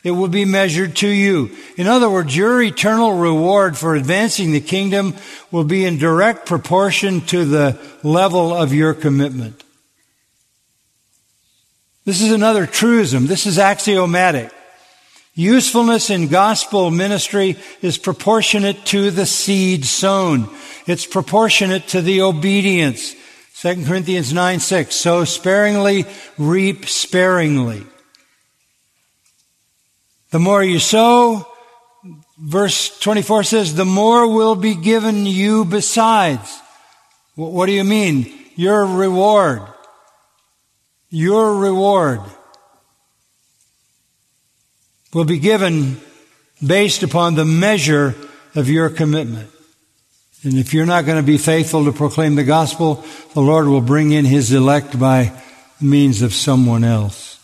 It 0.04 0.12
will 0.12 0.28
be 0.28 0.44
measured 0.44 0.98
to 0.98 1.08
you. 1.08 1.56
In 1.78 1.88
other 1.88 2.10
words, 2.10 2.36
your 2.36 2.62
eternal 2.62 3.14
reward 3.14 3.78
for 3.78 3.96
advancing 3.96 4.52
the 4.52 4.62
kingdom 4.62 5.16
will 5.52 5.64
be 5.64 5.86
in 5.86 5.98
direct 5.98 6.46
proportion 6.46 7.22
to 7.28 7.46
the 7.46 7.80
level 8.04 8.54
of 8.54 8.74
your 8.74 8.94
commitment. 8.94 9.64
This 12.04 12.22
is 12.22 12.32
another 12.32 12.66
truism. 12.66 13.28
This 13.28 13.46
is 13.46 13.58
axiomatic. 13.58 14.52
Usefulness 15.38 16.10
in 16.10 16.30
gospel 16.30 16.90
ministry 16.90 17.58
is 17.84 18.00
proportionate 18.00 18.88
to 18.88 19.12
the 19.12 19.28
seed 19.28 19.86
sown. 19.86 20.50
It's 20.88 21.06
proportionate 21.06 21.90
to 21.90 22.02
the 22.02 22.22
obedience. 22.22 23.14
2 23.62 23.86
Corinthians 23.86 24.34
9, 24.34 24.60
6. 24.60 24.96
Sow 24.96 25.26
sparingly, 25.26 26.06
reap 26.40 26.88
sparingly. 26.88 27.84
The 30.32 30.40
more 30.40 30.64
you 30.64 30.80
sow, 30.80 31.48
verse 32.40 32.98
24 32.98 33.44
says, 33.44 33.76
the 33.76 33.86
more 33.86 34.28
will 34.28 34.56
be 34.56 34.74
given 34.74 35.28
you 35.28 35.66
besides. 35.66 36.60
What 37.36 37.68
do 37.68 37.74
you 37.74 37.84
mean? 37.84 38.34
Your 38.56 38.84
reward. 38.88 39.62
Your 41.12 41.56
reward 41.58 42.22
will 45.14 45.26
be 45.26 45.40
given 45.40 46.00
based 46.66 47.04
upon 47.04 47.36
the 47.36 47.46
measure 47.46 48.16
of 48.56 48.70
your 48.70 48.90
commitment. 48.90 49.50
And 50.44 50.56
if 50.56 50.74
you're 50.74 50.86
not 50.86 51.06
going 51.06 51.18
to 51.18 51.26
be 51.26 51.38
faithful 51.38 51.86
to 51.86 51.92
proclaim 51.92 52.36
the 52.36 52.44
gospel, 52.44 53.04
the 53.34 53.42
Lord 53.42 53.68
will 53.68 53.82
bring 53.82 54.12
in 54.12 54.26
his 54.26 54.52
elect 54.52 55.00
by 55.00 55.32
means 55.82 56.22
of 56.22 56.34
someone 56.34 56.84
else. 56.84 57.40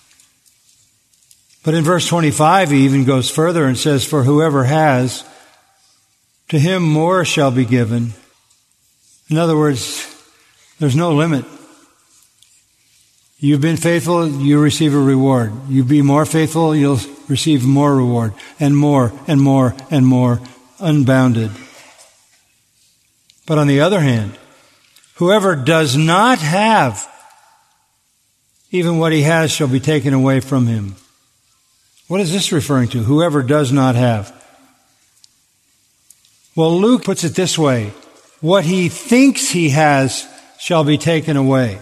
But 1.64 1.74
in 1.74 1.84
verse 1.84 2.08
25, 2.08 2.72
he 2.72 2.86
even 2.86 3.06
goes 3.06 3.30
further 3.30 3.66
and 3.66 3.78
says, 3.78 4.06
For 4.06 4.24
whoever 4.24 4.66
has, 4.66 5.24
to 6.50 6.60
him 6.60 6.84
more 6.84 7.24
shall 7.26 7.52
be 7.52 7.66
given. 7.66 8.14
In 9.30 9.38
other 9.38 9.58
words, 9.58 10.06
there's 10.80 10.96
no 10.96 11.14
limit. 11.14 11.46
You've 13.40 13.62
been 13.62 13.78
faithful, 13.78 14.30
you 14.30 14.60
receive 14.60 14.94
a 14.94 15.00
reward. 15.00 15.54
You 15.70 15.84
be 15.84 16.02
more 16.02 16.26
faithful, 16.26 16.76
you'll 16.76 17.00
receive 17.34 17.66
more 17.66 17.96
reward, 17.96 18.32
and 18.60 18.78
more, 18.78 19.12
and 19.28 19.42
more, 19.42 19.76
and 19.90 20.06
more, 20.06 20.40
unbounded. 20.80 21.50
But 23.48 23.58
on 23.58 23.66
the 23.66 23.82
other 23.82 24.00
hand, 24.00 24.38
whoever 25.16 25.56
does 25.56 25.98
not 25.98 26.38
have, 26.38 27.10
even 28.70 29.00
what 29.00 29.14
he 29.14 29.24
has 29.24 29.52
shall 29.52 29.68
be 29.68 29.80
taken 29.80 30.14
away 30.14 30.42
from 30.42 30.68
him. 30.68 30.96
What 32.08 32.22
is 32.22 32.32
this 32.32 32.52
referring 32.52 32.90
to? 32.90 33.00
Whoever 33.00 33.42
does 33.42 33.72
not 33.72 33.96
have. 33.96 34.32
Well, 36.56 36.80
Luke 36.80 37.04
puts 37.04 37.24
it 37.24 37.34
this 37.34 37.58
way 37.58 37.94
what 38.42 38.64
he 38.64 38.90
thinks 38.90 39.50
he 39.50 39.70
has 39.70 40.28
shall 40.60 40.84
be 40.84 41.00
taken 41.00 41.36
away. 41.36 41.80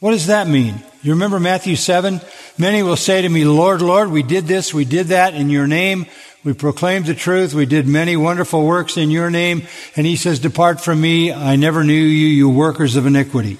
What 0.00 0.10
does 0.10 0.26
that 0.26 0.48
mean? 0.48 0.82
You 1.02 1.12
remember 1.12 1.38
Matthew 1.38 1.76
7? 1.76 2.20
Many 2.58 2.82
will 2.82 2.96
say 2.96 3.22
to 3.22 3.28
me, 3.28 3.44
Lord, 3.44 3.82
Lord, 3.82 4.10
we 4.10 4.22
did 4.22 4.46
this, 4.46 4.74
we 4.74 4.84
did 4.84 5.08
that 5.08 5.34
in 5.34 5.48
your 5.48 5.66
name. 5.66 6.06
We 6.44 6.54
proclaimed 6.54 7.06
the 7.06 7.14
truth. 7.14 7.52
We 7.52 7.66
did 7.66 7.86
many 7.86 8.16
wonderful 8.16 8.64
works 8.64 8.96
in 8.96 9.10
your 9.10 9.30
name. 9.30 9.62
And 9.96 10.06
he 10.06 10.16
says, 10.16 10.38
Depart 10.38 10.80
from 10.80 11.00
me. 11.00 11.32
I 11.32 11.56
never 11.56 11.84
knew 11.84 11.92
you, 11.92 12.26
you 12.26 12.48
workers 12.48 12.96
of 12.96 13.06
iniquity. 13.06 13.58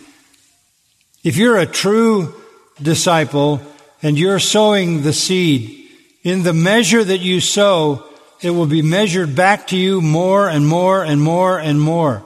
If 1.25 1.37
you're 1.37 1.59
a 1.59 1.67
true 1.67 2.35
disciple, 2.81 3.61
and 4.03 4.19
you're 4.19 4.39
sowing 4.39 5.03
the 5.03 5.13
seed, 5.13 5.91
in 6.23 6.43
the 6.43 6.53
measure 6.53 7.03
that 7.03 7.19
you 7.19 7.41
sow, 7.41 8.05
it 8.41 8.51
will 8.51 8.67
be 8.67 8.83
measured 8.83 9.35
back 9.35 9.69
to 9.69 9.77
you 9.77 10.01
more 10.01 10.49
and 10.49 10.67
more 10.67 11.03
and 11.03 11.21
more 11.21 11.59
and 11.59 11.81
more. 11.81 12.25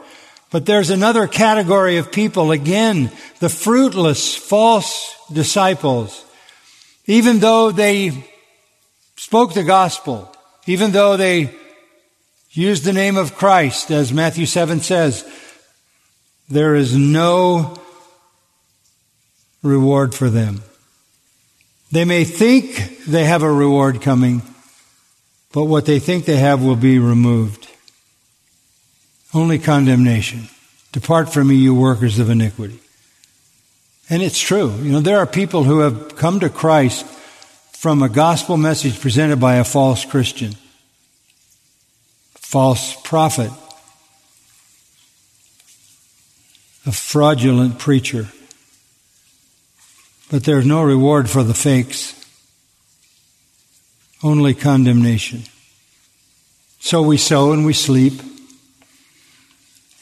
But 0.53 0.67
there's 0.67 0.91
another 0.91 1.27
category 1.27 1.97
of 1.97 2.13
people, 2.13 2.53
again, 2.53 3.11
the 3.41 3.49
fruitless, 3.49 4.37
false 4.37 5.17
disciples. 5.33 6.25
Even 7.07 7.39
though 7.39 7.73
they 7.73 8.29
spoke 9.17 9.55
the 9.55 9.65
gospel, 9.65 10.31
even 10.67 10.93
though 10.93 11.17
they 11.17 11.57
used 12.51 12.85
the 12.85 12.93
name 12.93 13.17
of 13.17 13.35
Christ, 13.35 13.91
as 13.91 14.13
Matthew 14.13 14.45
7 14.45 14.81
says, 14.81 15.25
there 16.51 16.75
is 16.75 16.95
no 16.95 17.79
reward 19.63 20.15
for 20.15 20.29
them. 20.29 20.63
They 21.91 22.05
may 22.05 22.25
think 22.25 23.05
they 23.07 23.25
have 23.25 23.43
a 23.43 23.51
reward 23.51 24.03
coming, 24.03 24.43
but 25.53 25.65
what 25.65 25.87
they 25.87 25.99
think 25.99 26.27
they 26.27 26.37
have 26.37 26.63
will 26.63 26.77
be 26.77 26.99
removed. 26.99 27.69
Only 29.35 29.59
condemnation. 29.59 30.49
Depart 30.93 31.33
from 31.33 31.49
me, 31.49 31.55
you 31.55 31.75
workers 31.75 32.19
of 32.19 32.29
iniquity. 32.29 32.79
And 34.11 34.23
it's 34.23 34.39
true. 34.39 34.73
You 34.77 34.93
know, 34.93 35.01
there 35.01 35.19
are 35.19 35.27
people 35.27 35.65
who 35.65 35.79
have 35.81 36.17
come 36.17 36.41
to 36.41 36.51
Christ 36.51 37.07
from 37.73 38.03
a 38.03 38.09
gospel 38.09 38.57
message 38.57 39.01
presented 39.01 39.41
by 39.41 39.57
a 39.57 39.65
false 39.65 40.05
Christian, 40.05 40.55
false 42.35 42.95
prophet, 43.03 43.51
a 46.87 46.93
fraudulent 46.93 47.79
preacher. 47.79 48.29
But 50.31 50.45
there's 50.45 50.67
no 50.67 50.83
reward 50.83 51.31
for 51.31 51.43
the 51.43 51.55
fakes, 51.55 52.15
only 54.23 54.55
condemnation. 54.55 55.45
So 56.81 57.03
we 57.03 57.17
sow 57.17 57.53
and 57.53 57.65
we 57.65 57.73
sleep, 57.73 58.21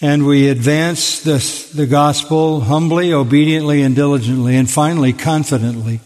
and 0.00 0.26
we 0.26 0.48
advance 0.48 1.20
the, 1.20 1.38
the 1.74 1.86
gospel 1.86 2.60
humbly, 2.60 3.12
obediently, 3.12 3.82
and 3.82 3.94
diligently, 3.94 4.56
and 4.56 4.70
finally 4.70 5.12
confidently. 5.12 6.00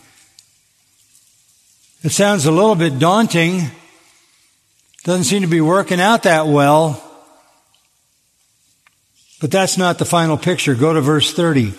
It 2.02 2.10
sounds 2.10 2.44
a 2.44 2.50
little 2.50 2.74
bit 2.74 2.98
daunting. 2.98 3.70
Doesn't 5.04 5.24
seem 5.24 5.42
to 5.42 5.48
be 5.48 5.60
working 5.60 6.00
out 6.00 6.24
that 6.24 6.46
well. 6.46 7.00
But 9.40 9.50
that's 9.50 9.78
not 9.78 9.98
the 9.98 10.04
final 10.04 10.36
picture. 10.36 10.74
Go 10.74 10.92
to 10.92 11.00
verse 11.00 11.32
30. 11.32 11.72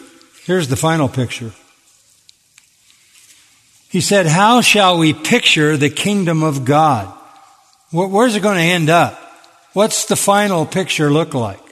Here's 0.45 0.68
the 0.68 0.76
final 0.76 1.09
picture. 1.09 1.51
He 3.89 4.01
said, 4.01 4.26
How 4.26 4.61
shall 4.61 4.97
we 4.97 5.13
picture 5.13 5.76
the 5.76 5.89
kingdom 5.89 6.43
of 6.43 6.66
God? 6.66 7.11
Where's 7.91 8.36
it 8.36 8.43
going 8.43 8.57
to 8.57 8.61
end 8.61 8.89
up? 8.89 9.20
What's 9.74 10.05
the 10.05 10.16
final 10.16 10.66
picture 10.66 11.11
look 11.11 11.34
like? 11.34 11.64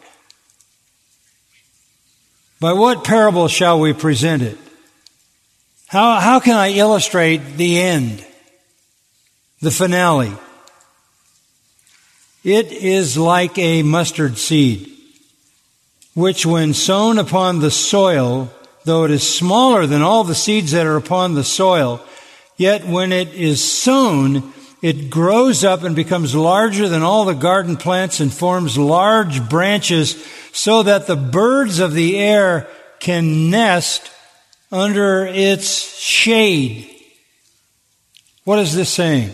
By 2.63 2.71
what 2.71 3.03
parable 3.03 3.49
shall 3.49 3.77
we 3.81 3.91
present 3.91 4.41
it? 4.41 4.57
How, 5.87 6.21
how 6.21 6.39
can 6.39 6.55
I 6.55 6.69
illustrate 6.71 7.57
the 7.57 7.77
end? 7.77 8.25
The 9.59 9.69
finale? 9.69 10.31
It 12.45 12.71
is 12.71 13.17
like 13.17 13.57
a 13.57 13.83
mustard 13.83 14.37
seed, 14.37 14.89
which 16.13 16.45
when 16.45 16.73
sown 16.73 17.17
upon 17.19 17.59
the 17.59 17.69
soil, 17.69 18.49
though 18.85 19.03
it 19.03 19.11
is 19.11 19.29
smaller 19.29 19.85
than 19.85 20.01
all 20.01 20.23
the 20.23 20.33
seeds 20.33 20.71
that 20.71 20.87
are 20.87 20.95
upon 20.95 21.33
the 21.33 21.43
soil, 21.43 21.99
Yet 22.55 22.85
when 22.85 23.11
it 23.11 23.33
is 23.33 23.61
sown, 23.61 24.53
it 24.81 25.09
grows 25.09 25.63
up 25.63 25.83
and 25.83 25.95
becomes 25.95 26.35
larger 26.35 26.87
than 26.87 27.01
all 27.01 27.25
the 27.25 27.33
garden 27.33 27.77
plants 27.77 28.19
and 28.19 28.33
forms 28.33 28.77
large 28.77 29.49
branches 29.49 30.25
so 30.53 30.83
that 30.83 31.07
the 31.07 31.17
birds 31.17 31.79
of 31.79 31.93
the 31.93 32.17
air 32.17 32.67
can 32.99 33.49
nest 33.49 34.09
under 34.71 35.25
its 35.25 35.99
shade. 35.99 36.89
What 38.45 38.59
is 38.59 38.73
this 38.75 38.89
saying? 38.89 39.31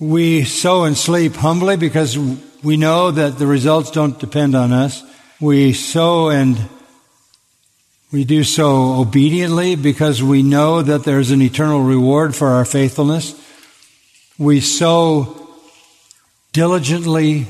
We 0.00 0.44
sow 0.44 0.84
and 0.84 0.98
sleep 0.98 1.34
humbly 1.36 1.76
because 1.76 2.18
we 2.62 2.76
know 2.76 3.12
that 3.12 3.38
the 3.38 3.46
results 3.46 3.90
don't 3.90 4.18
depend 4.18 4.54
on 4.54 4.72
us. 4.72 5.02
We 5.40 5.72
sow 5.72 6.30
and 6.30 6.58
we 8.10 8.24
do 8.24 8.42
so 8.42 8.94
obediently 9.00 9.76
because 9.76 10.22
we 10.22 10.42
know 10.42 10.82
that 10.82 11.04
there's 11.04 11.30
an 11.30 11.40
eternal 11.40 11.82
reward 11.82 12.34
for 12.34 12.48
our 12.48 12.64
faithfulness. 12.64 13.40
We 14.38 14.60
sow 14.60 15.48
diligently. 16.52 17.46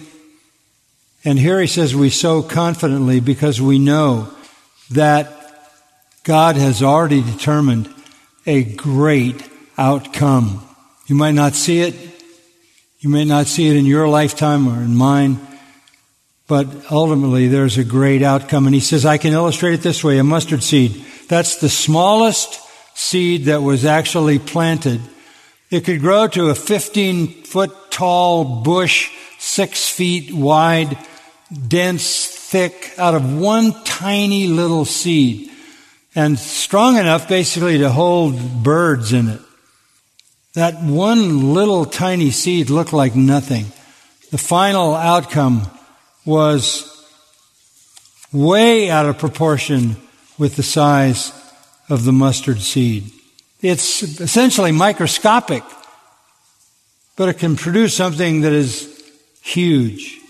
And 1.24 1.38
here 1.38 1.60
he 1.60 1.66
says 1.66 1.94
we 1.94 2.10
sow 2.10 2.42
confidently 2.42 3.20
because 3.20 3.60
we 3.60 3.78
know 3.78 4.28
that 4.90 5.30
God 6.22 6.56
has 6.56 6.82
already 6.82 7.22
determined 7.22 7.88
a 8.46 8.62
great 8.62 9.42
outcome. 9.78 10.62
You 11.06 11.16
might 11.16 11.34
not 11.34 11.54
see 11.54 11.80
it. 11.80 11.94
You 13.00 13.08
may 13.08 13.24
not 13.24 13.46
see 13.46 13.68
it 13.68 13.76
in 13.76 13.86
your 13.86 14.08
lifetime 14.08 14.68
or 14.68 14.82
in 14.82 14.94
mine. 14.94 15.38
But 16.46 16.90
ultimately, 16.90 17.48
there's 17.48 17.78
a 17.78 17.84
great 17.84 18.22
outcome. 18.22 18.66
And 18.66 18.74
he 18.74 18.80
says, 18.80 19.06
I 19.06 19.16
can 19.16 19.32
illustrate 19.32 19.74
it 19.74 19.82
this 19.82 20.04
way 20.04 20.18
a 20.18 20.24
mustard 20.24 20.62
seed. 20.62 21.04
That's 21.28 21.56
the 21.56 21.70
smallest 21.70 22.60
seed 22.94 23.46
that 23.46 23.62
was 23.62 23.86
actually 23.86 24.38
planted. 24.38 25.00
It 25.70 25.84
could 25.84 26.00
grow 26.00 26.28
to 26.28 26.50
a 26.50 26.54
15 26.54 27.44
foot 27.44 27.72
tall 27.90 28.62
bush, 28.62 29.10
six 29.38 29.88
feet 29.88 30.32
wide, 30.32 30.98
dense, 31.68 32.26
thick, 32.26 32.92
out 32.98 33.14
of 33.14 33.38
one 33.38 33.72
tiny 33.84 34.46
little 34.46 34.84
seed. 34.84 35.50
And 36.14 36.38
strong 36.38 36.96
enough 36.96 37.28
basically 37.28 37.78
to 37.78 37.90
hold 37.90 38.62
birds 38.62 39.12
in 39.12 39.28
it. 39.28 39.40
That 40.54 40.80
one 40.82 41.52
little 41.52 41.84
tiny 41.84 42.30
seed 42.30 42.70
looked 42.70 42.92
like 42.92 43.16
nothing. 43.16 43.66
The 44.30 44.38
final 44.38 44.94
outcome 44.94 45.68
was 46.24 46.90
way 48.32 48.90
out 48.90 49.06
of 49.06 49.18
proportion 49.18 49.96
with 50.38 50.56
the 50.56 50.62
size 50.62 51.32
of 51.88 52.04
the 52.04 52.12
mustard 52.12 52.60
seed. 52.60 53.10
It's 53.60 54.02
essentially 54.02 54.72
microscopic, 54.72 55.62
but 57.16 57.28
it 57.28 57.38
can 57.38 57.56
produce 57.56 57.96
something 57.96 58.42
that 58.42 58.52
is 58.52 59.02
huge. 59.42 60.20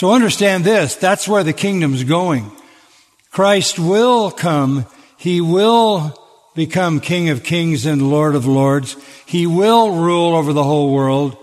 So 0.00 0.12
understand 0.12 0.64
this, 0.64 0.96
that's 0.96 1.28
where 1.28 1.44
the 1.44 1.52
kingdom's 1.52 2.04
going. 2.04 2.50
Christ 3.30 3.78
will 3.78 4.30
come, 4.30 4.86
He 5.18 5.42
will 5.42 6.18
become 6.54 7.00
King 7.00 7.28
of 7.28 7.42
kings 7.42 7.84
and 7.84 8.10
Lord 8.10 8.34
of 8.34 8.46
lords. 8.46 8.96
He 9.26 9.46
will 9.46 9.96
rule 9.96 10.36
over 10.36 10.54
the 10.54 10.64
whole 10.64 10.94
world. 10.94 11.36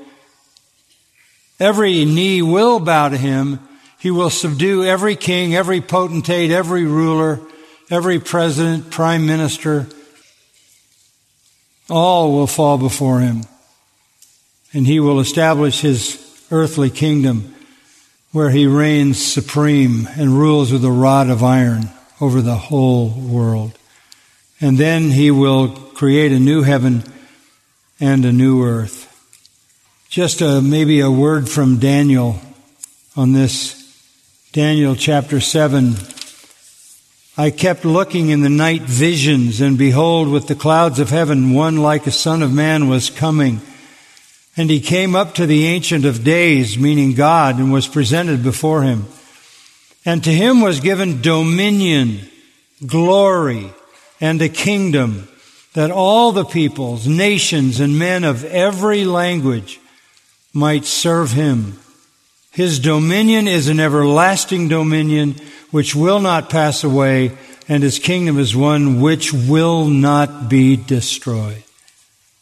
Every 1.59 2.03
knee 2.03 2.41
will 2.41 2.79
bow 2.79 3.09
to 3.09 3.17
Him, 3.17 3.59
he 3.99 4.09
will 4.09 4.31
subdue 4.31 4.83
every 4.83 5.15
king, 5.15 5.53
every 5.53 5.79
potentate, 5.79 6.49
every 6.49 6.85
ruler, 6.85 7.39
every 7.91 8.19
president, 8.19 8.89
prime 8.89 9.27
minister. 9.27 9.85
All 11.91 12.31
will 12.31 12.47
fall 12.47 12.79
before 12.79 13.19
him. 13.19 13.43
And 14.73 14.87
he 14.87 14.99
will 14.99 15.19
establish 15.19 15.81
his 15.81 16.47
earthly 16.49 16.89
kingdom 16.89 17.53
where 18.31 18.49
he 18.49 18.67
reigns 18.67 19.23
supreme 19.23 20.07
and 20.17 20.37
rules 20.37 20.71
with 20.71 20.83
a 20.83 20.91
rod 20.91 21.29
of 21.29 21.43
iron 21.43 21.89
over 22.19 22.41
the 22.41 22.55
whole 22.55 23.09
world. 23.09 23.77
And 24.59 24.77
then 24.77 25.11
he 25.11 25.31
will 25.31 25.69
create 25.69 26.31
a 26.31 26.39
new 26.39 26.63
heaven 26.63 27.03
and 27.99 28.25
a 28.25 28.31
new 28.31 28.63
earth. 28.63 29.05
Just 30.09 30.41
a, 30.41 30.61
maybe 30.61 30.99
a 30.99 31.11
word 31.11 31.49
from 31.49 31.77
Daniel 31.77 32.39
on 33.15 33.33
this 33.33 33.77
Daniel 34.51 34.95
chapter 34.95 35.39
7. 35.39 35.95
I 37.37 37.51
kept 37.51 37.85
looking 37.85 38.29
in 38.29 38.41
the 38.41 38.49
night 38.49 38.81
visions, 38.81 39.61
and 39.61 39.77
behold, 39.77 40.29
with 40.29 40.47
the 40.47 40.55
clouds 40.55 40.99
of 40.99 41.11
heaven, 41.11 41.53
one 41.53 41.77
like 41.77 42.07
a 42.07 42.11
son 42.11 42.41
of 42.41 42.51
man 42.51 42.87
was 42.87 43.11
coming. 43.11 43.61
And 44.57 44.71
he 44.71 44.81
came 44.81 45.15
up 45.15 45.35
to 45.35 45.45
the 45.45 45.67
Ancient 45.67 46.03
of 46.03 46.23
Days, 46.23 46.79
meaning 46.79 47.13
God, 47.13 47.59
and 47.59 47.71
was 47.71 47.87
presented 47.87 48.43
before 48.43 48.81
him. 48.81 49.05
And 50.03 50.23
to 50.23 50.31
him 50.31 50.61
was 50.61 50.79
given 50.79 51.21
dominion, 51.21 52.27
glory, 52.85 53.71
and 54.19 54.41
a 54.41 54.49
kingdom 54.49 55.27
that 55.73 55.91
all 55.91 56.31
the 56.31 56.43
peoples, 56.43 57.05
nations, 57.05 57.79
and 57.79 57.99
men 57.99 58.23
of 58.23 58.43
every 58.45 59.05
language 59.05 59.79
might 60.53 60.85
serve 60.85 61.33
him. 61.33 61.79
His 62.51 62.79
dominion 62.79 63.47
is 63.47 63.67
an 63.67 63.79
everlasting 63.79 64.69
dominion 64.69 65.35
which 65.69 65.95
will 65.95 66.19
not 66.19 66.49
pass 66.49 66.83
away, 66.83 67.37
and 67.69 67.83
his 67.83 67.99
kingdom 67.99 68.39
is 68.39 68.55
one 68.55 69.01
which 69.01 69.31
will 69.31 69.85
not 69.85 70.49
be 70.49 70.75
destroyed. 70.75 71.63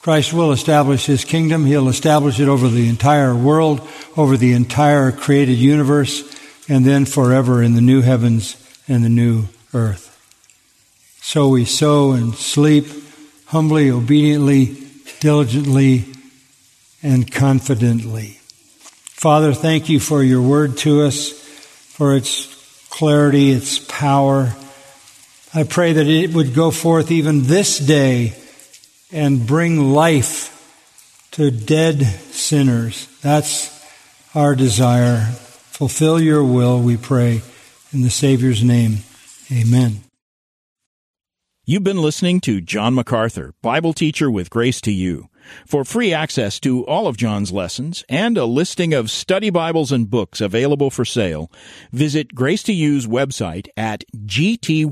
Christ 0.05 0.33
will 0.33 0.51
establish 0.51 1.07
his 1.07 1.25
kingdom. 1.25 1.65
He'll 1.65 1.89
establish 1.89 2.39
it 2.39 2.47
over 2.47 2.67
the 2.67 2.89
entire 2.89 3.35
world, 3.35 3.81
over 4.15 4.37
the 4.37 4.53
entire 4.53 5.11
created 5.11 5.57
universe, 5.57 6.21
and 6.69 6.85
then 6.85 7.05
forever 7.05 7.63
in 7.63 7.73
the 7.73 7.81
new 7.81 8.01
heavens 8.03 8.55
and 8.87 9.03
the 9.03 9.09
new 9.09 9.45
earth. 9.73 10.11
So 11.23 11.47
we 11.47 11.65
sow 11.65 12.11
and 12.11 12.35
sleep 12.35 12.85
humbly, 13.47 13.89
obediently, 13.89 14.77
diligently, 15.21 16.05
and 17.01 17.31
confidently. 17.31 18.37
Father, 19.05 19.53
thank 19.53 19.89
you 19.89 19.99
for 19.99 20.21
your 20.21 20.43
word 20.43 20.77
to 20.77 21.01
us, 21.01 21.31
for 21.31 22.15
its 22.15 22.45
clarity, 22.91 23.49
its 23.49 23.79
power. 23.79 24.53
I 25.51 25.63
pray 25.63 25.93
that 25.93 26.05
it 26.05 26.31
would 26.31 26.53
go 26.53 26.69
forth 26.69 27.09
even 27.09 27.45
this 27.45 27.79
day 27.79 28.35
and 29.11 29.45
bring 29.45 29.91
life 29.93 30.51
to 31.31 31.51
dead 31.51 32.01
sinners. 32.03 33.07
That's 33.21 33.71
our 34.33 34.55
desire. 34.55 35.25
Fulfill 35.71 36.21
your 36.21 36.43
will, 36.43 36.81
we 36.81 36.97
pray, 36.97 37.41
in 37.91 38.01
the 38.01 38.09
Savior's 38.09 38.63
name. 38.63 38.99
Amen. 39.51 40.01
You've 41.65 41.83
been 41.83 42.01
listening 42.01 42.41
to 42.41 42.61
John 42.61 42.93
MacArthur, 42.93 43.53
Bible 43.61 43.93
teacher 43.93 44.29
with 44.29 44.49
Grace 44.49 44.79
to 44.81 44.91
You. 44.91 45.29
For 45.65 45.83
free 45.83 46.13
access 46.13 46.59
to 46.61 46.85
all 46.85 47.07
of 47.07 47.17
John's 47.17 47.51
lessons 47.51 48.03
and 48.07 48.37
a 48.37 48.45
listing 48.45 48.93
of 48.93 49.11
study 49.11 49.49
Bibles 49.49 49.91
and 49.91 50.09
books 50.09 50.41
available 50.41 50.89
for 50.89 51.05
sale, 51.05 51.51
visit 51.91 52.35
Grace 52.35 52.63
to 52.63 52.73
You's 52.73 53.07
website 53.07 53.67
at 53.75 54.03
gty.org. 54.15 54.91